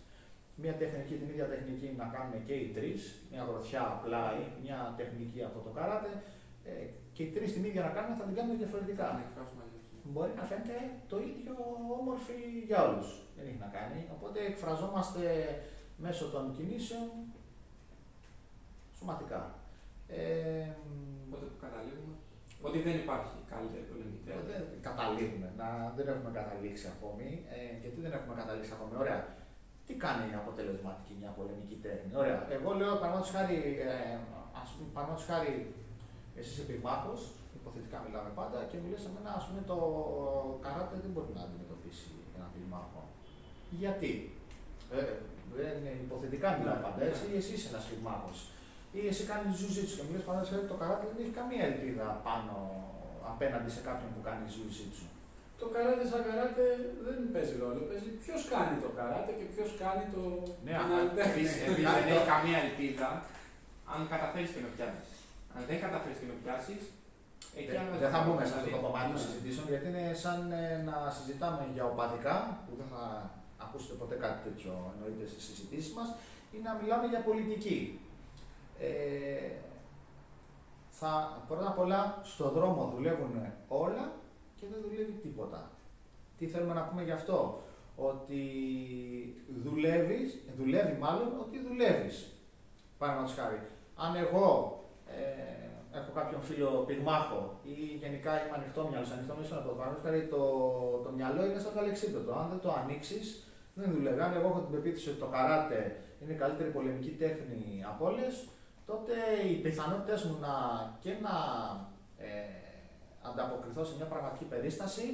Μια 0.61 0.73
τεχνική, 0.81 1.13
την 1.19 1.29
ίδια 1.33 1.47
τεχνική 1.53 1.87
να 2.01 2.05
κάνουν 2.15 2.35
και 2.47 2.55
οι 2.61 2.67
τρεις, 2.77 2.99
μια 3.31 3.43
γροθιά 3.49 3.83
απλά 3.95 4.23
ή 4.41 4.43
μια 4.63 4.79
τεχνική 4.99 5.41
από 5.49 5.59
το 5.65 5.71
καράτε, 5.77 6.11
ε, 6.69 6.71
και 7.15 7.23
οι 7.23 7.29
τρεις 7.35 7.49
την 7.53 7.63
ίδια 7.69 7.81
να 7.87 7.91
κάνουν 7.95 8.13
θα 8.19 8.23
την 8.27 8.35
κάνουν 8.37 8.57
διαφορετικά. 8.61 9.07
Μπορεί 10.11 10.31
να 10.39 10.43
φαίνεται 10.49 10.77
το 11.11 11.17
ίδιο 11.29 11.55
όμορφη 11.99 12.39
για 12.69 12.79
όλους 12.87 13.24
δεν 13.35 13.47
έχει 13.47 13.61
να 13.65 13.71
κάνει. 13.77 13.99
Οπότε 14.15 14.39
εκφραζόμαστε 14.51 15.21
μέσω 15.97 16.25
των 16.33 16.43
κινήσεων 16.55 17.09
σωματικά. 18.97 19.41
Ε, 20.07 20.67
Οπότε 21.27 21.45
που 21.51 21.59
καταλήγουμε. 21.65 22.13
Ότι 22.67 22.79
δεν 22.87 22.95
υπάρχει 23.03 23.35
καλύτερη 23.53 23.83
πολεμική 23.91 24.21
τέχνη. 24.25 24.43
Δεν 24.51 24.61
καταλήγουμε. 24.89 25.47
Να, 25.59 25.67
δεν 25.97 26.05
έχουμε 26.13 26.31
καταλήξει 26.39 26.85
ακόμη. 26.95 27.27
Ε, 27.55 27.57
γιατί 27.81 27.99
δεν 28.05 28.13
έχουμε 28.17 28.35
καταλήξει 28.41 28.71
ακόμη; 28.75 28.93
Ωραία. 29.03 29.21
Τι 29.85 29.93
κάνει 30.05 30.27
αποτελεσματική 30.41 31.13
μια 31.21 31.31
πολεμική 31.37 31.77
τέχνη; 31.85 32.09
Ωραία. 32.21 32.39
Εγώ 32.57 32.69
λέω 32.79 32.93
παραδείγματος 33.01 33.31
χάρη, 33.35 33.57
ε, 33.89 34.17
ας 34.61 34.69
πούμε, 34.75 34.89
χάρη, 35.29 35.53
εσύ 36.37 36.49
είσαι 36.51 36.65
πυγμάχος, 36.69 37.21
υποθετικά 37.59 37.97
μιλάμε 38.05 38.31
πάντα, 38.39 38.57
και 38.69 38.77
μου 38.81 38.87
λες 38.91 39.03
εμένα, 39.09 39.31
ας 39.39 39.45
πούμε, 39.47 39.61
το 39.71 39.77
καράτε 40.65 40.95
δεν 41.03 41.11
μπορεί 41.13 41.31
να 41.39 41.43
αντιμετωπίσει 41.47 42.09
ένα 42.37 42.47
πυγμάχο. 42.53 43.01
Γιατί; 43.79 44.13
Ε, 44.95 45.03
δεν 45.57 45.71
είναι 45.77 45.93
υποθετικά 46.05 46.47
μιλάω 46.57 46.79
πάντα 46.85 47.01
έτσι, 47.09 47.23
εσύ 47.39 47.51
είσαι 47.55 47.69
ένας 47.71 47.85
φυγμάχο. 47.89 48.31
Ή 48.97 48.99
εσύ 49.11 49.23
κάνεις 49.31 49.53
ζουζίτσου 49.59 49.95
και 49.97 50.03
μου 50.05 50.11
λες 50.15 50.25
πάντα 50.27 50.41
ότι 50.59 50.67
το 50.73 50.77
καράτε 50.81 51.05
δεν 51.11 51.19
έχει 51.23 51.33
καμία 51.39 51.63
ελπίδα 51.71 52.07
πάνω 52.27 52.53
απέναντι 53.31 53.69
σε 53.75 53.81
κάποιον 53.87 54.09
που 54.13 54.21
κάνει 54.27 54.43
ζουζίτσου. 54.55 55.07
Το 55.61 55.65
καράτε 55.73 56.03
σαν 56.11 56.21
καράτε 56.27 56.65
δεν 57.05 57.17
παίζει 57.33 57.55
ρόλο. 57.63 57.79
Παίζει 57.89 58.09
ποιος 58.21 58.41
κάνει 58.53 58.75
το 58.85 58.89
καράτε 58.97 59.31
και 59.39 59.47
ποιος 59.51 59.69
κάνει 59.83 60.05
το. 60.13 60.23
Ναι, 60.65 60.73
αλλά 60.81 60.97
επίση 61.29 61.55
δεν 61.97 62.07
έχει 62.11 62.27
καμία 62.33 62.59
ελπίδα 62.65 63.09
αν 63.93 63.99
καταφέρεις 64.13 64.51
και 64.53 64.61
με 64.65 64.69
πιάσεις. 64.75 65.09
Αν 65.55 65.61
δεν 65.69 65.77
καταφέρεις 65.85 66.17
και 66.21 66.27
με 66.31 66.35
πιάσεις, 66.43 66.81
δεν 68.01 68.09
θα 68.13 68.19
μπούμε 68.23 68.43
σε 68.49 68.53
αυτό 68.57 68.69
το 68.75 68.79
κομμάτι 68.85 69.09
των 69.13 69.21
συζητήσεων 69.25 69.65
γιατί 69.71 69.87
είναι 69.91 70.05
σαν 70.23 70.39
ε, 70.51 70.63
να 70.89 70.95
συζητάμε 71.15 71.63
για 71.75 71.85
οπαδικά 71.91 72.35
που 72.63 72.71
δεν 72.79 72.87
θα 72.93 73.03
ακούσετε 73.57 73.93
ποτέ 73.93 74.15
κάτι 74.15 74.49
τέτοιο 74.49 74.93
εννοείται 74.93 75.27
στις 75.27 75.43
συζητήσεις 75.43 75.93
μας, 75.93 76.15
ή 76.51 76.57
να 76.63 76.73
μιλάμε 76.81 77.07
για 77.07 77.19
πολιτική. 77.19 77.99
Ε, 78.79 79.51
θα, 80.89 81.43
πρώτα 81.47 81.67
απ' 81.67 81.79
όλα, 81.79 82.19
στον 82.23 82.51
δρόμο 82.51 82.91
δουλεύουν 82.95 83.53
όλα 83.67 84.11
και 84.55 84.65
δεν 84.71 84.81
δουλεύει 84.89 85.11
τίποτα. 85.11 85.71
Τι 86.37 86.47
θέλουμε 86.47 86.73
να 86.73 86.81
πούμε 86.81 87.03
γι' 87.03 87.11
αυτό, 87.11 87.61
ότι 87.95 88.41
δουλεύεις, 89.63 90.39
δουλεύει 90.57 90.97
μάλλον 90.99 91.39
ότι 91.39 91.59
δουλεύεις. 91.59 92.31
Παραδείγματος 92.97 93.37
χάρη. 93.37 93.61
Αν 93.95 94.15
εγώ 94.15 94.79
ε, 95.07 95.64
έχω 95.99 96.11
κάποιον 96.19 96.41
φίλο 96.49 96.69
πυγμάχο 96.87 97.41
ή 97.73 97.75
γενικά 98.03 98.31
είμαι 98.41 98.57
ανοιχτό 98.59 98.81
μυαλός, 98.89 99.11
ανοιχτό 99.15 99.33
μυαλός 99.33 99.51
να 99.57 99.63
το 99.67 99.71
πάρω, 99.79 99.95
το, 100.33 100.41
το 101.05 101.09
μυαλό 101.17 101.41
είναι 101.45 101.59
σαν 101.63 101.73
το 101.75 101.79
αλεξίπτωτο. 101.83 102.31
Αν 102.41 102.45
δεν 102.51 102.59
το 102.65 102.69
ανοίξεις, 102.81 103.25
δεν 103.79 103.87
δουλεύει. 103.93 104.21
Αν 104.27 104.33
εγώ 104.37 104.47
έχω 104.51 104.61
την 104.65 104.73
πεποίθηση 104.75 105.09
ότι 105.09 105.19
το 105.23 105.29
καράτε 105.35 105.79
είναι 106.19 106.33
η 106.37 106.39
καλύτερη 106.43 106.69
πολεμική 106.77 107.11
τέχνη 107.21 107.63
από 107.91 108.01
όλες, 108.09 108.33
τότε 108.89 109.13
οι 109.47 109.53
πιθανότητες 109.65 110.19
μου 110.23 110.35
να 110.45 110.53
και 111.03 111.11
να 111.25 111.35
ε, 112.25 112.29
ανταποκριθώ 113.29 113.83
σε 113.85 113.93
μια 113.97 114.07
πραγματική 114.13 114.45
περίσταση 114.53 115.05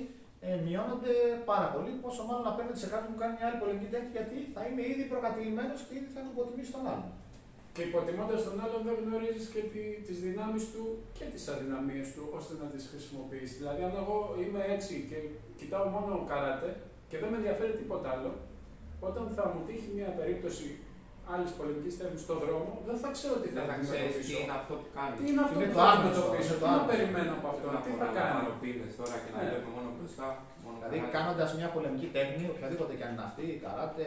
ε, 0.48 0.56
μειώνονται 0.66 1.14
πάρα 1.52 1.68
πολύ. 1.74 1.92
Πόσο 2.04 2.22
μάλλον 2.28 2.48
απέναντι 2.52 2.80
σε 2.84 2.90
κάποιον 2.94 3.12
που 3.14 3.20
κάνει 3.22 3.36
μια 3.38 3.48
άλλη 3.48 3.60
πολεμική 3.62 3.90
τέχνη, 3.94 4.12
γιατί 4.18 4.38
θα 4.56 4.62
είμαι 4.68 4.84
ήδη 4.92 5.04
προκατηλημένος 5.12 5.80
και 5.86 5.94
ήδη 6.00 6.10
θα 6.14 6.20
έχω 6.22 6.32
υποτιμήσει 6.36 6.72
τον 6.76 6.84
άλλον. 6.92 7.12
Και 7.76 7.84
υποτιμώντας 7.90 8.40
τον 8.48 8.56
άλλον, 8.64 8.82
δεν 8.88 8.96
γνωρίζεις 9.06 9.48
και 9.54 9.62
τις 10.08 10.18
δυνάμεις 10.26 10.64
του 10.74 10.84
και 11.18 11.26
τις 11.34 11.44
αδυναμίες 11.52 12.08
του 12.16 12.24
ώστε 12.38 12.54
να 12.62 12.68
τις 12.74 12.84
χρησιμοποιήσει. 12.92 13.56
Δηλαδή, 13.60 13.82
αν 13.88 13.94
εγώ 14.02 14.18
είμαι 14.42 14.62
έτσι 14.76 14.94
και 15.10 15.18
κοιτάω 15.60 15.86
μόνο 15.96 16.14
καράτε 16.32 16.70
και 17.10 17.18
δεν 17.22 17.30
με 17.32 17.38
ενδιαφέρει 17.42 17.74
τίποτα 17.82 18.08
άλλο, 18.16 18.32
όταν 19.08 19.24
θα 19.36 19.44
μου 19.52 19.62
τύχει 19.68 19.90
μια 19.98 20.10
περίπτωση 20.20 20.68
άλλης 21.34 21.52
πολεμικής 21.58 21.94
τέχνης 22.00 22.22
στον 22.26 22.38
δρόμο, 22.44 22.72
δεν 22.88 22.98
θα 23.04 23.10
ξέρω 23.16 23.36
τι 23.44 23.50
θα, 23.56 23.62
θα 23.68 23.74
αντιμετωπίσω. 23.76 24.30
Τι 24.30 24.36
είναι 24.44 24.56
αυτό 24.62 24.74
που 24.82 24.88
κάνεις. 24.98 25.16
Τι 25.20 25.26
είναι 25.32 25.44
αυτό 25.46 25.58
που 25.68 25.74
θα 25.80 25.86
αντιμετωπίσω, 25.94 26.54
τι 26.62 26.68
να 26.78 26.84
περιμένω 26.92 27.32
από 27.40 27.48
αυτό, 27.54 27.68
τι 27.86 27.92
θα 28.02 28.08
κάνω. 28.18 28.40
τώρα 29.00 29.16
και 29.24 29.32
να 29.36 29.40
ναι. 29.42 29.50
βλέπω 29.50 29.70
μόνο 29.76 29.90
μπροστά. 29.96 30.28
Δηλαδή, 30.78 30.98
κάνοντας 31.18 31.50
μια 31.60 31.70
πολεμική 31.76 32.08
τέχνη, 32.16 32.44
οποιαδήποτε 32.54 32.92
και 32.98 33.06
αν 33.08 33.12
είναι 33.14 33.26
αυτή, 33.30 33.46
καράτε, 33.64 34.06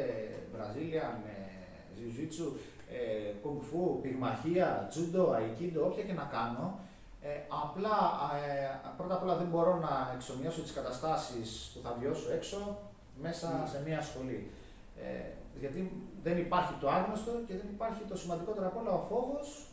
Βραζίλια, 0.52 1.06
ζιουζίτσου, 1.96 2.48
ε, 2.90 3.32
κουγκφού, 3.42 4.00
πυγμαχία, 4.00 4.86
τζούντο, 4.90 5.30
αϊκίντο, 5.30 5.86
όποια 5.86 6.02
και 6.04 6.12
να 6.12 6.24
κάνω, 6.24 6.78
Ε, 7.26 7.40
απλά, 7.64 7.96
ε, 8.46 8.90
πρώτα 8.96 9.14
απ' 9.14 9.22
όλα 9.22 9.36
δεν 9.36 9.46
μπορώ 9.46 9.78
να 9.78 10.12
εξομοιώσω 10.14 10.62
τις 10.62 10.72
καταστάσεις 10.72 11.70
που 11.74 11.80
θα 11.88 11.96
βιώσω 12.00 12.32
έξω 12.32 12.78
μέσα 13.22 13.64
Mm. 13.64 13.68
σε 13.70 13.82
μια 13.86 14.00
σχολή. 14.02 14.50
Ε, 15.02 15.26
γιατί 15.60 15.92
δεν 16.22 16.38
υπάρχει 16.38 16.74
το 16.80 16.90
άγνωστο 16.90 17.30
και 17.46 17.56
δεν 17.56 17.68
υπάρχει 17.72 18.02
το 18.08 18.16
σημαντικότερο 18.16 18.66
απ' 18.66 18.76
όλα 18.76 18.90
ο 18.90 18.98
φόβος 18.98 19.66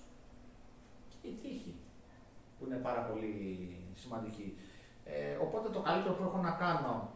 και 1.22 1.28
η 1.28 1.38
τύχη, 1.42 1.76
που 2.60 2.66
είναι 2.66 2.76
πάρα 2.76 3.02
πολύ 3.02 3.34
σημαντική. 3.96 4.58
Ε, 5.06 5.36
οπότε 5.42 5.70
το 5.70 5.80
καλύτερο 5.80 6.14
που 6.14 6.24
έχω 6.24 6.38
να 6.38 6.52
κάνω 6.52 7.10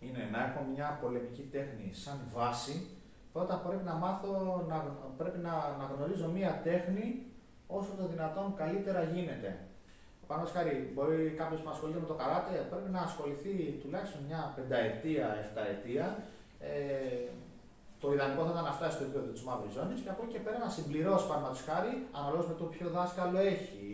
είναι 0.00 0.28
να 0.32 0.44
έχω 0.44 0.60
μια 0.74 0.98
πολεμική 1.00 1.42
τέχνη 1.42 1.94
σαν 1.94 2.18
βάση. 2.34 2.86
Πρώτα 3.32 3.54
πρέπει 3.66 3.84
να 3.84 3.94
μάθω, 3.94 4.64
να, 4.68 4.76
πρέπει 5.16 5.38
να, 5.38 5.52
να 5.80 5.84
γνωρίζω 5.94 6.28
μια 6.28 6.60
τέχνη 6.64 7.06
όσο 7.66 7.90
το 7.98 8.06
δυνατόν 8.06 8.54
καλύτερα 8.56 9.02
γίνεται. 9.02 9.58
Πάνω 10.26 10.44
χάρη, 10.54 10.92
μπορεί 10.94 11.34
κάποιος 11.40 11.60
που 11.60 11.70
ασχολείται 11.70 12.00
με 12.04 12.06
το 12.06 12.14
καράτε 12.20 12.66
πρέπει 12.70 12.90
να 12.96 13.00
ασχοληθεί 13.08 13.54
τουλάχιστον 13.82 14.20
μια 14.28 14.52
πενταετία, 14.56 15.26
εφταετία. 15.42 16.06
Ε, 16.60 17.28
το 18.00 18.06
ιδανικό 18.14 18.42
θα 18.46 18.50
ήταν 18.54 18.64
να 18.64 18.74
φτάσει 18.78 18.94
στο 18.96 19.04
επίπεδο 19.04 19.28
της 19.36 19.42
μαύρης 19.48 19.72
ζώνης 19.76 20.00
και 20.00 20.10
από 20.14 20.22
εκεί 20.22 20.32
και 20.34 20.44
πέρα 20.46 20.58
να 20.66 20.70
συμπληρώσει 20.76 21.26
παραδείγματος 21.28 21.62
χάρη 21.68 21.92
αναλόγως 22.18 22.46
με 22.50 22.56
το 22.60 22.64
ποιο 22.72 22.86
δάσκαλο 22.96 23.38
έχει, 23.52 23.86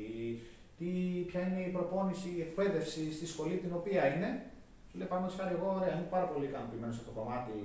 τι, 0.78 0.88
ποια 1.28 1.40
είναι 1.46 1.62
η 1.68 1.70
προπόνηση, 1.76 2.28
η 2.38 2.40
εκπαίδευση 2.46 3.02
στη 3.16 3.26
σχολή 3.32 3.56
την 3.64 3.72
οποία 3.80 4.02
είναι. 4.12 4.28
Σου 4.88 4.96
λέει 4.98 5.08
παραδείγματος 5.10 5.38
χάρη, 5.40 5.52
εγώ 5.58 5.68
ωραία, 5.78 5.92
είμαι 5.94 6.08
πάρα 6.16 6.26
πολύ 6.32 6.44
ικανοποιημένος 6.50 6.96
από 6.98 7.06
το 7.08 7.14
κομμάτι 7.18 7.56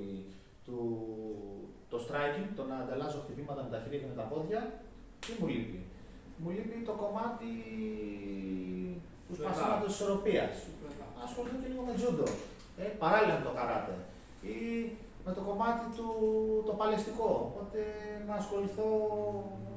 του 0.70 0.82
το 1.91 1.97
striking, 2.05 2.47
το 2.55 2.63
να 2.72 2.76
ανταλλάζω 2.84 3.20
χτυπήματα 3.24 3.61
με 3.65 3.70
τα 3.74 3.80
χέρια 3.84 3.99
και 3.99 4.09
με 4.11 4.17
τα 4.22 4.26
πόδια. 4.32 4.61
Τι 5.24 5.32
μου 5.39 5.47
λείπει. 5.53 5.80
Μου 6.41 6.49
λείπει 6.55 6.78
το 6.89 6.93
κομμάτι 7.03 7.51
του 9.26 9.34
Του 9.34 9.36
σπασίματο 9.39 9.86
της 9.86 9.93
ισορροπίας. 9.95 10.53
Ασχοληθώ 11.26 11.57
και 11.61 11.70
λίγο 11.72 11.84
με 11.88 11.93
τζούντο. 11.97 12.28
Ε, 12.82 12.84
παράλληλα 13.03 13.34
με 13.39 13.43
το 13.47 13.53
καράτε. 13.57 13.95
Ή 14.53 14.57
με 15.26 15.32
το 15.38 15.41
κομμάτι 15.49 15.86
του 15.95 16.07
το 16.67 16.74
παλαιστικό. 16.80 17.30
Οπότε 17.47 17.80
να 18.28 18.34
ασχοληθώ 18.41 18.89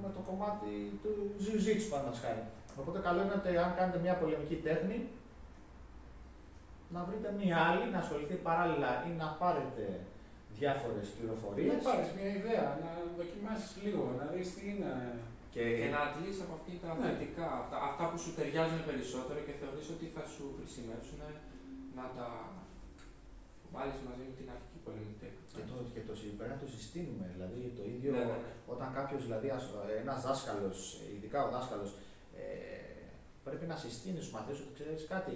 με 0.02 0.08
το 0.16 0.20
κομμάτι 0.28 0.72
του 1.02 1.12
ζιουζίτσου 1.42 1.88
πάνω 1.92 2.10
χάρη. 2.22 2.44
Οπότε 2.80 2.98
καλό 3.06 3.20
είναι 3.22 3.36
ότι 3.40 3.56
αν 3.64 3.70
κάνετε 3.78 3.98
μια 4.04 4.14
πολεμική 4.20 4.56
τέχνη, 4.66 4.98
να 6.94 7.00
βρείτε 7.06 7.28
μία 7.40 7.58
άλλη, 7.68 7.84
να 7.92 7.98
ασχοληθεί 7.98 8.34
παράλληλα 8.48 8.90
ή 9.08 9.10
να 9.22 9.26
πάρετε 9.40 9.84
διάφορες 10.58 11.06
πληροφορίες. 11.16 11.72
Να 11.74 11.86
πάρεις 11.88 12.08
μια 12.16 12.28
ιδέα, 12.38 12.66
να 12.84 12.90
δοκιμάσεις 13.20 13.70
λίγο, 13.84 14.02
να 14.20 14.24
δεις 14.32 14.48
τι 14.54 14.62
είναι. 14.70 14.90
Και, 15.54 15.64
Και 15.80 15.88
να 15.94 16.00
αντλήσει 16.06 16.40
από 16.46 16.54
αυτή 16.58 16.72
τα 16.82 16.90
Ναι. 16.94 17.00
θετικά, 17.04 17.46
αυτά, 17.62 17.76
αυτά 17.90 18.04
που 18.10 18.18
σου 18.22 18.30
ταιριάζουν 18.36 18.80
περισσότερο 18.90 19.38
και 19.46 19.54
θεωρείς 19.60 19.86
ότι 19.94 20.06
θα 20.14 20.22
σου 20.32 20.44
χρησιμεύσουν 20.58 21.20
να 21.98 22.04
τα 22.16 22.26
βάλεις 23.74 23.98
μαζί 24.08 24.24
με 24.28 24.34
την 24.40 24.48
αρχική 24.54 24.78
πολεμική 24.86 25.16
τέχνη. 25.22 25.40
και 25.56 25.64
το, 25.70 25.76
και 25.94 26.02
το, 26.08 26.12
πρέπει 26.38 26.54
να 26.56 26.60
το 26.64 26.68
συστήνουμε. 26.74 27.26
Δηλαδή 27.34 27.60
το 27.78 27.82
ίδιο 27.94 28.10
Ναι, 28.14 28.22
ναι, 28.30 28.38
ναι. 28.44 28.50
όταν 28.72 28.88
κάποιος, 28.98 29.20
δηλαδή 29.26 29.46
ένας 30.02 30.18
δάσκαλος, 30.26 30.78
ειδικά 31.14 31.38
ο 31.46 31.50
δάσκαλος, 31.56 31.90
ε, 32.40 32.44
πρέπει 33.46 33.66
να 33.72 33.76
συστήνει 33.82 34.18
στους 34.22 34.32
μαθητές 34.34 34.58
ότι 34.64 34.72
ξέρεις 34.78 35.02
κάτι. 35.14 35.34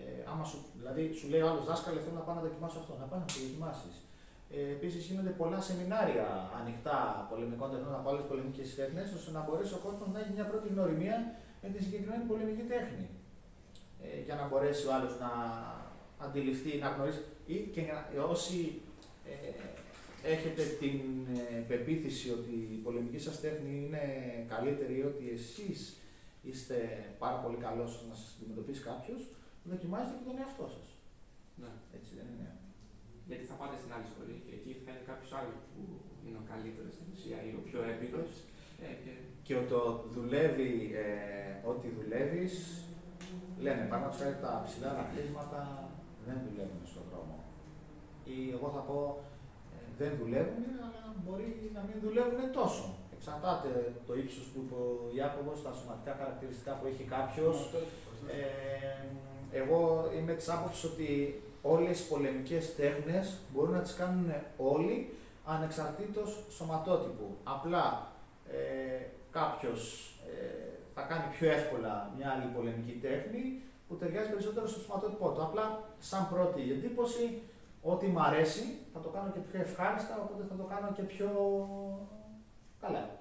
Ε, 0.00 0.02
άμα 0.30 0.44
σου, 0.50 0.58
δηλαδή 0.80 1.02
σου 1.18 1.26
λέει 1.32 1.42
ο 1.44 1.48
άλλος 1.50 1.64
δάσκαλο, 1.70 1.98
θέλω 2.04 2.16
να 2.20 2.26
πάω 2.26 2.36
να 2.40 2.44
δοκιμάσω 2.48 2.78
αυτό, 2.82 2.92
να 3.02 3.06
πάω 3.10 3.18
να 3.24 3.28
το 3.30 3.34
δοκιμάσεις. 3.44 3.94
Ε, 4.54 4.70
Επίσης 4.76 5.04
γίνονται 5.06 5.30
πολλά 5.30 5.60
σεμινάρια 5.60 6.50
ανοιχτά 6.60 7.26
πολεμικών 7.30 7.70
τεχνών 7.70 7.94
από 7.94 8.08
άλλες 8.10 8.24
πολεμικές 8.28 8.74
τέχνες, 8.74 9.12
ώστε 9.12 9.30
να 9.30 9.40
μπορέσει 9.40 9.74
ο 9.74 9.80
κόσμος 9.86 10.08
να 10.12 10.20
έχει 10.20 10.32
μια 10.32 10.44
πρώτη 10.44 10.68
γνωριμία 10.68 11.34
με 11.62 11.68
τη 11.68 11.82
συγκεκριμένη 11.82 12.24
πολεμική 12.24 12.62
τέχνη. 12.62 13.08
Ε, 14.02 14.20
για 14.26 14.34
να 14.34 14.48
μπορέσει 14.48 14.86
ο 14.86 14.94
άλλος 14.94 15.18
να 15.20 15.30
αντιληφθεί, 16.26 16.78
να 16.78 16.88
γνωρίσει. 16.88 17.22
ή 17.46 17.54
και 17.74 17.82
να- 17.82 18.22
όσοι 18.24 18.80
ε, 19.30 19.50
έχετε 20.32 20.62
την 20.80 21.00
ε, 21.36 21.58
πεποίθηση 21.68 22.30
ότι 22.30 22.52
η 22.76 22.80
πολεμική 22.84 23.18
σας 23.18 23.40
τέχνη 23.40 23.84
είναι 23.86 24.02
καλύτερη 24.48 24.94
ή 24.98 25.02
ότι 25.02 25.30
εσείς 25.30 25.96
είστε 26.42 27.04
πάρα 27.18 27.36
πολύ 27.36 27.56
καλός 27.56 28.04
να 28.08 28.14
σας 28.14 28.36
αντιμετωπίσει 28.40 28.82
κάποιος, 28.82 29.22
δοκιμάζετε 29.64 30.16
και 30.18 30.24
τον 30.30 30.38
εαυτό 30.38 30.66
σας. 30.76 30.88
Ναι. 31.56 31.72
Έτσι 31.98 32.10
δεν 32.14 32.26
είναι. 32.34 32.51
Γιατί 33.32 33.46
θα 33.52 33.58
πάτε 33.60 33.76
στην 33.80 33.90
άλλη 33.94 34.06
σχολή 34.12 34.36
και 34.46 34.52
εκεί 34.58 34.72
θα 34.82 34.88
είναι 34.92 35.04
κάποιος 35.10 35.30
άλλος 35.38 35.56
που 35.70 35.80
είναι 36.24 36.38
ο 36.42 36.44
καλύτερος 36.52 36.92
στην 36.96 37.06
ουσία 37.12 37.38
ή 37.48 37.50
ο 37.60 37.62
πιο 37.68 37.78
έμπειρος. 37.90 38.30
Ε, 38.84 38.86
και... 39.02 39.12
Και 39.46 39.54
το 39.72 39.80
δουλεύει, 40.16 40.72
ε, 41.04 41.08
ό,τι 41.70 41.86
δουλεύεις, 41.98 42.54
λένε 43.64 43.82
πάνω 43.92 44.06
χάρη 44.18 44.36
τα 44.44 44.52
ψηλά 44.66 44.90
δαχτύσματα 44.98 45.60
δεν 46.26 46.38
δουλεύουν 46.46 46.82
στον 46.92 47.04
δρόμο. 47.10 47.36
Ή 48.34 48.36
εγώ 48.56 48.68
θα 48.76 48.82
πω 48.88 48.98
ε, 49.74 49.78
δεν 50.00 50.12
δουλεύουν, 50.20 50.64
αλλά 50.86 51.02
μπορεί 51.22 51.50
να 51.76 51.80
μην 51.86 51.96
δουλεύουν 52.04 52.40
τόσο. 52.60 52.86
Εξαρτάται 53.16 53.70
το 54.06 54.12
ύψος 54.22 54.46
που 54.50 54.58
είπε 54.62 54.76
ο 54.84 54.88
Ιάκωβος, 55.16 55.58
τα 55.66 55.72
σωματικά 55.78 56.12
χαρακτηριστικά 56.20 56.72
που 56.78 56.86
έχει 56.90 57.04
κάποιος. 57.16 57.56
Ε, 58.36 58.40
εγώ 59.60 59.80
είμαι 60.14 60.34
της 60.38 60.48
άποψης 60.54 60.84
ότι 60.90 61.08
όλες 61.62 62.00
οι 62.00 62.08
πολεμικές 62.08 62.74
τέχνες 62.74 63.38
μπορούν 63.52 63.72
να 63.72 63.80
τις 63.80 63.94
κάνουν 63.94 64.32
όλοι 64.56 65.14
ανεξαρτήτως 65.44 66.44
σωματότυπου. 66.50 67.36
Απλά 67.44 68.12
ε, 68.50 69.04
κάποιος 69.30 70.12
ε, 70.26 70.72
θα 70.94 71.02
κάνει 71.02 71.24
πιο 71.34 71.50
εύκολα 71.50 72.12
μια 72.16 72.30
άλλη 72.30 72.46
πολεμική 72.56 72.98
τέχνη 73.02 73.60
που 73.88 73.96
ταιριάζει 73.96 74.28
περισσότερο 74.28 74.66
στο 74.66 74.80
σωματότυπό 74.80 75.28
του. 75.30 75.42
Απλά 75.42 75.82
σαν 75.98 76.28
πρώτη 76.32 76.62
εντύπωση, 76.72 77.42
ό,τι 77.82 78.06
μου 78.06 78.22
αρέσει 78.22 78.62
θα 78.92 79.00
το 79.00 79.08
κάνω 79.08 79.30
και 79.30 79.38
πιο 79.38 79.60
ευχάριστα, 79.60 80.14
οπότε 80.22 80.42
θα 80.48 80.54
το 80.54 80.62
κάνω 80.62 80.92
και 80.92 81.02
πιο 81.02 81.30
καλά. 82.80 83.20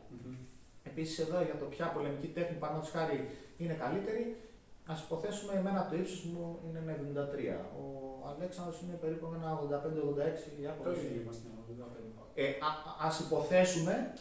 Επίσης, 0.83 1.19
εδώ 1.19 1.41
για 1.41 1.57
το 1.57 1.65
ποια 1.65 1.85
πολεμική 1.87 2.27
τέχνη, 2.27 2.57
παραδείγματος 2.57 2.93
χάρη, 2.95 3.29
είναι 3.57 3.73
καλύτερη, 3.73 4.37
ας 4.85 5.01
υποθέσουμε 5.01 5.53
εμένα 5.53 5.87
το 5.89 5.95
ύψος 5.95 6.23
μου 6.23 6.59
είναι 6.65 6.79
ένα 6.79 6.93
73. 6.93 7.65
Ο 7.79 8.10
Αλέξανδρος 8.33 8.81
είναι 8.81 8.95
περίπου 9.03 9.25
ένα 9.37 9.49
85-86. 9.59 10.83
Το 10.83 10.91
ίδιο 10.91 11.21
είμαστε, 11.21 11.47
85. 11.57 12.01
Ε, 12.33 12.47
α 12.49 12.71
ας 13.07 13.19
υποθέσουμε 13.19 14.13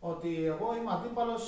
ότι 0.00 0.44
εγώ 0.44 0.76
είμαι 0.76 0.92
αντίπαλος 0.96 1.42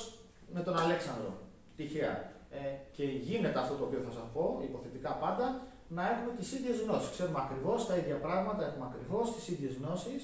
με 0.54 0.60
τον 0.60 0.78
Αλέξανδρο. 0.78 1.32
Τυχαία. 1.76 2.14
Ε, 2.50 2.58
και 2.96 3.04
γίνεται 3.04 3.58
αυτό 3.58 3.74
το 3.74 3.84
οποίο 3.84 4.00
θα 4.06 4.10
σας 4.10 4.26
πω, 4.34 4.60
υποθετικά 4.68 5.10
πάντα, 5.10 5.46
να 5.88 6.10
έχουμε 6.10 6.32
τις 6.38 6.52
ίδιες 6.52 6.80
γνώσεις. 6.80 7.10
Ξέρουμε 7.10 7.40
ακριβώς 7.44 7.86
τα 7.86 7.96
ίδια 7.96 8.18
πράγματα, 8.20 8.66
έχουμε 8.66 8.86
ακριβώς 8.90 9.34
τις 9.34 9.48
ίδιες 9.48 9.72
γνώσεις. 9.80 10.22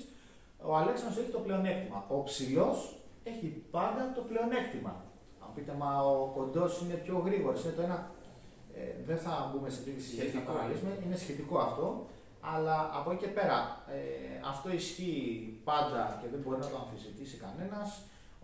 Ο 0.62 0.76
Αλέξανδρος 0.76 1.18
έχει 1.22 1.32
το 1.32 1.38
πλεονέκτημα. 1.38 2.04
Ο 2.08 2.22
ψηλός 2.22 2.96
έχει 3.24 3.46
πάντα 3.70 4.12
το 4.14 4.20
πλεονέκτημα. 4.20 4.94
Αν 5.42 5.48
πείτε, 5.54 5.72
μα 5.78 6.00
ο 6.00 6.30
κοντός 6.36 6.80
είναι 6.82 6.94
πιο 6.94 7.22
γρήγορος, 7.26 7.64
είναι 7.64 7.72
το 7.72 7.82
ένα. 7.82 8.10
Ε, 8.78 8.82
δεν 9.08 9.18
θα 9.24 9.32
μπούμε 9.48 9.68
σε 9.72 9.78
αυτή 9.80 9.90
τη 9.96 10.02
συζήτηση 10.06 10.26
να 10.26 10.30
Σχετικό. 10.32 10.52
παραλύσουμε, 10.52 10.90
είναι 11.04 11.18
σχετικό 11.24 11.56
αυτό. 11.68 11.86
Αλλά 12.54 12.76
από 12.98 13.08
εκεί 13.12 13.20
και 13.24 13.32
πέρα, 13.38 13.58
ε, 13.96 13.98
αυτό 14.52 14.68
ισχύει 14.80 15.26
πάντα 15.70 16.02
και 16.20 16.28
δεν 16.32 16.40
μπορεί 16.42 16.58
να 16.64 16.68
το 16.72 16.76
αμφισβητήσει 16.82 17.36
κανένας. 17.44 17.88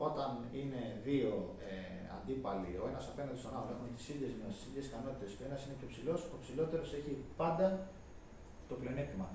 Όταν 0.08 0.30
είναι 0.58 0.82
δύο 1.06 1.32
ε, 1.70 1.72
αντίπαλοι, 2.16 2.70
ο 2.82 2.84
ένας 2.90 3.04
απέναντι 3.12 3.38
στον 3.42 3.52
άλλον, 3.56 3.70
έχουν 3.74 3.88
τις 3.96 4.06
ίδιες 4.12 4.30
γνώσεις, 4.36 4.58
τις 4.60 4.68
ίδιες 4.70 4.86
ικανότητες 4.90 5.30
και 5.36 5.42
ο 5.44 5.46
ένας 5.50 5.60
είναι 5.64 5.76
πιο 5.80 5.88
ψηλός, 5.92 6.20
ο 6.34 6.36
ψηλότερος 6.42 6.88
έχει 6.98 7.12
πάντα 7.40 7.66
το 8.68 8.74
πλεονέκτημα. 8.80 9.26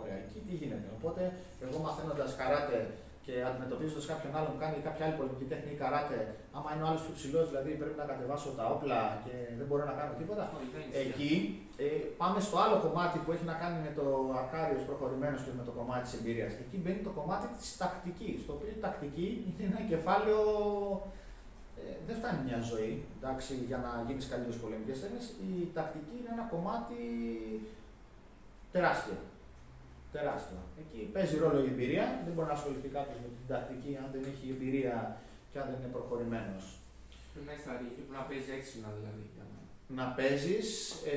Ωραία, 0.00 0.16
εκεί 0.24 0.38
τι 0.46 0.54
γίνεται; 0.60 0.88
Οπότε, 0.98 1.22
εγώ 1.64 1.76
μαθαίνοντας 1.86 2.30
καράτε 2.40 2.78
και 3.24 3.34
αντιμετωπίζοντας 3.48 4.04
κάποιον 4.12 4.32
άλλον 4.36 4.50
που 4.52 4.60
κάνει 4.64 4.76
κάποια 4.88 5.02
άλλη 5.06 5.16
πολιτική 5.20 5.46
τέχνη 5.52 5.70
ή 5.76 5.78
καράτε, 5.82 6.18
άμα 6.56 6.68
είναι 6.72 6.84
ο 6.84 6.86
άλλος 6.88 7.02
πιο 7.04 7.14
ψηλός, 7.18 7.46
δηλαδή 7.50 7.70
πρέπει 7.80 7.98
να 8.02 8.06
κατεβάσω 8.12 8.48
τα 8.58 8.64
όπλα 8.74 9.00
και 9.24 9.34
δεν 9.58 9.66
μπορώ 9.68 9.84
να 9.90 9.94
κάνω 9.98 10.12
τίποτα. 10.20 10.44
Εκεί 11.04 11.32
ε, 11.84 11.86
πάμε 12.20 12.38
στο 12.46 12.56
άλλο 12.64 12.76
κομμάτι 12.86 13.16
που 13.22 13.30
έχει 13.34 13.46
να 13.52 13.56
κάνει 13.62 13.78
με 13.86 13.92
το 13.98 14.06
ακάριος 14.42 14.82
προχωρημένος 14.88 15.40
και 15.44 15.52
με 15.58 15.64
το 15.68 15.72
κομμάτι 15.78 16.02
της 16.06 16.14
εμπειρίας. 16.18 16.52
Εκεί 16.62 16.76
μπαίνει 16.82 17.02
το 17.08 17.12
κομμάτι 17.18 17.46
της 17.58 17.68
τακτικής. 17.80 18.38
Το 18.46 18.52
οποίο 18.56 18.70
η 18.76 18.80
τακτική 18.86 19.28
είναι 19.46 19.64
ένα 19.70 19.80
κεφάλαιο. 19.92 20.40
Ε, 21.80 21.82
δεν 22.06 22.16
φτάνει 22.18 22.40
μια 22.48 22.60
ζωή 22.70 22.92
εντάξει, 23.16 23.52
για 23.70 23.78
να 23.84 23.90
γίνεις 24.06 24.26
καλύτερος 24.30 24.58
πολεμικέ 24.62 24.94
τέχνε. 25.02 25.20
Η 25.48 25.54
τακτική 25.76 26.14
είναι 26.18 26.32
ένα 26.36 26.44
κομμάτι 26.54 27.00
τεράστιο. 28.74 29.16
Τεράστιο. 30.16 30.60
Εκεί 30.82 31.00
παίζει 31.14 31.36
ρόλο 31.44 31.58
η 31.66 31.68
εμπειρία. 31.72 32.06
Δεν 32.24 32.32
μπορεί 32.34 32.48
να 32.52 32.56
ασχοληθεί 32.58 32.88
κάποιος 32.98 33.18
με 33.24 33.28
την 33.36 33.46
τακτική 33.52 33.90
αν 34.02 34.08
δεν 34.14 34.22
έχει 34.32 34.44
εμπειρία 34.54 34.96
και 35.50 35.58
αν 35.60 35.66
δεν 35.70 35.76
είναι 35.80 35.92
προχωρημένος. 35.96 36.64
Πρέπει 37.30 37.46
να 37.48 37.52
είσαι 37.54 37.64
στρατηγική, 37.66 38.00
πρέπει 38.06 38.18
να 38.20 38.26
παίζει 38.30 38.50
έξυπνα 38.58 38.88
δηλαδή. 38.98 39.24
για 39.36 39.44
να- 39.50 39.62
να 39.98 40.06
παίζεις. 40.16 40.68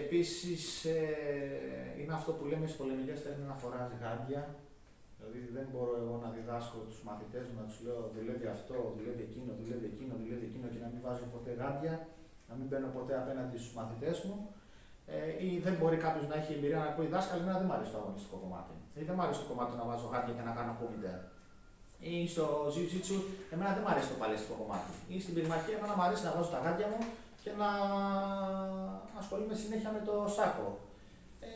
Επίσης, 0.01 0.63
ε, 0.95 0.99
είναι 1.99 2.13
αυτό 2.19 2.31
που 2.37 2.43
λέμε 2.51 2.65
στις 2.67 2.79
πολεμικές 2.81 3.17
τέχνες 3.25 3.47
να 3.51 3.57
φοράζει 3.61 3.95
γάντια. 4.03 4.41
Δηλαδή, 5.17 5.39
δεν 5.57 5.65
μπορώ 5.71 5.93
εγώ 6.03 6.15
να 6.23 6.29
διδάσκω 6.35 6.77
τους 6.89 6.99
μαθητές 7.09 7.43
μου 7.49 7.55
να 7.61 7.65
τους 7.69 7.79
λέω 7.85 7.99
δουλεύει 8.15 8.47
αυτό, 8.57 8.75
δουλεύει 8.97 9.23
εκείνο, 9.29 9.49
δουλεύει 9.61 9.85
εκείνο, 9.93 10.13
δουλεύει 10.21 10.45
εκείνο 10.49 10.65
και 10.73 10.81
να 10.85 10.89
μην 10.93 10.99
βάζω 11.05 11.25
ποτέ 11.35 11.51
γάντια. 11.61 11.95
να 12.49 12.55
μην 12.59 12.67
μπαίνω 12.69 12.89
ποτέ 12.97 13.13
απέναντι 13.21 13.57
στους 13.61 13.73
μαθητές 13.79 14.17
μου. 14.27 14.35
Ε, 15.15 15.45
ή 15.45 15.49
δεν 15.65 15.73
μπορεί 15.79 15.97
κάποιος 16.05 16.25
να 16.31 16.35
έχει 16.39 16.51
εμπειρία 16.57 16.79
να 16.83 16.89
ακούει 16.91 17.07
δάσκαλο, 17.15 17.41
εμένα 17.43 17.57
δεν 17.61 17.67
μου 17.69 17.75
αρέσει 17.77 17.91
το 17.95 17.99
αγωνιστικό 18.01 18.37
κομμάτι. 18.43 18.73
Ή 18.99 19.01
δεν 19.07 19.13
μου 19.17 19.23
αρέσει 19.25 19.39
το 19.43 19.47
κομμάτι 19.51 19.71
να 19.81 19.85
βάζω 19.89 20.07
χάρτια 20.13 20.33
και 20.37 20.45
να 20.49 20.53
κάνω 20.57 20.73
κόμιντερ. 20.81 21.19
Ή 22.11 22.13
στο 22.33 22.45
jiu-jitsu, 22.73 23.17
εμένα 23.53 23.71
δεν 23.75 23.81
μου 23.83 23.91
αρέσει 23.93 24.09
το 24.13 24.17
παλαιστικό 24.21 24.55
κομμάτι. 24.61 24.91
Ή 25.13 25.15
στην 25.23 25.33
πυρμαχία, 25.35 25.75
εμένα 25.79 25.93
μου 25.97 26.05
αρέσει 26.07 26.23
να 26.27 26.31
βάζω 26.35 26.49
τα 26.55 26.59
γάντια 26.63 26.87
μου 26.91 27.01
και 27.41 27.51
να 27.61 27.69
ασχολούμαι 29.21 29.55
συνέχεια 29.63 29.91
με 29.97 30.01
το 30.07 30.15
σάκο. 30.35 30.67
Ε, 31.45 31.49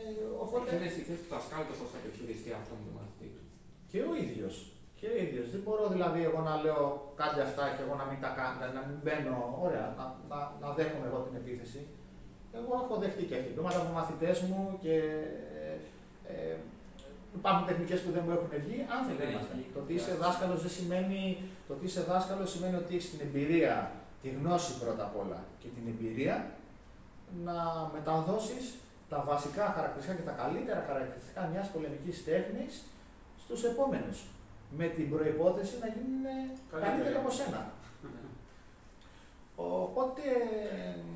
οπότε... 0.43 0.67
Και 0.69 0.75
είναι 0.77 0.91
στη 0.95 1.01
θέση 1.07 1.21
του 1.23 1.31
δασκάλου 1.33 1.65
το 1.69 1.75
πώς 1.79 1.87
θα 1.93 1.97
επιχειριστεί 2.01 2.49
αυτό 2.59 2.71
με 2.77 2.83
τον 2.87 2.93
μαθητή 2.97 3.27
του; 3.33 3.43
Και 3.91 3.99
ο 4.09 4.11
ίδιος. 4.25 4.55
Και 4.97 5.07
ο 5.13 5.15
ίδιος. 5.25 5.47
Δεν 5.53 5.61
μπορώ 5.63 5.85
δηλαδή 5.95 6.19
εγώ 6.29 6.39
να 6.49 6.53
λέω 6.63 6.83
κάτι 7.21 7.39
αυτά 7.47 7.63
και 7.75 7.83
εγώ 7.85 7.95
να 8.01 8.05
μην 8.09 8.19
τα 8.23 8.29
κάνω, 8.37 8.53
δηλαδή 8.57 8.73
να 8.79 8.83
μην 8.87 8.97
μπαίνω. 9.03 9.35
Ωραία, 9.65 9.85
να, 9.97 10.05
να, 10.31 10.39
να 10.61 10.67
δέχομαι 10.77 11.07
εγώ 11.09 11.19
την 11.27 11.35
επίθεση. 11.41 11.81
Εγώ 12.57 12.71
έχω 12.83 12.95
δεχτεί 13.03 13.23
και 13.29 13.35
χτυπήματα 13.43 13.77
από 13.81 13.91
μαθητές 13.99 14.39
μου 14.47 14.77
και 14.83 14.95
ε, 15.65 15.73
ε, 16.33 16.55
υπάρχουν 17.39 17.67
τεχνικές 17.67 17.99
που 18.03 18.11
δεν 18.15 18.23
μου 18.25 18.31
έχουν 18.37 18.49
βγει. 18.65 18.77
Άνθρωποι 18.97 19.23
Ναι, 19.23 19.29
είμαστε. 19.31 19.53
ναι. 19.55 19.63
Το 19.73 19.79
ότι 19.83 19.93
είσαι 19.93 20.13
δάσκαλος 20.23 20.59
δεν 20.65 20.71
σημαίνει. 20.77 21.21
Το 21.67 21.71
ότι 21.73 21.85
είσαι 21.85 22.01
δάσκαλος 22.11 22.49
σημαίνει 22.51 22.75
ότι 22.75 22.95
έχεις 22.95 23.09
την 23.13 23.19
εμπειρία, 23.27 23.91
τη 24.21 24.29
γνώση 24.37 24.71
πρώτα 24.81 25.03
απ' 25.07 25.17
όλα 25.23 25.39
και 25.61 25.67
την 25.75 25.83
εμπειρία 25.91 26.35
να 27.47 27.55
μεταδώσεις 27.95 28.65
τα 29.09 29.23
βασικά 29.31 29.65
χαρακτηριστικά 29.75 30.15
και 30.19 30.27
τα 30.29 30.35
καλύτερα 30.41 30.81
χαρακτηριστικά 30.87 31.41
μιας 31.51 31.67
πολεμικής 31.73 32.17
τέχνης 32.29 32.73
στους 33.43 33.63
επόμενους. 33.71 34.19
Με 34.77 34.85
την 34.87 35.09
προϋπόθεση 35.13 35.73
να 35.83 35.87
γίνουν 35.95 36.23
Καλύτεροι. 36.71 36.83
καλύτεροι 36.85 37.15
από 37.21 37.31
σένα. 37.39 37.61
Οπότε, 39.87 40.21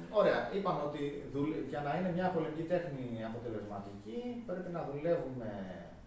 ωραία, 0.10 0.40
είπαμε 0.56 0.82
ότι 0.82 1.24
δουλε- 1.34 1.68
για 1.70 1.82
να 1.82 1.98
είναι 1.98 2.12
μια 2.12 2.30
πολεμική 2.30 2.64
τέχνη 2.64 3.08
αποτελεσματική 3.30 4.44
πρέπει 4.46 4.72
να 4.72 4.90
δουλεύουμε 4.92 5.50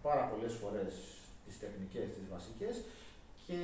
πάρα 0.01 0.23
πολλές 0.27 0.53
φορές 0.53 0.93
τις 1.45 1.59
τεχνικές, 1.59 2.07
τις 2.15 2.27
βασικές 2.33 2.75
και 3.45 3.59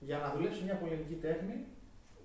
για 0.00 0.18
να 0.18 0.32
δουλέψει 0.34 0.62
μια 0.62 0.74
πολεμική 0.76 1.14
τέχνη 1.14 1.54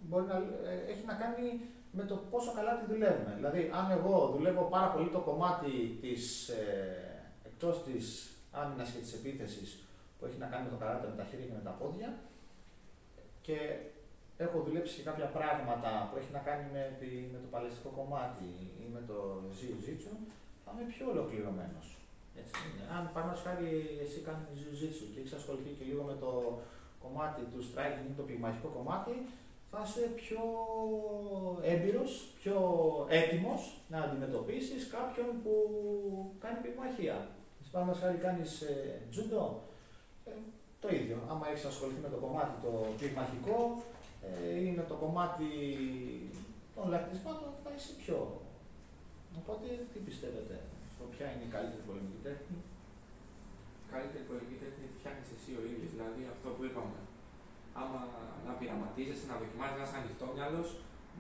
μπορεί 0.07 0.26
να, 0.26 0.36
ε, 0.72 0.91
έχει 0.91 1.05
να 1.05 1.14
κάνει 1.14 1.62
με 1.91 2.03
το 2.03 2.16
πόσο 2.32 2.51
καλά 2.53 2.78
τη 2.78 2.86
δουλεύουμε. 2.93 3.34
Δηλαδή, 3.36 3.72
αν 3.74 3.91
εγώ 3.91 4.32
δουλεύω 4.36 4.64
πάρα 4.64 4.88
πολύ 4.91 5.10
το 5.10 5.20
κομμάτι 5.20 5.97
της, 6.01 6.49
ε, 6.49 7.32
εκτός 7.45 7.84
της 7.84 8.30
άμυνας 8.51 8.89
και 8.91 8.99
της 8.99 9.14
επίθεσης 9.14 9.84
που 10.20 10.26
έχει 10.26 10.38
να 10.38 10.45
κάνει 10.45 10.64
με 10.64 10.70
το 10.70 10.76
καράτε, 10.76 11.07
με 11.07 11.16
τα 11.16 11.24
χέρια 11.30 11.45
και 11.45 11.53
με 11.53 11.62
τα 11.64 11.70
πόδια 11.70 12.14
και 13.41 13.57
έχω 14.46 14.58
δουλέψει 14.66 14.94
και 14.98 15.08
κάποια 15.10 15.28
πράγματα 15.38 15.92
που 16.08 16.16
έχει 16.20 16.32
να 16.38 16.42
κάνει 16.48 16.66
με, 16.76 16.84
τη, 17.00 17.10
με 17.34 17.40
το 17.44 17.48
παλαιστικό 17.54 17.90
κομμάτι 18.00 18.50
ή 18.84 18.86
με 18.96 19.02
το 19.10 19.18
jiu-jitsu, 19.58 20.14
θα 20.64 20.70
είμαι 20.72 20.86
πιο 20.94 21.06
ολοκληρωμένος. 21.14 21.88
Έτσι 22.40 22.54
είναι. 22.66 22.84
Αν 22.96 23.02
παραδείγματος 23.14 23.46
χάρη 23.48 23.70
εσύ 24.04 24.18
κάνεις 24.28 24.48
jiu-jitsu 24.60 25.06
και 25.12 25.20
έχεις 25.22 25.34
ασχοληθεί 25.40 25.72
και 25.78 25.88
λίγο 25.90 26.04
με 26.12 26.16
το 26.24 26.32
κομμάτι 27.04 27.42
του 27.52 27.62
striking 27.70 28.08
ή 28.12 28.16
το 28.20 28.24
πυγμαχικό 28.28 28.70
κομμάτι, 28.78 29.16
θα 29.72 29.80
είσαι 29.86 30.04
πιο 30.22 30.44
έμπειρος, 31.74 32.12
πιο 32.40 32.58
έτοιμος 33.20 33.62
να 33.92 33.98
αντιμετωπίσεις 34.06 34.82
κάποιον 34.96 35.30
που 35.44 35.54
κάνει 36.44 36.60
πυγμαχία. 36.64 37.18
Εσύ 37.60 37.70
παραδείγματος 37.72 38.04
χάρη 38.04 38.18
κάνεις 38.26 38.52
ε, 38.62 39.02
judo, 39.16 39.44
ε, 40.30 40.32
το 40.82 40.88
ίδιο. 41.00 41.18
Άμα 41.32 41.46
έχεις 41.50 41.66
ασχοληθεί 41.72 42.02
με 42.06 42.10
το 42.14 42.20
κομμάτι 42.26 42.56
το 42.66 42.72
πυγμαχικό 43.00 43.58
ε, 44.30 44.59
ή 44.65 44.69
με 44.77 44.84
το 44.89 44.95
κομμάτι 45.03 45.49
των 46.75 46.86
λακτισμάτων, 46.93 47.51
θα 47.63 47.69
είσαι 47.75 47.93
πιο. 48.01 48.19
Οπότε, 49.39 49.67
τι 49.91 49.99
πιστεύετε, 50.07 50.55
στο 50.93 51.03
ποια 51.13 51.25
είναι 51.32 51.45
η 51.49 51.51
καλύτερη 51.55 51.84
πολεμική 51.89 52.19
τέχνη; 52.27 52.57
Καλύτερη 53.93 54.23
πολεμική 54.30 54.57
τέχνη 54.63 54.84
τη 54.89 54.95
φτιάχνεις 54.99 55.30
εσύ 55.36 55.51
ο 55.59 55.61
ίδιος. 55.71 55.91
Δηλαδή 55.95 56.21
αυτό 56.36 56.47
που 56.55 56.63
είπαμε. 56.67 56.99
Άμα 57.82 57.99
να 58.47 58.51
πειραματίζεσαι, 58.59 59.25
να 59.32 59.36
δοκιμάζεις, 59.41 59.77
να 59.80 59.86
είσαι 59.86 59.97
ανοιχτό 60.01 60.25
μυαλός, 60.36 60.67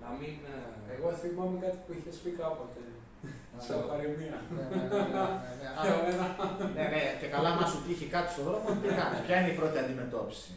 να 0.01 0.09
μην. 0.17 0.35
ε, 0.53 0.57
Εγώ 0.95 1.07
θυμάμαι 1.21 1.57
κάτι 1.63 1.79
που 1.83 1.91
είχες 1.97 2.17
πει 2.23 2.31
κάποτε. 2.41 2.83
Σε 3.67 3.73
παροιμία. 3.89 4.37
Ναι, 4.55 4.63
ναι, 4.71 4.81
ναι, 4.81 4.99
ναι, 5.43 5.51
ναι. 5.61 5.67
Α, 5.79 5.81
Για 5.85 5.97
μένα. 6.05 6.25
Ναι, 6.77 6.85
ναι, 6.93 7.01
και 7.19 7.27
καλά 7.35 7.49
μα 7.57 7.65
σου 7.71 7.79
τύχει 7.85 8.07
κάτι 8.15 8.29
στον 8.33 8.43
δρόμο, 8.47 8.67
τι 8.81 8.87
κάνεις, 8.99 9.19
ποια 9.25 9.35
είναι 9.39 9.51
η 9.53 9.57
πρώτη 9.59 9.77
αντιμετώπιση; 9.83 10.53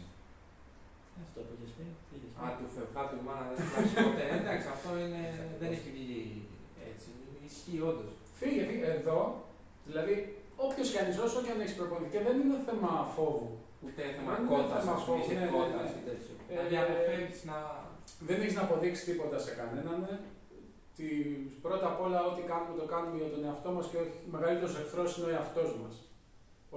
Αυτό 1.23 1.39
που 1.45 1.51
είχες 1.55 1.71
πει, 1.77 1.83
τι 1.83 1.89
είχες 1.93 2.02
Α, 2.41 2.43
πει. 2.45 2.51
του 2.59 2.67
φευγά 2.75 3.03
του 3.09 3.17
μάνα 3.27 3.43
δεν 3.49 3.57
φτιάξει 3.67 3.95
ποτέ. 4.07 4.25
Εντάξει, 4.39 4.67
αυτό 4.75 4.89
είναι, 5.03 5.21
δεν 5.61 5.69
έχει 5.75 5.89
βγει 5.97 6.21
έτσι. 6.89 7.09
Ισχύει 7.49 7.79
όντως. 7.89 8.11
Φύγε, 8.39 8.61
φύγε. 8.69 8.85
Εδώ, 8.97 9.19
δηλαδή, 9.87 10.13
όποιος 10.65 10.87
κι 10.91 10.99
αν 11.01 11.07
είσαι, 11.09 11.21
όσο 11.27 11.39
κι 11.45 11.51
αν 11.53 11.59
έχεις 11.63 11.75
προπονηθεί, 11.79 12.11
και 12.15 12.23
δεν 12.27 12.35
είναι 12.41 12.57
θέμα 12.67 12.91
φόβου. 13.15 13.49
Ούτε 13.85 14.01
θέμα 14.15 14.29
Δεν 14.33 14.39
είναι 14.41 14.51
κότα, 14.51 14.75
θέμα 14.79 14.95
ας 14.97 15.03
πούμε, 15.03 15.17
φόβου, 15.17 15.21
είσαι 15.23 15.33
ναι, 15.39 15.45
ναι, 15.45 15.53
κότα 15.55 15.79
ναι. 15.85 15.97
ή 15.99 16.01
τέτοιο. 16.09 16.33
Ε, 16.51 16.53
Δηλαδή 16.53 16.75
αποφεύγεις 16.83 17.41
να. 17.49 17.57
Δεν 18.27 18.37
έχεις 18.43 18.55
να 18.59 18.63
αποδείξεις 18.67 19.05
τίποτα 19.07 19.37
σε 19.45 19.51
κανέναν. 19.59 19.99
ε. 20.13 20.15
Τι, 20.97 21.07
πρώτα 21.65 21.87
απ' 21.91 22.01
όλα, 22.05 22.19
ό,τι 22.29 22.41
κάνουμε 22.51 22.73
το 22.81 22.85
κάνουμε 22.93 23.17
για 23.21 23.31
τον 23.33 23.45
εαυτό 23.47 23.69
μας 23.75 23.85
και 23.91 23.97
όχι 24.03 24.15
μεγαλύτερος 24.35 24.75
εχθρός 24.81 25.09
είναι 25.17 25.27
ο 25.29 25.33
εαυτός 25.37 25.69
μας. 25.81 25.95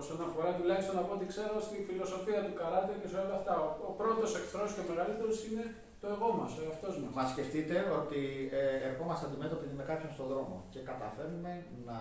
Όσον 0.01 0.18
αφορά 0.26 0.51
τουλάχιστον 0.59 0.97
από 1.03 1.12
ό,τι 1.16 1.26
ξέρω 1.32 1.55
στη 1.66 1.76
φιλοσοφία 1.88 2.40
του 2.47 2.55
καράτε 2.61 2.92
και 3.01 3.09
σε 3.12 3.16
όλα 3.24 3.34
αυτά. 3.40 3.53
Ο, 3.64 3.68
ο 3.90 3.92
πρώτος 4.01 4.30
εχθρός 4.38 4.70
και 4.74 4.82
ο 4.84 4.86
μεγαλύτερος 4.90 5.38
είναι 5.47 5.64
το 6.01 6.07
εγώ 6.14 6.28
μας, 6.38 6.51
ο 6.59 6.62
εαυτός 6.66 6.94
μας. 7.01 7.12
Μα 7.18 7.24
σκεφτείτε 7.32 7.76
ότι 8.01 8.20
ε, 8.61 8.88
ερχόμαστε 8.88 9.26
αντιμέτωποι 9.26 9.66
με 9.80 9.84
κάποιον 9.90 10.11
στον 10.16 10.26
δρόμο 10.32 10.57
και 10.72 10.80
καταφέρνουμε 10.90 11.53
να 11.88 11.99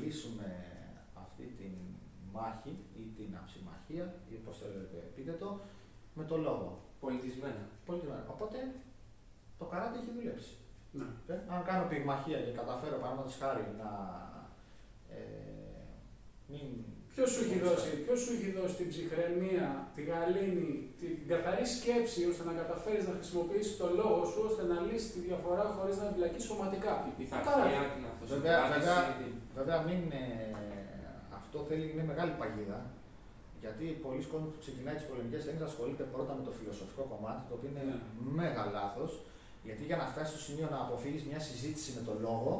λύσουμε 0.00 0.48
αυτή 1.24 1.44
τη 1.58 1.68
μάχη 2.34 2.72
ή 3.00 3.02
την 3.18 3.30
αψημαχία 3.40 4.04
ή 4.30 4.34
όπως 4.40 4.56
θέλετε 4.62 4.98
πείτε 5.14 5.32
το, 5.42 5.48
με 6.18 6.24
το 6.30 6.36
λόγο. 6.46 6.68
Πολιτισμένα. 7.00 7.62
Πολύ 7.86 8.04
ωραία. 8.10 8.26
Οπότε 8.34 8.58
το 9.58 9.64
καράτε 9.64 9.98
έχει 9.98 10.12
δουλέψει. 10.18 10.54
Ναι. 10.98 11.08
Ε, 11.26 11.34
Αν 11.54 11.64
κάνω 11.64 11.84
πυγμαχία 11.88 12.38
και 12.44 12.52
καταφέρω 12.60 12.96
παραδείγματος 12.96 13.36
χάρη 13.40 13.64
να 13.82 13.90
ε, 15.16 15.18
μην 16.46 16.68
Ποιος 17.14 17.28
σου, 17.32 17.40
έχει 17.46 17.58
δώσει, 17.66 17.90
ποιος 18.04 18.18
σου 18.22 18.30
έχει 18.36 18.48
δώσει 18.58 18.74
την 18.80 18.88
ψυχραιμία, 18.92 19.68
τη 19.94 20.00
γαλήνη, 20.10 20.72
την 21.00 21.12
καθαρή 21.32 21.64
σκέψη 21.76 22.20
ώστε 22.30 22.42
να 22.50 22.54
καταφέρεις 22.60 23.04
να 23.08 23.12
χρησιμοποιήσεις 23.18 23.74
το 23.80 23.86
λόγο 24.00 24.20
σου 24.30 24.40
ώστε 24.48 24.62
να 24.70 24.76
λύσεις 24.86 25.10
τη 25.14 25.20
διαφορά 25.28 25.64
χωρίς 25.76 25.96
να 26.00 26.04
εμπλακείς 26.10 26.44
σωματικά; 26.48 26.92
Η 27.08 27.10
Το 27.10 27.14
πειθαρχία, 27.18 27.52
καράτε. 27.56 27.88
την 27.94 28.02
Βέβαια, 28.34 28.56
βέβαια, 28.56 28.58
αυτοσυγκράτηση. 28.64 29.16
την- 29.20 29.36
Βέβαια, 29.58 29.78
μην, 29.86 30.00
ε, 30.22 30.24
αυτό 31.38 31.56
θέλει 31.68 31.84
είναι 31.92 32.04
μεγάλη 32.10 32.32
παγίδα. 32.40 32.78
Γιατί 33.62 33.84
πολλοί 34.04 34.22
κόσμοι 34.32 34.48
που 34.52 34.60
ξεκινάει 34.64 34.96
τις 35.00 35.06
πολεμικές 35.10 35.42
τέχνες 35.46 35.64
ασχολείται 35.70 36.04
πρώτα 36.14 36.32
με 36.38 36.42
το 36.48 36.52
φιλοσοφικό 36.58 37.02
κομμάτι, 37.12 37.40
το 37.48 37.52
οποίο 37.56 37.68
είναι 37.72 37.84
Ναι. 37.90 37.96
μέγα 38.38 38.64
λάθος. 38.78 39.10
Γιατί 39.66 39.82
για 39.88 39.96
να 40.00 40.06
φτάσεις 40.12 40.30
στο 40.34 40.40
σημείο 40.46 40.66
να 40.74 40.78
αποφύγεις 40.86 41.22
μια 41.30 41.40
συζήτηση 41.48 41.88
με 41.96 42.02
τον 42.08 42.16
λόγο 42.26 42.52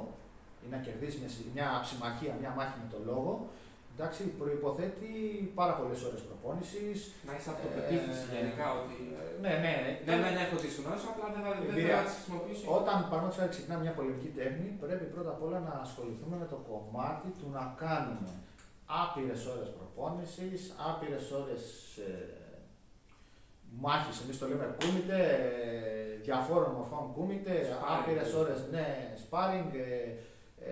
ή 0.64 0.66
να 0.74 0.78
κερδίσεις 0.86 1.18
μια, 1.22 1.30
συ- 1.34 1.48
μια 1.56 1.66
ψημαχία, 1.84 2.32
μια 2.42 2.52
μάχη 2.58 2.76
με 2.84 2.88
τον 2.94 3.02
λόγο, 3.10 3.32
εντάξει, 3.94 4.20
προποθέτει 4.40 5.10
πάρα 5.60 5.74
πολλές 5.78 6.00
ώρες 6.08 6.22
προπόνησης. 6.28 6.98
Να 7.26 7.30
έχει 7.36 7.48
αυτοπεποίθηση 7.54 8.24
Ε, 8.30 8.32
γενικά 8.34 8.66
ότι. 8.80 8.96
Ναι, 9.44 9.52
ναι. 9.64 9.74
Ναι, 10.08 10.14
ναι, 10.36 10.40
έχω 10.46 10.56
τις 10.64 10.74
γνώσεις, 10.80 11.06
απλά 11.12 11.26
δεν 11.34 11.40
θα 11.44 11.50
δεν 11.54 11.68
Εμπειρία. 11.70 11.96
θα 11.98 12.04
τις 12.06 12.14
χρησιμοποιήσω. 12.18 12.64
Όταν 12.80 12.96
παραδείγματο 13.10 13.36
χάρη 13.38 13.50
ξεκινά 13.56 13.76
μια 13.84 13.94
πολεμική 13.98 14.30
τέχνη, 14.38 14.66
πρέπει 14.82 15.04
πρώτα 15.14 15.30
απ' 15.34 15.42
όλα 15.46 15.58
να 15.68 15.74
ασχοληθούμε 15.86 16.36
με 16.42 16.46
το 16.52 16.58
κομμάτι 16.70 17.28
του 17.38 17.46
να 17.56 17.64
κάνουμε 17.84 18.30
άπειρες 19.02 19.42
ώρες 19.54 19.68
προπόνησης, 19.76 20.60
άπειρες 20.88 21.26
ώρες 21.40 21.62
ε, 22.06 22.10
μάχης. 23.84 24.16
Εμείς 24.22 24.36
το 24.40 24.46
λέμε 24.50 24.66
κούμιτε, 24.80 25.18
ε, 25.48 26.20
διαφόρων 26.26 26.70
μορφών 26.78 27.04
κούμιτε, 27.16 27.54
Sparring. 27.62 27.92
άπειρες 27.92 28.30
ώρες 28.42 28.58
ναι, 28.74 28.88
σπάρινγκ, 29.22 29.72
ε, 29.74 30.00
ε, 30.64 30.70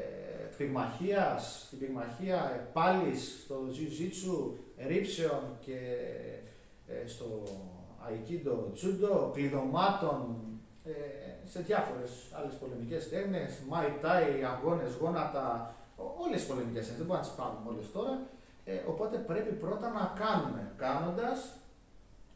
πυγμαχίας, 0.56 1.62
στην 1.66 1.78
πυγμαχία, 1.78 2.50
ε, 2.54 2.68
πάλι 2.72 3.16
στο 3.16 3.56
jiu-jitsu, 3.74 4.50
ρίψεων 4.86 5.42
και 5.60 5.78
ε, 6.86 7.06
στο 7.06 7.42
aikido, 8.08 8.54
judo, 8.80 9.32
κλειδωμάτων, 9.32 10.36
ε, 10.84 10.90
σε 11.48 11.60
διάφορες 11.60 12.10
άλλες 12.32 12.54
πολεμικές 12.54 13.08
τέχνες, 13.08 13.50
Muay 13.70 14.04
Thai, 14.04 14.42
αγώνες, 14.54 14.92
γόνατα, 15.00 15.74
ο- 15.96 16.14
όλες 16.24 16.38
τις 16.40 16.48
πολεμικές 16.48 16.80
τέχνες, 16.86 16.96
δεν 16.98 17.06
μπορούμε 17.06 17.26
να 17.26 17.30
τις 17.32 17.36
πάρουμε 17.40 17.68
όλες 17.70 17.92
τώρα. 17.92 18.14
Ε, 18.64 18.74
οπότε 18.88 19.16
πρέπει 19.18 19.52
πρώτα 19.54 19.88
να 19.98 20.04
κάνουμε. 20.22 20.72
Κάνοντας, 20.76 21.38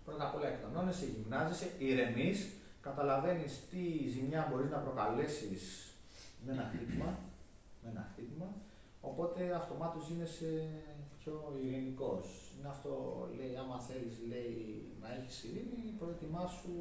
πρώτα 0.04 0.24
απ' 0.26 0.34
όλα 0.34 0.48
εκτονώνεσαι, 0.48 1.04
γυμνάζεσαι, 1.14 1.68
ηρεμείς, 1.78 2.46
καταλαβαίνεις 2.80 3.52
τι 3.70 3.82
ζημιά 4.14 4.48
μπορείς 4.50 4.70
να 4.70 4.78
προκαλέσεις 4.78 5.62
με 6.46 6.52
ένα 6.52 6.70
χτύπημα, 6.74 7.18
με 7.86 7.92
ένα 7.94 8.04
χτύπημα, 8.10 8.48
οπότε 9.08 9.40
αυτομάτως 9.60 10.02
γίνεσαι 10.08 10.50
πιο 11.20 11.34
ειρηνικός, 11.64 12.26
Είναι 12.56 12.68
αυτό, 12.74 12.92
λέει, 13.38 13.52
άμα 13.62 13.76
θέλεις 13.88 14.16
λέει, 14.32 14.58
να 15.02 15.08
έχεις 15.16 15.36
ειρήνη, 15.46 15.82
προετοιμάσου 16.00 16.76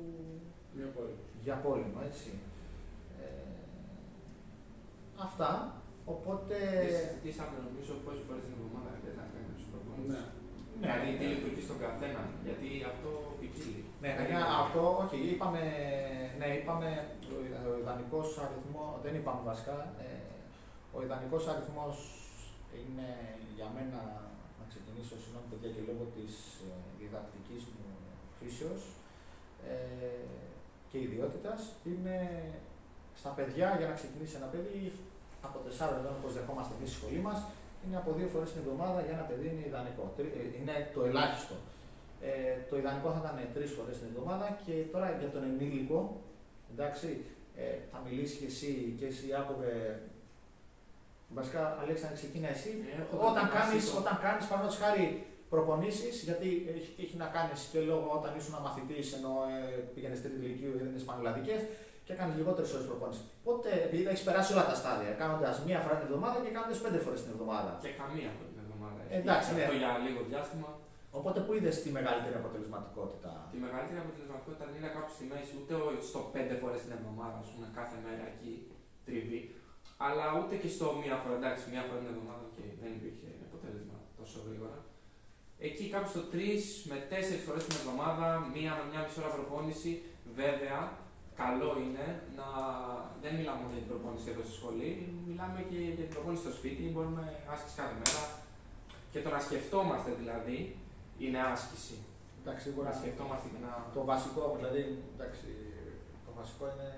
Για 0.78 0.88
πόλεμο. 0.96 1.24
για 1.46 1.56
πόλεμο, 1.66 1.98
έτσι. 2.10 2.30
Ε, 3.22 3.26
αυτά, 5.26 5.52
οπότε... 6.14 6.56
Και 6.86 6.94
συζητήσαμε 7.02 7.56
νομίζω 7.68 7.94
πόσε 8.06 8.22
φορέ 8.28 8.40
την 8.46 8.56
εβδομάδα 8.56 8.92
δεν 9.06 9.14
θα 9.20 9.26
κάνει 9.34 9.52
του 9.60 9.66
προπονητέ. 9.72 10.12
Ναι. 10.14 10.24
Ναι, 10.80 10.88
Δηλαδή 10.88 11.10
τι 11.20 11.26
ναι. 11.26 11.32
λειτουργεί 11.34 11.62
στον 11.68 11.80
καθένα. 11.86 12.22
Γιατί 12.46 12.70
αυτό 12.92 13.10
ποικίλει. 13.40 13.82
Ναι, 14.04 14.10
ναι, 14.18 14.24
ναι, 14.30 14.38
αυτό, 14.64 14.82
όχι, 15.04 15.18
είπαμε, 15.34 15.62
ναι, 16.40 16.48
είπαμε 16.60 16.90
ο, 17.34 17.38
ιδα- 17.48 17.66
ο 17.72 17.76
ιδανικός 17.84 18.28
αριθμό, 18.44 18.86
δεν 19.04 19.14
είπαμε 19.18 19.42
βασικά, 19.52 19.76
ε, 20.06 20.10
ο 20.96 20.98
ιδανικός 21.06 21.44
αριθμός 21.52 21.96
είναι 22.80 23.10
για 23.58 23.68
μένα, 23.76 24.00
να 24.60 24.64
ξεκινήσω, 24.72 25.16
συγγνώμη 25.22 25.48
παιδιά 25.52 25.70
και 25.76 25.84
λόγω 25.90 26.04
της 26.16 26.34
ε, 26.68 26.70
διδακτικής 27.00 27.62
μου 27.74 27.86
φύσεως 28.38 28.82
ε, 29.72 29.76
και 30.90 30.98
ιδιότητας, 31.08 31.60
είναι 31.90 32.18
στα 33.22 33.32
παιδιά, 33.38 33.68
για 33.80 33.88
να 33.92 33.96
ξεκινήσει 34.00 34.36
ένα 34.42 34.50
παιδί, 34.54 34.82
από 35.48 35.58
4 35.66 35.70
ετών 36.00 36.16
όπως 36.20 36.32
δεχόμαστε 36.38 36.74
εμείς 36.78 36.90
στη 36.90 36.98
σχολή 37.00 37.22
μας, 37.28 37.40
είναι 37.84 37.98
από 38.02 38.10
δύο 38.18 38.28
φορές 38.34 38.50
την 38.52 38.62
εβδομάδα 38.64 39.00
για 39.06 39.14
ένα 39.18 39.26
παιδί 39.30 39.48
είναι 39.52 39.66
ιδανικό. 39.72 40.04
Τρι- 40.18 40.36
ε, 40.40 40.44
Είναι 40.60 40.76
το 40.96 41.02
ελάχιστο. 41.10 41.56
Ε, 42.30 42.32
το 42.70 42.74
ιδανικό 42.82 43.08
θα 43.16 43.20
ήταν 43.24 43.38
τρεις 43.56 43.72
φορές 43.78 43.96
την 44.00 44.08
εβδομάδα 44.12 44.48
και 44.66 44.76
τώρα 44.94 45.08
για 45.20 45.30
τον 45.34 45.44
ενήλικο, 45.50 46.00
εντάξει, 46.74 47.10
ε, 47.62 47.66
θα 47.92 47.98
μιλήσεις 48.06 48.38
και 48.42 48.46
εσύ 48.54 48.72
και 49.00 49.06
εσύ 49.12 49.26
Άκοβε. 49.40 49.74
Βασικά, 51.38 51.62
Αλέξανδρε, 51.84 52.18
ξεκίνα 52.22 52.50
εσύ. 52.56 52.72
Ε, 52.90 53.02
έχω 53.02 53.14
όταν 53.32 53.44
δοκιμάσει 53.46 53.70
κάνει, 53.70 53.82
το- 53.92 53.98
όταν 54.04 54.16
κάνεις, 54.26 54.44
παραδείγματος 54.50 54.80
χάρη, 54.84 55.06
προπονήσεις, 55.54 56.16
γιατί 56.28 56.48
έχει 56.78 56.90
τύχει 56.98 57.16
να 57.24 57.28
κάνει 57.36 57.54
και 57.72 57.80
λόγω 57.92 58.08
όταν 58.20 58.32
ήσουν 58.40 58.54
μαθητής, 58.68 59.06
ενώ 59.18 59.32
ε, 59.54 59.58
πήγαινες 59.94 60.20
τρίτη 60.24 60.38
ηλικίου, 60.46 60.72
έδινε 60.82 61.00
πανελλαδικέ 61.10 61.56
και 62.06 62.12
έκανες 62.16 62.36
λιγότερες 62.40 62.70
ώρες 62.76 62.88
προπόνησης. 62.90 63.24
Οπότε, 63.44 63.70
επειδή 63.88 64.02
έχεις 64.12 64.24
περάσει 64.28 64.50
όλα 64.56 64.66
τα 64.72 64.76
στάδια, 64.82 65.12
κάνοντας 65.22 65.56
μία 65.68 65.80
φορά 65.84 65.96
την 66.00 66.06
εβδομάδα 66.10 66.38
και 66.46 66.52
κάνοντας 66.58 66.78
πέντε 66.86 67.00
φορές 67.06 67.20
την 67.24 67.32
εβδομάδα. 67.36 67.72
Και 67.84 67.92
καμία 68.02 68.30
από 68.36 68.44
την 68.52 68.58
εβδομάδα. 68.64 69.00
Εντάξει, 69.20 69.50
ναι. 69.58 69.64
Αυτό 69.66 69.76
για 69.82 69.92
λίγο 70.08 70.20
διάστημα. 70.32 70.70
Οπότε, 71.20 71.38
πού 71.46 71.52
είδες 71.58 71.76
τη 71.84 71.90
μεγαλύτερη 71.98 72.36
αποτελεσματικότητα; 72.42 73.32
Τη 73.54 73.58
μεγαλύτερη 73.66 74.00
αποτελεσματικότητα 74.06 74.64
δεν 74.70 74.76
είναι 74.80 74.92
κάπου 74.98 75.12
στη 75.16 75.24
μέση, 75.32 75.52
ούτε 75.60 75.74
ο- 75.84 75.94
στο 76.10 76.20
πέντε 76.36 76.54
φορές 76.62 76.80
την 76.86 76.92
εβδομάδα, 76.98 77.38
ας 77.44 77.50
πούμε, 77.52 77.66
κάθε 77.80 77.98
μέρα 78.06 78.24
εκεί 78.34 78.52
τριβή. 79.08 79.42
Αλλά 79.98 80.26
ούτε 80.40 80.54
και 80.62 80.70
στο 80.76 80.86
μία 81.02 81.16
φορά, 81.22 81.36
εντάξει, 81.42 81.64
μία 81.74 81.84
φορά 81.88 82.00
την 82.02 82.12
εβδομάδα 82.14 82.46
και 82.56 82.64
δεν 82.82 82.92
υπήρχε 83.00 83.30
αποτέλεσμα 83.48 83.98
τόσο 84.20 84.38
γρήγορα. 84.48 84.78
Εκεί 85.68 85.86
κάπου 85.94 86.10
στο 86.14 86.24
3 86.34 86.36
με 86.90 86.98
4 87.10 87.46
φορές 87.46 87.64
την 87.68 87.76
εβδομάδα, 87.80 88.28
μία 88.56 88.72
με 88.78 88.84
μία 88.90 89.02
μισή 89.04 89.18
ώρα 89.22 89.32
προπόνηση. 89.38 89.92
Βέβαια, 90.42 90.80
καλό 91.42 91.70
είναι 91.84 92.06
να 92.40 92.48
δεν 93.24 93.32
μιλάμε 93.38 93.60
μόνο 93.62 93.74
για 93.76 93.84
την 93.84 93.92
προπόνηση 93.94 94.28
εδώ 94.34 94.44
στη 94.48 94.54
σχολή, 94.60 94.92
μιλάμε 95.28 95.60
και 95.70 95.78
για 95.86 95.96
την 96.00 96.08
προπόνηση 96.14 96.44
στο 96.46 96.54
σπίτι. 96.60 96.84
Μπορούμε 96.94 97.24
άσκηση 97.54 97.76
κάθε 97.82 97.96
μέρα. 98.02 98.24
Και 99.12 99.20
το 99.26 99.30
να 99.36 99.40
σκεφτόμαστε 99.48 100.10
δηλαδή 100.22 100.58
είναι 101.24 101.40
άσκηση. 101.54 101.96
Εντάξει, 102.40 102.66
Να 102.66 102.72
σίγουρα 102.72 102.92
σκεφτόμαστε 103.00 103.48
και 103.54 103.62
να. 103.66 103.72
Το 103.96 104.02
βασικό, 104.12 104.44
δηλαδή, 104.58 104.82
εντάξει, 105.16 105.48
το 106.26 106.32
βασικό 106.40 106.64
είναι 106.74 106.90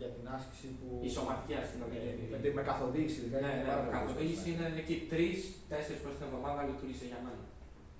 για 0.00 0.08
την 0.16 0.24
άσκηση 0.36 0.66
που. 0.78 0.86
Η 1.08 1.10
σωματική 1.16 1.52
άσκηση 1.60 1.76
Ε, 1.80 1.84
δηλαδή. 1.86 2.24
με, 2.32 2.38
τη- 2.42 2.54
με 2.58 2.62
καθοδήγηση, 2.70 3.18
δηλαδή. 3.24 3.42
Ναι, 3.44 3.50
είναι 3.54 3.64
ναι, 3.66 3.70
πάρα 3.70 3.80
η 3.82 3.84
πολύ 3.86 3.96
καθοδήγηση 3.96 4.40
σημαντικό. 4.42 4.66
είναι 4.68 4.80
εκεί 4.82 4.96
τρει-τέσσερι 5.12 5.98
φορές 6.02 6.16
την 6.18 6.26
εβδομάδα 6.28 6.60
λειτουργήσε 6.68 7.06
για 7.12 7.20
μένα. 7.24 7.42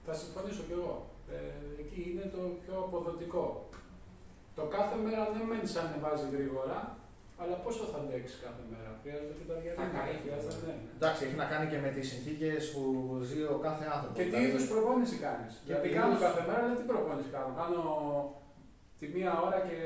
Θα 0.07 0.15
συμφωνήσω 0.21 0.63
κι 0.69 0.75
εγώ. 0.81 0.95
Ε, 1.35 1.39
εκεί 1.83 2.01
είναι 2.11 2.27
το 2.35 2.41
πιο 2.63 2.75
αποδοτικό. 2.87 3.45
Το 4.59 4.63
κάθε 4.77 4.97
μέρα 5.05 5.23
ναι 5.33 5.43
μεν 5.49 5.63
σε 5.73 5.79
ανεβάζει 5.85 6.27
γρήγορα, 6.35 6.79
αλλά 7.41 7.57
πόσο 7.65 7.83
θα 7.93 7.99
αντέξει 8.03 8.37
κάθε 8.47 8.63
μέρα; 8.73 8.91
Χρειάζεται 9.03 9.35
και 9.41 9.47
τα 9.51 9.57
διαβήματα. 9.63 9.95
κάνει. 9.97 10.15
Χρειάζεται, 10.25 10.59
ναι. 10.69 10.75
Εντάξει, 10.99 11.21
έχει 11.27 11.37
να 11.43 11.47
κάνει 11.53 11.67
και 11.73 11.79
με 11.85 11.91
τις 11.97 12.05
συνθήκες 12.13 12.63
που 12.73 12.83
ζει 13.29 13.41
ο 13.55 13.59
κάθε 13.67 13.85
άνθρωπο. 13.95 14.15
Και 14.19 14.25
τι 14.27 14.31
Δηλαδή, 14.31 14.47
είδου 14.49 14.61
προπόνηση 14.73 15.17
κάνεις; 15.27 15.53
Και 15.57 15.67
Γιατί 15.71 15.85
τι 15.89 15.95
κάνω 15.99 16.09
είδους- 16.13 16.25
κάθε 16.27 16.43
μέρα, 16.49 16.61
αλλά 16.65 16.75
τι 16.79 16.85
προπόνηση 16.93 17.31
κάνω; 17.37 17.51
Κάνω 17.63 17.81
τη 18.99 19.07
μία 19.15 19.33
ώρα 19.47 19.59
και 19.69 19.79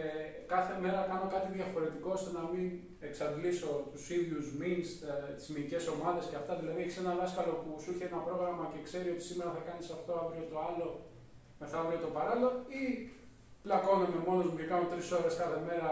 κάθε 0.54 0.74
μέρα 0.82 1.00
κάνω 1.10 1.26
κάτι 1.34 1.48
διαφορετικό 1.58 2.10
ώστε 2.18 2.30
να 2.38 2.42
μην 2.50 2.66
εξαντλήσω 3.08 3.70
τους 3.92 4.04
ίδιους 4.16 4.46
μυς, 4.58 4.86
τις 5.36 5.48
μυϊκές 5.52 5.84
ομάδες 5.94 6.24
και 6.30 6.38
αυτά. 6.40 6.52
Δηλαδή, 6.60 6.80
έχεις 6.82 6.96
ένα 7.02 7.12
δάσκαλο 7.20 7.52
που 7.62 7.70
σου 7.82 7.90
έχει 7.92 8.04
ένα 8.10 8.20
πρόγραμμα 8.26 8.64
και 8.72 8.80
ξέρει 8.88 9.08
ότι 9.14 9.24
σήμερα 9.30 9.50
θα 9.56 9.62
κάνεις 9.68 9.86
αυτό, 9.96 10.12
αύριο 10.22 10.44
το 10.52 10.56
άλλο, 10.68 10.88
μεθαύριο 11.60 11.98
το 12.04 12.10
παράλληλο, 12.16 12.50
ή 12.78 12.82
πλακώνομαι 13.62 14.20
μόνος 14.26 14.46
μου 14.48 14.56
και 14.58 14.68
κάνω 14.70 14.86
τρεις 14.92 15.10
ώρες 15.18 15.34
κάθε 15.42 15.58
μέρα 15.68 15.90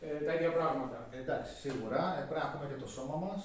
ε, 0.00 0.24
τα 0.24 0.32
ίδια 0.34 0.52
πράγματα. 0.52 1.08
Εντάξει, 1.20 1.52
σίγουρα 1.64 2.02
ε, 2.18 2.20
πρέπει 2.28 2.40
να 2.42 2.46
ακούμε 2.48 2.66
και 2.70 2.80
το 2.82 2.88
σώμα 2.96 3.16
μας. 3.24 3.40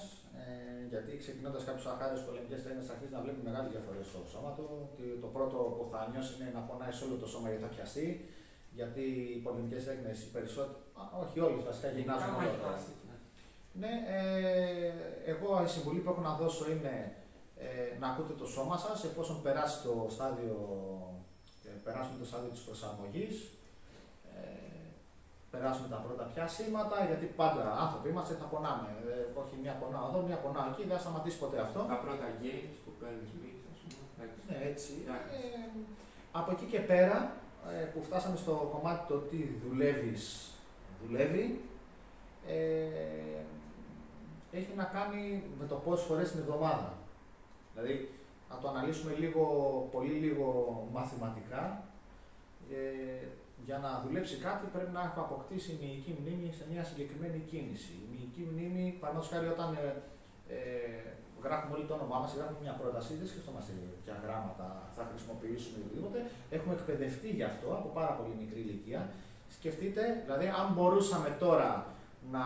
Ε, 0.91 0.93
γιατί 0.93 1.11
ξεκινώντας 1.23 1.63
κάποιου 1.67 1.85
αχάριου 1.93 2.21
πολεμικές 2.27 2.59
τέχνε, 2.63 2.81
θα 2.87 2.93
αρχίσει 2.95 3.13
να 3.17 3.21
βλέπεις 3.25 3.43
μεγάλε 3.47 3.67
διαφορέ 3.75 4.01
στο 4.11 4.19
σώμα 4.33 4.51
του. 4.57 4.65
Ότι 4.85 5.05
το 5.23 5.29
πρώτο 5.35 5.57
που 5.75 5.83
θα 5.91 5.99
νιώσεις 6.11 6.33
είναι 6.35 6.49
να 6.57 6.61
πονάει 6.67 6.93
σε 6.97 7.03
όλο 7.05 7.15
το 7.23 7.27
σώμα 7.33 7.47
γιατί 7.49 7.63
θα 7.67 7.71
πιαστεί. 7.75 8.07
Γιατί 8.79 9.03
οι 9.33 9.39
πολεμικές 9.45 9.81
τέχνες, 9.87 10.17
οι 10.23 10.29
περισσότεροι, 10.35 10.79
α, 10.99 11.03
όχι 11.23 11.37
όλοι 11.47 11.59
βασικά, 11.69 11.87
γυμνάζουν 11.95 12.31
Κάμα 12.31 12.41
όλο. 12.41 12.51
γυμναστική, 12.55 13.03
ναι. 13.09 13.17
Ναι, 13.81 13.93
ε, 14.17 14.91
εγώ 15.33 15.49
η 15.67 15.69
συμβουλή 15.75 15.99
που 16.03 16.09
έχω 16.11 16.21
να 16.29 16.33
δώσω 16.41 16.63
είναι 16.73 16.93
ε, 17.63 17.99
να 17.99 18.07
ακούτε 18.11 18.33
το 18.41 18.47
σώμα 18.55 18.77
σας 18.77 19.03
εφόσον 19.09 19.37
περάσει 19.45 19.77
το 19.85 19.93
στάδιο, 20.15 20.55
ε, 21.67 21.69
περάσουμε 21.85 22.17
το 22.19 22.25
στάδιο 22.25 22.49
της 22.55 22.63
προσαρμογής, 22.67 23.33
ε, 23.43 23.60
περάσουμε 25.51 25.87
τα 25.93 25.99
πρώτα 26.05 26.23
πιάσματα, 26.31 26.97
γιατί 27.09 27.25
πάντα 27.41 27.63
άνθρωποι 27.83 28.07
είμαστε, 28.09 28.33
θα 28.41 28.47
πονάμε. 28.53 28.89
Ε, 29.11 29.39
όχι 29.41 29.55
μια 29.63 29.73
πονάω 29.81 30.07
εδώ, 30.09 30.19
μια 30.27 30.39
πονάω 30.43 30.67
εκεί, 30.71 30.83
δεν 30.87 30.95
θα 30.97 31.03
σταματήσει 31.05 31.37
ποτέ 31.43 31.57
αυτό. 31.65 31.79
Τα 31.93 31.99
πρώτα 32.05 32.25
games 32.43 32.75
που 32.83 32.91
παίρνεις 32.99 33.29
μύθι, 33.39 33.67
ας 33.73 33.79
πούμε. 33.81 34.03
εντάξει. 34.15 34.39
Ναι, 34.49 34.57
έτσι. 34.71 34.91
Εντάξει. 35.03 35.33
Ε, 35.37 35.69
από 36.39 36.49
εκεί 36.55 36.65
και 36.73 36.81
πέρα, 36.91 37.17
ε, 37.69 37.83
που 37.91 37.99
φτάσαμε 38.07 38.37
στο 38.43 38.53
κομμάτι 38.73 39.03
το 39.11 39.17
τι 39.29 39.39
δουλεύεις, 39.63 40.23
δουλεύει, 41.01 41.45
ε, 42.47 43.41
έχει 44.51 44.73
να 44.75 44.83
κάνει 44.83 45.43
με 45.59 45.65
το 45.65 45.75
πόσες 45.75 46.05
φορές 46.05 46.31
την 46.31 46.39
εβδομάδα. 46.39 46.93
Δηλαδή, 47.73 48.09
να 48.49 48.57
το 48.57 48.67
αναλύσουμε 48.69 49.13
λίγο, 49.13 49.43
πολύ 49.91 50.13
λίγο 50.13 50.47
μαθηματικά, 50.93 51.83
ε, 52.71 53.27
για 53.71 53.79
να 53.85 53.91
δουλέψει 54.05 54.35
κάτι 54.47 54.65
πρέπει 54.75 54.93
να 54.97 55.03
έχω 55.07 55.19
αποκτήσει 55.27 55.69
μυϊκή 55.81 56.11
μνήμη 56.19 56.49
σε 56.59 56.63
μια 56.71 56.83
συγκεκριμένη 56.89 57.39
κίνηση. 57.51 57.93
Η 58.03 58.05
μυϊκή 58.13 58.43
μνήμη, 58.51 58.85
παραδείγματος 59.01 59.31
χάρη 59.33 59.47
όταν 59.55 59.69
ε, 59.81 59.85
ε, 60.55 60.59
γράφουμε 61.45 61.73
όλοι 61.75 61.85
το 61.89 61.93
όνομά 61.99 62.17
μας, 62.21 62.31
γράφουμε 62.37 62.61
μια 62.65 62.75
πρόταση, 62.81 63.11
δεν 63.19 63.27
σκεφτόμαστε 63.31 63.71
ποια 64.03 64.15
γράμματα 64.25 64.65
θα 64.95 65.03
χρησιμοποιήσουμε 65.09 65.75
ή 65.79 65.81
οτιδήποτε. 65.85 66.19
Έχουμε 66.55 66.73
εκπαιδευτεί 66.77 67.29
γι' 67.39 67.47
αυτό 67.51 67.67
από 67.79 67.87
πάρα 67.99 68.11
πολύ 68.17 68.33
μικρή 68.41 68.59
ηλικία. 68.65 69.01
Σκεφτείτε, 69.57 70.01
δηλαδή, 70.25 70.45
αν 70.59 70.67
μπορούσαμε 70.75 71.29
τώρα 71.43 71.69
να 72.35 72.45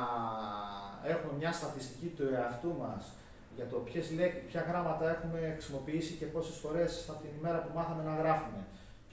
έχουμε 1.14 1.34
μια 1.42 1.52
στατιστική 1.60 2.10
του 2.16 2.26
εαυτού 2.36 2.72
μας 2.84 3.04
για 3.58 3.68
το 3.72 3.78
ποιες 3.88 4.06
λέξ- 4.18 4.44
ποια 4.50 4.62
γράμματα 4.70 5.06
έχουμε 5.16 5.40
χρησιμοποιήσει 5.56 6.14
και 6.20 6.28
πόσες 6.34 6.58
φορές 6.64 6.90
από 7.12 7.20
την 7.24 7.32
ημέρα 7.40 7.60
που 7.64 7.72
μάθαμε 7.78 8.04
να 8.10 8.16
γράφουμε, 8.22 8.62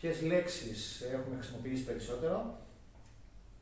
ποιες 0.03 0.23
λέξεις 0.23 1.01
έχουμε 1.01 1.37
χρησιμοποιήσει 1.37 1.85
περισσότερο, 1.85 2.59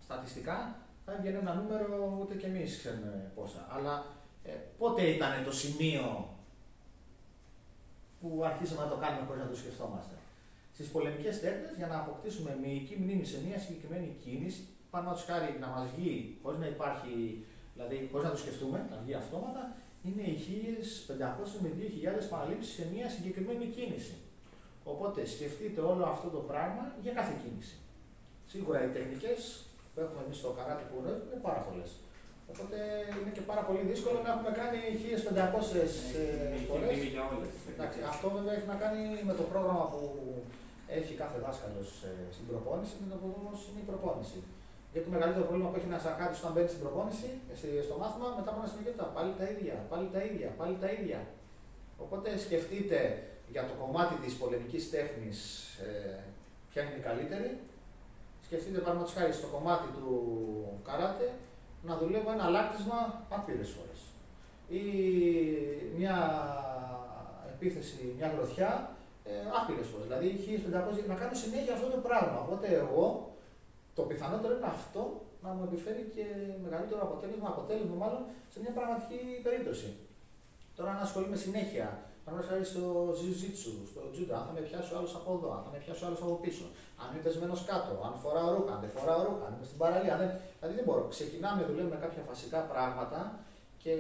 στατιστικά 0.05 0.57
θα 1.05 1.13
έβγαινε 1.13 1.39
ένα 1.39 1.55
νούμερο 1.55 2.19
ούτε 2.21 2.35
και 2.35 2.47
εμείς 2.47 2.79
ξέρουμε 2.79 3.33
πόσα. 3.35 3.67
Αλλά 3.71 4.07
ε, 4.45 4.53
πότε 4.79 5.03
ήταν 5.03 5.45
το 5.45 5.53
σημείο 5.53 6.29
που 8.21 8.43
αρχίσαμε 8.45 8.83
να 8.83 8.89
το 8.89 8.97
κάνουμε 8.97 9.27
χωρίς 9.27 9.43
να 9.43 9.49
το 9.49 9.57
σκεφτόμαστε; 9.57 10.15
Στις 10.75 10.89
πολεμικές 10.89 11.41
τέχνες, 11.41 11.73
για 11.77 11.87
να 11.87 11.97
αποκτήσουμε 11.99 12.59
μυϊκή 12.63 12.97
μνήμη 13.01 13.25
σε 13.25 13.39
μια 13.47 13.59
συγκεκριμένη 13.59 14.17
κίνηση, 14.25 14.63
πάνω 14.91 15.11
να 15.11 15.17
χάρη 15.17 15.57
να 15.61 15.67
μας 15.67 15.87
βγει, 15.97 16.39
χωρίς 16.43 16.59
να 16.61 16.67
υπάρχει, 16.67 17.45
δηλαδή 17.75 18.09
χωρίς 18.11 18.27
να 18.27 18.33
το 18.33 18.41
σκεφτούμε, 18.45 18.87
να 18.91 18.97
βγει 19.03 19.15
αυτόματα, 19.15 19.63
είναι 20.07 20.23
οι 20.23 20.37
1500 20.37 21.61
με 21.63 21.69
2000 21.79 22.29
παραλήψεις 22.31 22.73
σε 22.75 22.85
μια 22.95 23.09
συγκεκριμένη 23.09 23.67
κίνηση. 23.77 24.15
Οπότε 24.93 25.21
σκεφτείτε 25.35 25.81
όλο 25.81 26.05
αυτό 26.15 26.29
το 26.37 26.41
πράγμα 26.51 26.85
για 27.05 27.13
κάθε 27.19 27.35
κίνηση. 27.43 27.77
Σίγουρα 28.53 28.79
οι 28.85 28.89
τεχνικές 28.97 29.39
που 29.93 29.99
έχουμε 30.05 30.21
εμείς 30.25 30.37
στο 30.43 30.51
καράτι 30.59 30.85
που 30.89 30.95
γνωρίζουμε 31.01 31.31
είναι 31.33 31.45
πάρα 31.49 31.61
πολλές. 31.67 31.91
Οπότε 32.53 32.77
είναι 33.21 33.33
και 33.37 33.45
πάρα 33.51 33.63
πολύ 33.69 33.83
δύσκολο 33.93 34.19
να 34.27 34.31
έχουμε 34.35 34.53
κάνει 34.61 34.79
1500 35.03 35.81
Έχει 36.55 36.67
φορές. 36.71 36.87
μνήμη 36.91 37.09
για 37.15 37.23
όλες 37.31 37.49
τις 37.55 37.63
Εντάξει, 37.73 37.97
τεχνικές. 37.99 38.13
αυτό 38.15 38.27
βέβαια 38.37 38.53
έχει 38.59 38.69
να 38.75 38.79
κάνει 38.85 39.01
με 39.29 39.35
το 39.41 39.45
πρόγραμμα 39.53 39.85
που 39.93 40.01
έχει 40.99 41.13
κάθε 41.23 41.39
δάσκαλος 41.45 41.89
στην 42.35 42.45
προπόνηση, 42.51 42.93
με 43.03 43.07
το 43.13 43.17
που 43.21 43.29
όμως 43.41 43.59
είναι 43.69 43.81
η 43.85 43.89
προπόνηση. 43.91 44.39
Γιατί 44.93 45.05
το 45.09 45.13
μεγαλύτερο 45.17 45.45
πρόβλημα 45.49 45.69
που 45.71 45.77
έχει 45.79 45.89
ένας 45.93 46.05
αρχάτης 46.13 46.39
όταν 46.43 46.53
μπαίνει 46.55 46.71
στην 46.73 46.83
προπόνηση, 46.85 47.29
στη- 47.59 47.83
στο 47.89 47.95
μάθημα, 48.03 48.27
μετά 48.39 48.49
από 48.53 48.59
ένα 48.63 48.69
σημείο 48.71 48.85
και 48.87 48.93
μετά, 48.97 49.07
πάλι 49.17 49.31
τα 49.41 49.45
ίδια, 49.55 49.77
πάλι 49.91 50.07
τα 50.15 50.21
ίδια, 50.29 50.49
πάλι 50.61 50.75
τα 50.83 50.89
ίδια. 50.99 51.21
Οπότε 52.05 52.29
σκεφτείτε, 52.47 52.99
για 53.53 53.67
το 53.67 53.75
κομμάτι 53.81 54.15
της 54.15 54.35
πολεμικής 54.35 54.91
τέχνης 54.91 55.39
ε, 55.79 56.19
ποια 56.71 56.83
είναι 56.83 56.97
η 56.99 57.01
καλύτερη, 57.09 57.59
σκεφτείτε 58.45 58.79
παραδείγματος 58.79 59.15
χάρη 59.15 59.33
στο 59.33 59.47
κομμάτι 59.47 59.89
του 59.97 60.07
καράτε 60.85 61.33
να 61.83 61.97
δουλεύω 61.97 62.31
ένα 62.33 62.49
λάκτισμα 62.49 63.25
άπειρε 63.29 63.63
φορές. 63.63 64.01
Ή 64.69 64.83
μια 65.99 66.17
επίθεση, 67.55 68.15
μια 68.17 68.29
γροθιά 68.35 68.97
ε, 69.25 69.31
άπειρε 69.59 69.83
φορές. 69.91 70.07
Δηλαδή 70.07 70.29
1500 71.05 71.09
να 71.09 71.15
κάνω 71.15 71.35
συνέχεια 71.35 71.73
αυτό 71.75 71.89
το 71.95 71.97
πράγμα. 71.97 72.39
Οπότε 72.45 72.67
εγώ 72.75 73.31
το 73.95 74.03
πιθανότερο 74.03 74.57
είναι 74.57 74.67
αυτό 74.67 75.03
να 75.43 75.51
μου 75.53 75.65
επιφέρει 75.69 76.03
και 76.15 76.25
μεγαλύτερο 76.65 77.01
αποτέλεσμα, 77.03 77.49
αποτέλεσμα 77.49 77.95
μάλλον 77.95 78.23
σε 78.53 78.61
μια 78.61 78.73
πραγματική 78.77 79.19
περίπτωση. 79.43 79.89
Τώρα 80.77 80.93
να 80.93 81.01
ασχολούμαι 81.01 81.37
συνέχεια, 81.37 81.87
παραδείγματο 82.25 82.49
χάρη 82.51 82.65
στο 82.73 82.85
Jiu-Jitsu, 83.19 83.73
στο 83.91 84.01
Judo, 84.15 84.33
αν 84.39 84.45
θα 84.49 84.53
με 84.57 84.63
πιάσει 84.69 84.89
ο 84.95 84.97
άλλος 84.99 85.13
από 85.21 85.31
εδώ, 85.37 85.49
αν 85.57 85.61
θα 85.65 85.71
με 85.75 85.79
πιάσει 85.83 86.01
ο 86.05 86.07
άλλος 86.09 86.23
από 86.27 86.37
πίσω, 86.45 86.65
αν 87.01 87.07
είναι 87.11 87.23
πεσμένος 87.27 87.61
κάτω, 87.71 87.93
αν 88.07 88.13
φοράω 88.23 88.49
ρούχα, 88.57 88.73
αν 88.77 88.81
δεν 88.85 88.93
φοράω 88.97 89.21
ρούχα, 89.29 89.45
αν 89.49 89.53
είμαι 89.55 89.67
στην 89.71 89.79
παραλία. 89.83 90.15
Δεν... 90.23 90.31
Δηλαδή 90.59 90.75
δεν 90.79 90.87
μπορώ. 90.89 91.03
Ξεκινάμε, 91.15 91.61
δουλεύουμε 91.71 91.99
κάποια 92.05 92.23
βασικά 92.33 92.61
πράγματα 92.73 93.21
και 93.83 93.95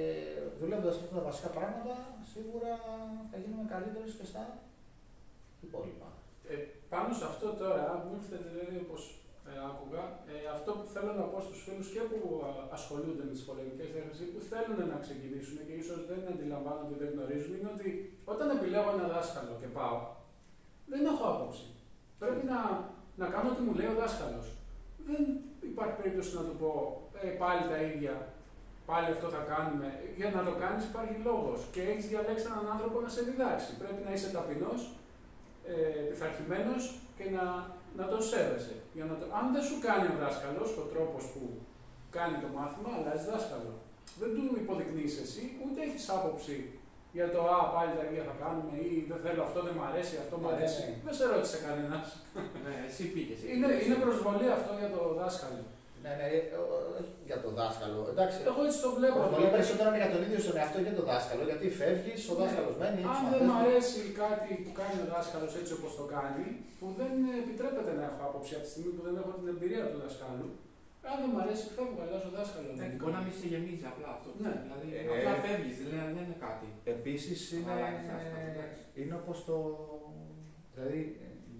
δουλεύοντας 0.60 0.94
αυτά 1.00 1.14
τα 1.18 1.22
βασικά 1.30 1.48
πράγματα, 1.58 1.94
σίγουρα 2.32 2.72
θα 3.30 3.36
γίνουμε 3.42 3.64
καλύτεροι 3.74 4.08
και 4.18 4.26
στα 4.30 4.42
υπόλοιπα. 5.66 6.08
Ε, 6.50 6.54
πάνω 6.92 7.08
σε 7.18 7.24
αυτό 7.30 7.46
τώρα, 7.62 7.84
μου 8.02 8.10
ήρθε 8.18 8.36
δηλαδή 8.48 8.76
όπω 8.84 8.96
ε, 9.00 9.19
άκουγα, 9.68 10.04
ε, 10.32 10.34
αυτό 10.56 10.70
που 10.78 10.86
θέλω 10.94 11.12
να 11.20 11.24
πω 11.30 11.38
στους 11.46 11.60
φίλους 11.64 11.88
και 11.94 12.02
που 12.10 12.20
ασχολούνται 12.76 13.24
με 13.28 13.32
τις 13.34 13.44
πολεμικές 13.48 13.88
τέχνε 13.94 14.12
ή 14.24 14.26
που 14.32 14.40
θέλουν 14.50 14.80
να 14.92 14.98
ξεκινήσουν 15.04 15.56
και 15.66 15.74
ίσως 15.82 15.98
δεν 16.10 16.20
αντιλαμβάνονται, 16.32 16.96
δεν 17.02 17.10
γνωρίζουν, 17.14 17.52
είναι 17.56 17.70
ότι 17.76 17.88
όταν 18.32 18.46
επιλέγω 18.56 18.90
ένα 18.96 19.06
δάσκαλο 19.14 19.52
και 19.60 19.68
πάω, 19.76 19.98
δεν 20.92 21.02
έχω 21.10 21.24
άποψη. 21.32 21.66
Πρέπει 22.22 22.42
να, 22.52 22.58
να 23.20 23.26
κάνω 23.32 23.48
ό,τι 23.52 23.62
μου 23.66 23.74
λέει 23.78 23.90
ο 23.94 23.96
δάσκαλος. 24.02 24.46
Δεν 25.08 25.22
υπάρχει 25.70 25.94
περίπτωση 26.00 26.30
να 26.38 26.42
του 26.46 26.56
πω 26.60 26.70
ε, 27.22 27.28
πάλι 27.42 27.62
τα 27.72 27.78
ίδια, 27.88 28.14
πάλι 28.90 29.08
αυτό 29.14 29.26
θα 29.36 29.42
κάνουμε. 29.52 29.88
Για 30.18 30.28
να 30.36 30.40
το 30.48 30.52
κάνεις 30.62 30.84
υπάρχει 30.90 31.16
λόγος 31.28 31.58
και 31.74 31.82
έχεις 31.90 32.06
διαλέξει 32.10 32.46
έναν 32.50 32.66
άνθρωπο 32.74 32.96
να 33.00 33.10
σε 33.14 33.22
διδάξει. 33.28 33.70
Πρέπει 33.82 34.00
να 34.06 34.12
είσαι 34.12 34.28
ταπεινός, 34.36 34.80
ε, 35.72 36.00
πειθαρχημένος 36.08 36.82
και 37.16 37.26
να, 37.36 37.44
να 37.98 38.04
τον 38.10 38.20
σέβεσαι. 38.30 38.74
Για 38.96 39.04
να 39.10 39.14
το... 39.18 39.24
Αν 39.38 39.44
δεν 39.54 39.64
σου 39.68 39.76
κάνει 39.86 40.06
ο 40.12 40.16
δάσκαλος 40.22 40.70
ο 40.82 40.84
τρόπος 40.92 41.22
που 41.32 41.42
κάνει 42.16 42.36
το 42.44 42.48
μάθημα, 42.56 42.90
αλλάζει 42.96 43.24
δάσκαλο. 43.32 43.72
Δεν 44.20 44.30
του 44.36 44.44
υποδεικνύεις 44.62 45.14
εσύ, 45.24 45.42
ούτε 45.64 45.78
έχεις 45.86 46.04
άποψη 46.16 46.56
για 47.16 47.26
το 47.34 47.40
Α, 47.56 47.58
πάλι 47.74 47.92
τα 47.98 48.04
ίδια 48.08 48.24
θα 48.28 48.34
κάνουμε 48.42 48.72
ή 48.86 48.88
δεν 49.10 49.20
θέλω 49.24 49.42
αυτό, 49.46 49.58
δεν 49.66 49.74
μου 49.76 49.84
αρέσει, 49.88 50.14
αυτό 50.24 50.34
μου 50.40 50.48
αρέσει. 50.54 50.84
Ναι, 50.84 50.94
ναι. 50.94 51.04
Δεν 51.06 51.14
σε 51.18 51.24
ρώτησε 51.32 51.58
κανένας. 51.66 52.06
ναι, 52.64 52.74
εσύ 52.88 53.04
πήγες. 53.14 53.40
Είναι, 53.52 53.68
είναι 53.84 53.96
προσβολή 54.04 54.48
αυτό 54.58 54.70
για 54.80 54.90
το 54.94 55.00
δάσκαλο. 55.20 55.64
Ναι, 56.04 56.12
ναι, 56.18 56.26
ε, 56.36 56.38
για 57.28 57.38
το 57.44 57.48
δάσκαλο. 57.58 57.98
Εντάξει, 58.12 58.36
Εγώ 58.50 58.60
έτσι 58.68 58.78
το 58.86 58.90
βλέπω. 58.98 59.18
Πολύ 59.36 59.50
περισσότερο 59.56 59.86
είναι 59.90 60.00
για 60.04 60.12
τον 60.14 60.22
ίδιο 60.26 60.40
στον 60.44 60.56
εαυτό 60.60 60.78
και 60.86 60.94
τον 60.98 61.06
δάσκαλο. 61.12 61.42
Γιατί 61.50 61.66
φεύγεις, 61.80 62.20
ο 62.30 62.32
Ναι. 62.34 62.38
δάσκαλος 62.40 62.74
μένει. 62.80 63.02
Αν 63.14 63.22
δεν 63.32 63.40
μου 63.46 63.54
αρέσει 63.62 64.00
κάτι 64.22 64.50
που 64.62 64.70
κάνει 64.80 64.96
ο 65.04 65.06
δάσκαλος 65.14 65.52
έτσι 65.60 65.72
όπως 65.78 65.92
το 66.00 66.04
κάνει, 66.16 66.46
που 66.78 66.86
δεν 67.00 67.12
επιτρέπεται 67.42 67.92
να 67.98 68.02
έχω 68.08 68.20
άποψη 68.28 68.52
από 68.56 68.64
τη 68.66 68.70
στιγμή 68.74 68.90
που 68.96 69.02
δεν 69.06 69.14
έχω 69.20 69.30
την 69.40 69.46
εμπειρία 69.54 69.82
του 69.90 69.98
δασκάλου, 70.04 70.48
αν 71.10 71.16
δεν 71.22 71.28
μου 71.32 71.40
αρέσει, 71.44 71.64
φεύγω, 71.76 71.98
αλλάζω 72.04 72.30
δάσκαλος. 72.38 72.74
Εντάξει, 72.76 72.96
μπορεί 73.00 73.14
να 73.18 73.22
μην 73.26 73.34
σε 73.40 73.46
γεμίζει 73.52 73.86
απλά 73.92 74.08
αυτό. 74.16 74.28
Ναι. 74.44 74.52
Δηλαδή, 74.64 74.88
Ε, 74.98 75.00
απλά 75.14 75.32
φεύγεις, 75.44 75.76
δηλαδή 75.82 76.10
δεν 76.16 76.24
είναι 76.26 76.38
κάτι. 76.46 76.66
Επίσης 76.94 77.38
είναι, 77.54 77.70
Αλλάζει 77.74 78.02
δάσκαλο, 78.10 78.46
εντάξει. 78.54 78.80
είναι 79.00 79.14
όπως 79.22 79.38
το. 79.48 79.56
Δηλαδή, 80.74 81.00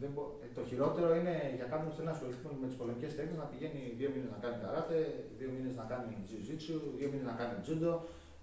δεν 0.01 0.11
μπο- 0.14 0.32
ε, 0.44 0.46
το 0.57 0.62
χειρότερο 0.70 1.09
είναι 1.18 1.34
για 1.59 1.66
κάποιον 1.70 1.86
που 1.88 1.94
θέλει 1.96 2.09
να 2.11 2.14
ασχοληθεί 2.16 2.42
με 2.62 2.66
τις 2.70 2.78
πολεμικές 2.80 3.11
τέχνες 3.18 3.38
να 3.42 3.46
πηγαίνει 3.51 3.80
δύο 4.01 4.09
μήνες 4.14 4.30
να 4.34 4.38
κάνει 4.44 4.57
καράτε, 4.64 4.96
δύο 5.38 5.48
μήνες 5.55 5.74
να 5.80 5.84
κάνει 5.92 6.11
jiu-jitsu, 6.28 6.76
δύο 6.98 7.09
μήνες 7.12 7.26
να 7.30 7.34
κάνει 7.40 7.55
judo, 7.66 7.92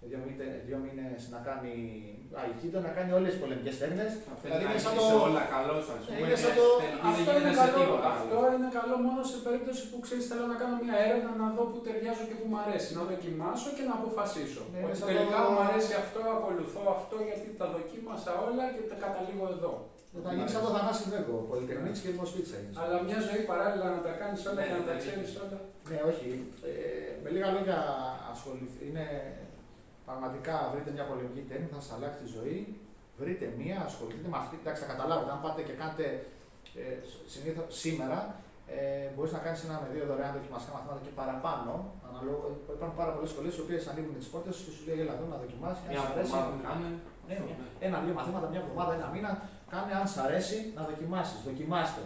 δύο, 0.10 0.20
μήνε, 0.26 0.48
δύο 0.68 0.78
μήνες 0.86 1.20
να 1.34 1.40
κάνει 1.50 1.74
aikido, 2.44 2.80
να 2.88 2.92
κάνει 2.98 3.12
όλες 3.20 3.30
τις 3.34 3.40
πολεμικές 3.44 3.76
τέχνες. 3.82 4.12
Θα 4.26 4.34
Δηλαδή 4.44 4.64
θέλει 4.64 4.66
να 4.66 4.72
είναι 4.74 4.84
σαν 4.86 4.94
είσαι 4.98 5.16
το- 5.18 5.26
όλα 5.28 5.44
καλός, 5.56 5.84
ας 5.96 6.02
Ναι, 6.04 6.14
πούμε. 6.16 6.26
είναι 6.28 6.38
σαν 6.44 6.52
και 6.56 6.60
το- 6.62 6.80
τελικά 6.84 7.08
Αυτό 7.10 7.22
δεν 7.28 7.36
είναι, 7.40 7.52
γίνεται 7.52 7.60
σε 7.60 7.70
καλό, 7.72 7.78
τίποτα 7.82 8.10
αυτό 8.18 8.36
άλλο. 8.46 8.50
είναι 8.56 8.70
καλό 8.80 8.96
μόνο 9.06 9.20
σε 9.32 9.38
περίπτωση 9.46 9.84
που 9.90 9.98
ξέρεις 10.06 10.24
θέλω 10.30 10.46
να 10.52 10.58
κάνω 10.62 10.76
μια 10.84 10.96
έρευνα 11.06 11.32
να 11.42 11.48
δω 11.56 11.64
που 11.72 11.78
ταιριάζω 11.86 12.24
και 12.30 12.36
που 12.40 12.46
μου 12.52 12.58
αρέσει. 12.64 12.90
Να 13.00 13.04
δοκιμάσω 13.12 13.68
και 13.78 13.84
να 13.90 13.94
αποφασίσω. 14.00 14.62
Ναι, 14.72 14.78
ότι 14.80 14.86
είναι 14.86 14.98
σαν 15.00 15.08
τελικά 15.12 15.40
το- 15.44 15.50
μου 15.54 15.60
αρέσει 15.66 15.94
αυτό, 16.04 16.20
ακολουθώ 16.36 16.82
αυτό 16.98 17.16
γιατί 17.28 17.48
τα 17.60 17.66
δοκίμασα 17.76 18.32
όλα 18.48 18.64
και 18.76 18.82
τα 18.92 18.96
καταλήγω 19.04 19.46
εδώ. 19.58 19.74
Θα 20.26 20.32
γίνεις 20.36 20.52
σαν 20.54 20.62
το 20.66 20.72
Θανάση 20.76 21.04
Βέγκο, 21.14 21.38
πολυτεχνίτης 21.50 22.02
και 22.04 22.10
δημοσφίτη 22.16 22.50
θα 22.54 22.58
γίνεις. 22.62 22.78
Αλλά 22.82 22.96
μια 23.08 23.20
ζωή 23.28 23.42
παράλληλα 23.52 23.88
να 23.96 24.02
τα 24.06 24.12
κάνεις 24.22 24.40
όλα 24.50 24.60
Ναι, 24.60 24.66
και 24.68 24.76
να 24.80 24.84
τα 24.90 24.94
ναι, 24.94 25.02
ξέρεις 25.04 25.30
όλα. 25.44 25.58
Ναι, 25.90 25.98
όχι. 26.12 26.30
Ε, 26.70 26.72
με 27.24 27.30
λίγα 27.34 27.50
λόγια 27.56 27.78
ασχοληθεί. 28.34 28.82
Είναι 28.90 29.06
πραγματικά 30.08 30.56
βρείτε 30.72 30.90
μια 30.98 31.06
πολεμική 31.10 31.44
τέχνη, 31.50 31.68
θα 31.74 31.80
σας 31.82 31.92
αλλάξει 31.96 32.20
τη 32.24 32.30
ζωή. 32.38 32.58
Βρείτε 33.22 33.46
μία, 33.60 33.78
ασχοληθείτε 33.90 34.30
με 34.34 34.38
αυτή. 34.44 34.56
Εντάξει, 34.62 34.80
θα 34.84 34.90
καταλάβετε. 34.94 35.32
Αν 35.36 35.40
πάτε 35.46 35.62
και 35.68 35.76
κάνετε 35.82 36.06
ε, 36.82 36.84
συνήθω 37.34 37.64
σήμερα, 37.84 38.20
ε, 38.76 39.08
μπορείς 39.14 39.34
να 39.38 39.42
κάνεις 39.46 39.60
ένα 39.68 39.76
με 39.84 39.88
δύο 39.94 40.04
δωρεάν 40.10 40.32
δοκιμαστικά 40.38 40.74
μαθήματα 40.76 41.00
και 41.06 41.14
παραπάνω. 41.22 41.72
Αναλόγω, 42.08 42.46
υπάρχουν 42.78 42.98
πάρα 43.02 43.12
πολλές 43.16 43.30
σχολές 43.34 43.54
οι 43.58 43.62
οποίες 43.66 43.82
ανοίγουν 43.92 44.14
τις 44.20 44.30
πόρτες 44.32 44.56
και 44.64 44.72
σου 44.76 44.82
λέει: 44.88 44.98
Ελά, 45.04 45.14
εδώ 45.18 45.26
να 45.34 45.38
δοκιμάσεις. 45.44 45.82
Μια 45.92 46.02
εβδομάδα 46.10 46.50
κάνουν. 46.68 46.94
Ναι, 47.28 47.38
ένα-δύο 47.88 48.14
μαθήματα, 48.20 48.46
μια 48.54 48.62
εβδομάδα, 48.64 48.92
ένα 49.00 49.08
μήνα. 49.16 49.32
Κάνε 49.72 49.94
αν 50.02 50.08
σ' 50.08 50.18
αρέσει 50.18 50.58
να 50.76 50.82
δοκιμάσει. 50.90 51.36
Δοκιμάστε. 51.46 52.02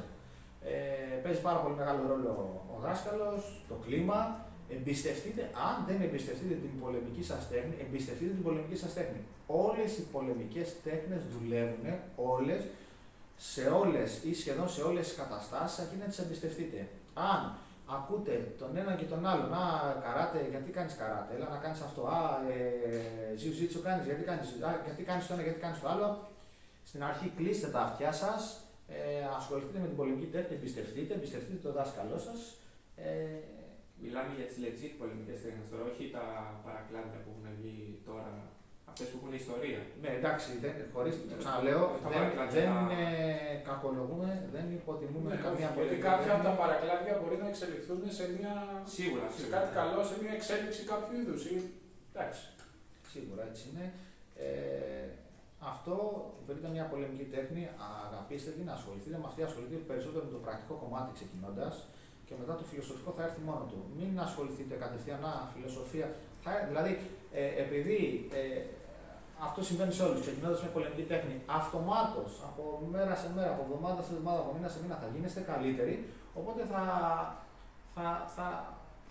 Ε, 0.64 1.16
παίζει 1.24 1.41
πάρα 1.41 1.59
πολύ 1.59 1.76
μεγάλο 1.76 2.01
ρόλο 2.07 2.30
ο 2.76 2.80
δάσκαλο, 2.86 3.43
το 3.68 3.76
κλίμα. 3.86 4.20
Εμπιστευτείτε, 4.78 5.41
αν 5.68 5.76
δεν 5.88 6.01
εμπιστευτείτε 6.01 6.53
την 6.53 6.80
πολεμική 6.82 7.24
σα 7.24 7.38
τέχνη, 7.51 7.74
εμπιστευτείτε 7.86 8.32
την 8.38 8.43
πολεμική 8.43 8.78
σα 8.84 8.88
τέχνη. 8.97 9.22
Όλε 9.47 9.84
οι 9.97 10.03
πολεμικέ 10.16 10.64
τέχνε 10.84 11.22
δουλεύουν, 11.34 11.86
όλε, 12.16 12.55
σε 13.38 13.64
όλε 13.82 14.03
ή 14.30 14.34
σχεδόν 14.34 14.70
σε 14.70 14.82
όλε 14.89 15.01
τι 15.07 15.14
καταστάσει, 15.22 15.82
αρκεί 15.82 15.95
να 16.01 16.07
τι 16.12 16.18
εμπιστευτείτε. 16.24 16.80
Αν 17.14 17.41
ακούτε 17.97 18.36
τον 18.59 18.78
ένα 18.82 18.93
και 18.99 19.07
τον 19.14 19.22
άλλον, 19.32 19.53
Α, 19.53 19.64
καράτε, 20.05 20.39
γιατί 20.49 20.70
κάνει 20.78 20.91
καράτε, 21.01 21.32
έλα 21.36 21.47
να 21.55 21.59
κάνει 21.64 21.78
αυτό. 21.88 22.01
Α, 22.18 22.22
ε, 22.53 22.59
jiu-jitsu 23.39 23.80
κάνει, 23.88 24.01
γιατί 24.09 24.24
κάνει 24.30 24.43
γιατί 24.86 25.03
κάνεις 25.09 25.28
το 25.28 25.34
ένα, 25.34 25.43
γιατί 25.47 25.59
κάνει 25.59 25.78
το 25.82 25.88
άλλο. 25.93 26.07
Στην 26.89 27.03
αρχή 27.09 27.27
κλείστε 27.38 27.67
τα 27.75 27.82
αυτιά 27.88 28.11
σας, 28.11 28.41
ε, 28.88 28.97
ασχοληθείτε 29.39 29.79
με 29.84 29.88
την 29.88 29.97
πολεμική 29.99 30.25
τέχνη, 30.36 30.55
εμπιστευτείτε, 30.59 31.13
εμπιστευτείτε 31.13 31.59
τον 31.67 31.73
δάσκαλό 31.79 32.17
σας. 32.27 32.39
Ε, 32.95 33.09
Μιλάμε 34.03 34.32
για 34.38 34.47
τις 34.49 34.57
legit 34.63 34.93
πολεμικές 35.01 35.38
τέχνες 35.43 35.67
τώρα, 35.71 35.84
όχι 35.91 36.03
τα 36.17 36.23
παρακλάδια 36.65 37.17
που 37.23 37.29
έχουν 37.34 37.45
βγει 37.57 37.77
τώρα. 38.09 38.29
Αυτές 38.91 39.07
που 39.09 39.17
έχουν 39.19 39.32
ιστορία. 39.43 39.82
ναι, 40.01 40.09
εντάξει, 40.19 40.49
δεν, 40.63 40.73
χωρίς, 40.93 41.13
το 41.32 41.36
ξαναλέω, 41.43 41.84
Τα 42.03 42.09
δεν, 42.13 42.19
παρακλάδια 42.19 42.55
δεν 42.57 42.69
τα- 42.77 42.91
ε, 43.01 43.05
κακολογούμε, 43.69 44.29
δεν 44.55 44.65
υποτιμούμε 44.79 45.29
Ναι, 45.34 45.39
καμία 45.45 45.59
γιατί 45.67 45.77
πολεμική 45.77 46.03
κάποια 46.09 46.32
από 46.36 46.41
τέχνη. 46.43 46.47
τα 46.49 46.53
παρακλάδια 46.61 47.13
μπορεί 47.19 47.38
να 47.43 47.47
εξελιχθούν 47.51 47.99
σε, 48.17 48.25
μια, 48.38 48.53
Σίγουρα, 48.95 49.25
σε 49.29 49.36
σίγουρα. 49.38 49.53
κάτι 49.55 49.69
καλό, 49.79 49.99
σε 50.09 50.15
μια 50.21 50.34
εξέλιξη 50.39 50.82
κάποιου 50.91 51.13
είδους. 51.19 51.41
Εντάξει. 52.11 52.41
Σίγουρα 53.13 53.43
έτσι 53.49 53.63
είναι. 53.69 53.86
Ε, 54.45 55.03
αυτό 55.72 55.95
βρείτε 56.47 56.68
μια 56.76 56.86
πολεμική 56.91 57.26
τέχνη, 57.36 57.64
αγαπήστε 58.07 58.51
την, 58.57 58.68
ασχοληθείτε 58.78 59.18
με 59.22 59.28
αυτή, 59.30 59.39
ασχοληθείτε 59.49 59.84
περισσότερο 59.91 60.24
με 60.28 60.32
το 60.38 60.41
πρακτικό 60.45 60.74
κομμάτι 60.84 61.09
ξεκινώντας 61.18 61.74
και 62.28 62.34
μετά 62.39 62.53
το 62.59 62.64
φιλοσοφικό 62.70 63.12
θα 63.18 63.24
έρθει 63.28 63.41
μόνο 63.49 63.64
του. 63.70 63.78
Μην 63.97 64.12
ασχοληθείτε 64.26 64.74
κατευθείαν, 64.84 65.24
α, 65.32 65.34
φιλοσοφία. 65.53 66.07
Θα, 66.43 66.51
δηλαδή, 66.72 66.91
ε, 67.39 67.45
επειδή 67.64 67.99
ε, 68.39 68.62
αυτό 69.47 69.59
συμβαίνει 69.64 69.93
σε 69.97 70.03
όλους, 70.03 70.20
ξεκινώντας 70.26 70.62
με 70.64 70.70
πολεμική 70.76 71.05
τέχνη, 71.12 71.36
αυτομάτως 71.45 72.30
από 72.49 72.64
μέρα 72.91 73.16
σε 73.16 73.28
μέρα, 73.36 73.49
από 73.55 73.62
εβδομάδα 73.68 74.01
σε 74.01 74.12
εβδομάδα, 74.14 74.39
από 74.43 74.51
μήνα 74.55 74.70
σε 74.74 74.80
μήνα 74.82 74.95
θα 75.01 75.07
γίνεστε 75.14 75.41
καλύτεροι. 75.51 75.95
Οπότε 76.39 76.62
θα, 76.72 76.84
θα, 77.95 78.05
θα, 78.36 78.47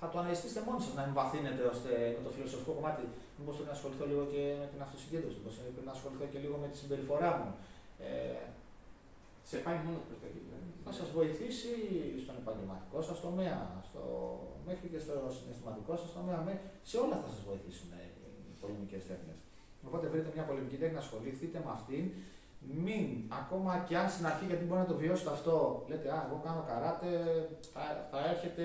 θα 0.01 0.07
το 0.11 0.17
αναζητήσετε 0.23 0.61
μόνοι 0.67 0.81
σας 0.87 0.95
να 0.99 1.05
εμβαθύνετε 1.09 1.63
ώστε 1.75 1.91
με 2.17 2.21
το 2.27 2.31
φιλοσοφικό 2.37 2.73
κομμάτι. 2.79 3.05
Μήπως 3.39 3.55
πρέπει 3.57 3.71
να 3.73 3.77
ασχοληθώ 3.79 4.05
λίγο 4.11 4.23
και 4.33 4.43
με 4.61 4.67
την 4.73 4.81
αυτοσυγκέντρωση, 4.87 5.37
μήπως 5.41 5.55
πρέπει 5.61 5.81
να 5.89 5.93
ασχοληθώ 5.97 6.25
και 6.33 6.39
λίγο 6.45 6.57
με 6.63 6.67
τη 6.73 6.77
συμπεριφορά 6.83 7.31
μου. 7.39 7.51
Ε, 8.09 8.41
Σε 9.51 9.57
πάει 9.65 9.79
μόνος 9.87 10.05
προς 10.09 10.19
τα 10.23 10.27
εκεί. 10.31 10.41
δηλαδή. 10.47 10.69
θα 10.87 10.93
σας 10.99 11.09
βοηθήσει 11.19 11.73
στον 12.23 12.35
επαγγελματικό 12.43 12.99
σας 13.09 13.17
τομέα, 13.27 13.59
στο, 13.89 14.03
μέχρι 14.69 14.87
και 14.93 15.01
στο 15.05 15.15
συναισθηματικό 15.39 15.93
σας 16.03 16.11
τομέα. 16.19 16.39
με- 16.47 16.61
Σε 16.91 16.97
όλα 17.05 17.17
θα 17.23 17.29
σας 17.35 17.43
βοηθήσουν 17.49 17.89
ε, 18.01 18.03
οι 18.51 18.55
πολεμικές 18.63 19.03
τέχνες. 19.11 19.39
Οπότε 19.89 20.05
βρείτε 20.13 20.31
μια 20.37 20.45
πολεμική 20.51 20.77
τέχνη, 20.83 20.99
ασχοληθείτε 21.05 21.59
με 21.65 21.71
αυτήν. 21.79 22.05
Μην, 22.85 23.07
ακόμα 23.41 23.73
και 23.89 23.95
αν 24.03 24.07
στην 24.15 24.27
αρχή, 24.31 24.45
γιατί 24.51 24.65
μπορεί 24.65 24.81
να 24.85 24.91
το 24.93 24.97
βιώσετε 25.03 25.31
αυτό, 25.37 25.55
λέτε 25.91 26.09
Α, 26.17 26.19
εγώ 26.27 26.37
κάνω 26.47 26.63
καράτε, 26.71 27.09
θα, 27.75 27.83
θα 28.11 28.19
έρχεται 28.33 28.65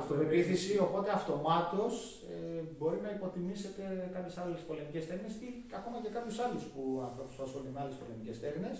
αυτοπεποίθηση, 0.00 0.78
οπότε 0.78 1.10
αυτομάτως 1.10 2.22
ε, 2.32 2.62
μπορεί 2.78 2.98
να 3.06 3.10
υποτιμήσετε 3.10 4.10
κάποιες 4.14 4.36
άλλες 4.38 4.60
πολεμικές 4.68 5.06
τέχνες 5.06 5.32
ή 5.46 5.48
ακόμα 5.78 5.96
και 6.02 6.08
κάποιους 6.16 6.38
άλλους 6.44 6.62
που 6.72 6.82
ανθρώπους 7.08 7.34
που 7.36 7.42
ασχολούνται 7.42 7.74
με 7.74 7.80
άλλες 7.82 7.96
πολεμικές 8.00 8.40
τέχνες. 8.44 8.76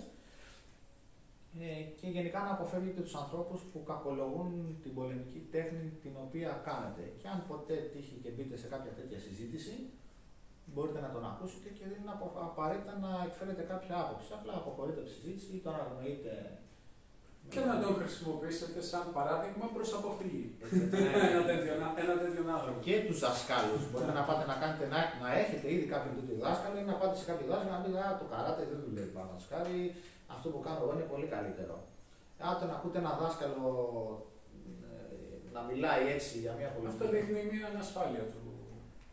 Ε, 1.63 1.81
και 1.99 2.07
γενικά 2.15 2.39
να 2.47 2.51
αποφεύγετε 2.57 3.01
τους 3.01 3.15
ανθρώπους 3.23 3.59
που 3.71 3.79
κακολογούν 3.91 4.51
την 4.83 4.93
πολεμική 4.97 5.41
τέχνη 5.51 5.85
την 6.03 6.13
οποία 6.25 6.49
κάνετε. 6.69 7.03
Και 7.19 7.27
αν 7.33 7.39
ποτέ 7.47 7.75
τύχει 7.93 8.15
και 8.23 8.29
μπείτε 8.33 8.55
σε 8.61 8.67
κάποια 8.73 8.91
τέτοια 8.97 9.19
συζήτηση, 9.25 9.75
μπορείτε 10.73 10.99
να 11.05 11.09
τον 11.15 11.23
ακούσετε 11.31 11.69
και 11.77 11.85
δεν 11.91 11.97
είναι 12.01 12.13
απαραίτητα 12.49 12.93
να 13.05 13.11
εκφέρετε 13.27 13.63
κάποια 13.71 13.95
άποψη. 14.03 14.29
Απλά 14.37 14.53
αποχωρείτε 14.61 14.99
από 14.99 15.07
τη 15.09 15.13
συζήτηση 15.17 15.49
ή 15.57 15.59
τον 15.65 15.75
αγνοείτε 15.83 16.33
και 17.53 17.61
να 17.69 17.75
τον 17.83 17.93
χρησιμοποιήσετε 17.99 18.79
σαν 18.91 19.05
παράδειγμα 19.17 19.65
προς 19.75 19.89
αποφυγή. 19.99 20.45
ένα, 21.29 21.41
τέτοιο, 21.49 21.71
ένα 22.03 22.15
τέτοιο 22.23 22.43
άνθρωπο. 22.55 22.77
Και 22.87 22.95
τους 23.07 23.19
δασκάλους. 23.25 23.81
Μπορείτε 23.89 24.13
να 24.19 24.23
πάτε 24.27 24.43
να, 24.51 24.55
κάνετε, 24.61 24.85
να, 24.93 24.99
να 25.23 25.29
έχετε 25.41 25.65
ήδη 25.75 25.85
κάποιον 25.93 26.13
τέτοιο 26.19 26.35
δάσκαλο 26.45 26.75
ή 26.83 26.85
να 26.91 26.95
πάτε 26.99 27.15
σε 27.19 27.25
κάποιο 27.29 27.45
δάσκαλο 27.51 27.71
να 27.77 27.81
πείτε 27.83 27.99
Α, 28.07 28.09
το 28.21 28.25
καράτε 28.31 28.61
δεν 28.71 28.79
δουλεύει 28.85 29.13
πάνω 29.17 29.31
σκάρι, 29.45 29.79
αυτό 30.35 30.47
που 30.51 30.59
κάνω 30.65 30.79
εγώ 30.83 30.93
είναι 30.95 31.07
πολύ 31.13 31.27
καλύτερο. 31.35 31.75
Αν 32.47 32.53
τον 32.61 32.69
ακούτε 32.75 32.97
ένα 33.03 33.13
δάσκαλο 33.21 33.67
ε, 34.87 34.95
να 35.55 35.61
μιλάει 35.69 36.03
έτσι 36.15 36.33
για 36.43 36.53
μια 36.59 36.69
πολιτική. 36.73 36.93
Αυτό 36.93 37.05
δείχνει 37.13 37.39
μια 37.51 37.65
ανασφάλεια 37.71 38.23
του 38.31 38.41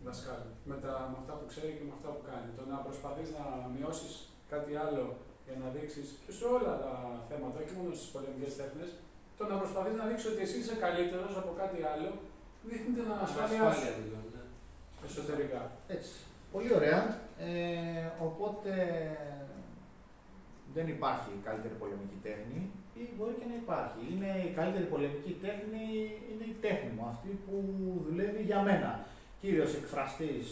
δασκάλου 0.07 0.51
με, 0.71 0.77
τα, 0.83 0.93
με 1.11 1.17
αυτά 1.21 1.33
που 1.39 1.47
ξέρει 1.53 1.73
και 1.79 1.87
με 1.89 1.95
αυτά 1.99 2.09
που 2.15 2.23
κάνει. 2.31 2.49
Το 2.59 2.63
να 2.71 2.77
προσπαθείς 2.87 3.29
να 3.37 3.45
μειώσεις 3.75 4.13
κάτι 4.53 4.73
άλλο 4.85 5.05
για 5.47 5.57
να 5.63 5.67
δείξεις 5.75 6.07
και 6.25 6.33
σε 6.39 6.45
όλα 6.57 6.73
τα 6.85 6.93
θέματα, 7.29 7.57
όχι 7.63 7.75
μόνο 7.79 7.91
στις 7.99 8.11
πολεμικές 8.15 8.53
τέχνες, 8.61 8.89
το 9.39 9.43
να 9.51 9.57
προσπαθείς 9.63 9.95
να 10.01 10.05
δείξεις 10.09 10.29
ότι 10.33 10.43
εσύ 10.47 10.57
είσαι 10.61 10.77
καλύτερος 10.85 11.33
από 11.41 11.51
κάτι 11.61 11.79
άλλο, 11.93 12.11
δείχνει 12.69 12.93
την 12.97 13.07
ανασφάλεια 13.15 13.63
σου. 13.73 13.85
Ναι. 14.35 14.43
Εσωτερικά. 15.07 15.63
Έτσι. 15.97 16.13
Πολύ 16.55 16.71
ωραία. 16.79 17.01
Ε, 17.49 18.07
οπότε 18.29 18.73
δεν 20.75 20.87
υπάρχει 20.89 21.31
καλύτερη 21.47 21.75
πολεμική 21.83 22.19
τέχνη 22.27 22.61
ή 23.01 23.03
μπορεί 23.17 23.35
και 23.41 23.49
να 23.53 23.57
υπάρχει. 23.63 24.01
Είναι 24.11 24.31
η 24.49 24.51
καλύτερη 24.59 24.85
πολεμική 24.85 25.33
τέχνη, 25.45 25.85
είναι 26.31 26.47
η 26.53 26.57
τέχνη 26.65 26.91
μου, 26.97 27.07
αυτή 27.13 27.31
που 27.45 27.57
δουλεύει 28.07 28.43
για 28.43 28.61
μένα. 28.69 28.91
Κύριος 29.41 29.75
εκφραστής 29.75 30.47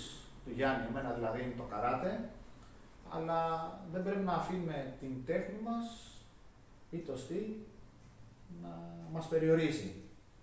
του 0.44 0.52
Γιάννη, 0.56 0.86
εμένα 0.90 1.10
δηλαδή 1.18 1.38
είναι 1.42 1.58
το 1.62 1.66
καράτε, 1.72 2.10
αλλά 3.14 3.40
δεν 3.92 4.02
πρέπει 4.02 4.24
να 4.24 4.32
αφήνουμε 4.32 4.94
την 5.00 5.24
τέχνη 5.26 5.58
μας 5.64 5.84
ή 6.90 6.98
το 6.98 7.16
στυλ 7.16 7.46
να 8.62 8.72
μας 9.12 9.26
περιορίζει. 9.26 9.92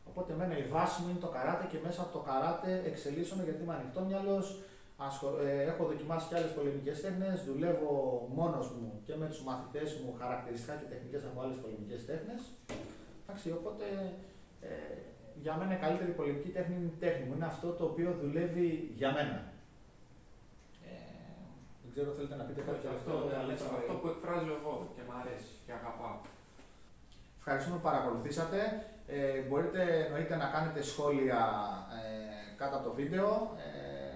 Οπότε 0.10 0.34
εμένα 0.34 0.58
η 0.58 0.64
βάση 0.64 1.02
μου 1.02 1.10
είναι 1.10 1.20
το 1.20 1.28
καράτε 1.28 1.66
και 1.72 1.80
μέσα 1.84 2.02
από 2.02 2.12
το 2.18 2.20
καράτε 2.30 2.82
εξελίσσομαι 2.86 3.44
γιατί 3.44 3.64
είμαι 3.64 3.74
ανοιχτό 3.74 4.02
μυαλός, 4.02 4.46
ε, 5.46 5.62
έχω 5.62 5.86
δοκιμάσει 5.86 6.28
και 6.28 6.36
άλλες 6.36 6.52
πολεμικές 6.58 7.02
τέχνες, 7.02 7.44
δουλεύω 7.44 7.92
μόνος 8.34 8.68
μου 8.76 9.02
και 9.06 9.16
με 9.16 9.26
τους 9.28 9.44
μαθητές 9.44 9.90
μου 10.02 10.16
χαρακτηριστικά 10.20 10.74
και 10.76 10.86
τεχνικές 10.92 11.24
από 11.24 11.42
άλλες 11.42 11.58
πολεμικές 11.64 12.06
τέχνες. 12.06 12.42
Εντάξει, 13.24 13.52
οπότε 13.52 13.86
ε, 14.62 14.68
για 15.42 15.56
μένα 15.56 15.74
η 15.78 15.80
καλύτερη 15.86 16.12
πολεμική 16.12 16.50
τέχνη 16.50 16.76
είναι 16.76 16.92
η 16.96 17.00
τέχνη 17.00 17.26
μου, 17.26 17.34
είναι 17.36 17.46
αυτό 17.46 17.68
το 17.72 17.84
οποίο 17.84 18.10
δουλεύει 18.22 18.92
για 18.96 19.12
μένα 19.12 19.56
ξέρω, 21.98 22.12
θέλετε 22.18 22.36
να 22.42 22.46
πείτε 22.48 22.62
κάτι 22.70 22.88
αυτό. 22.96 23.14
Αυτό, 23.54 23.66
αυτό 23.80 23.94
που 24.02 24.08
εκφράζω 24.14 24.52
εγώ 24.60 24.74
και 24.96 25.02
μου 25.08 25.16
αρέσει 25.22 25.52
και 25.66 25.74
αγαπάω. 25.80 26.18
Ευχαριστούμε 27.40 27.76
που 27.78 27.88
παρακολουθήσατε. 27.90 28.60
Ε, 29.16 29.40
μπορείτε 29.48 29.82
εννοείται 30.06 30.36
να 30.44 30.48
κάνετε 30.56 30.80
σχόλια 30.92 31.42
ε, 32.00 32.06
κάτω 32.60 32.74
από 32.78 32.86
το 32.88 32.94
βίντεο. 33.00 33.30
Ε, 33.66 34.16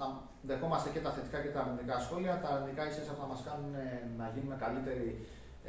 να 0.00 0.06
δεχόμαστε 0.50 0.88
και 0.94 1.02
τα 1.06 1.10
θετικά 1.16 1.38
και 1.44 1.52
τα 1.54 1.60
αρνητικά 1.64 1.96
σχόλια. 2.06 2.34
Τα 2.42 2.48
αρνητικά 2.54 2.82
ίσως 2.90 3.06
θα 3.20 3.26
μας 3.32 3.40
κάνουν 3.48 3.74
να 4.20 4.26
γίνουμε 4.34 4.56
καλύτεροι 4.64 5.08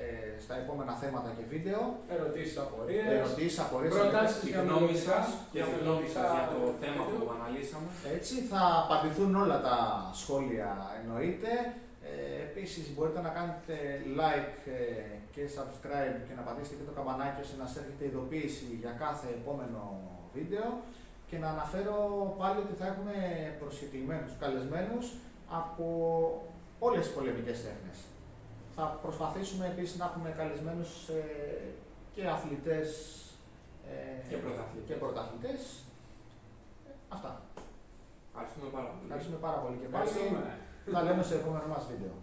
ε, 0.01 0.39
στα 0.43 0.55
επόμενα 0.61 0.93
θέματα 1.01 1.29
και 1.37 1.45
βίντεο. 1.53 1.81
Ερωτήσεις, 2.15 2.57
απορίες. 2.65 3.05
Ερωτήσεις, 3.17 3.59
απορίες. 3.65 3.91
Προτάσεις 3.93 4.39
και 4.45 4.55
γνώμη 4.63 4.95
σας 5.07 5.25
και 5.53 5.61
γνώμη 5.81 6.07
σας 6.15 6.27
για 6.35 6.45
το 6.53 6.59
θέμα 6.81 7.03
που 7.09 7.25
αναλύσαμε. 7.35 7.87
Έτσι 8.17 8.35
θα 8.51 8.63
απαντηθούν 8.83 9.31
όλα 9.43 9.57
τα 9.67 9.77
σχόλια 10.21 10.69
εννοείται. 10.99 11.51
Ε, 12.09 12.41
επίσης 12.47 12.85
μπορείτε 12.93 13.21
να 13.27 13.31
κάνετε 13.37 13.75
like 14.19 14.59
ε, 14.79 14.81
και 15.33 15.43
subscribe 15.55 16.17
και 16.27 16.35
να 16.37 16.43
πατήσετε 16.47 16.75
και 16.79 16.87
το 16.89 16.93
καμπανάκι 16.97 17.39
ώστε 17.45 17.55
να 17.61 17.67
έρχεται 17.79 18.03
ειδοποίηση 18.09 18.67
για 18.83 18.93
κάθε 19.03 19.27
επόμενο 19.39 19.81
βίντεο 20.35 20.67
και 21.29 21.37
να 21.43 21.47
αναφέρω 21.55 21.97
πάλι 22.39 22.57
ότι 22.65 22.73
θα 22.79 22.85
έχουμε 22.91 23.15
προσκεκλημένους 23.59 24.31
καλεσμένους 24.43 25.05
από 25.59 25.85
όλες 26.85 27.03
τις 27.05 27.13
πολεμικές 27.15 27.57
τέχνες. 27.65 27.97
Θα 28.79 28.85
προσπαθήσουμε 29.01 29.65
επίσης 29.65 29.97
να 29.97 30.05
έχουμε 30.05 30.29
καλεσμένους 30.37 31.07
ε, 31.07 31.23
και 32.15 32.27
αθλητές 32.27 32.89
ε, 33.89 34.27
και, 34.87 34.93
πρωταθλητές. 34.93 35.61
Αυτά. 37.09 37.41
Ευχαριστούμε 38.31 38.69
πάρα 38.69 38.87
πολύ. 38.87 39.37
Πάρα 39.41 39.57
πολύ 39.57 39.77
και 39.77 39.87
πάλι. 39.87 40.09
Θα 40.91 41.03
λέμε 41.03 41.23
σε 41.23 41.35
επόμενο 41.35 41.67
μας 41.67 41.85
βίντεο. 41.89 42.13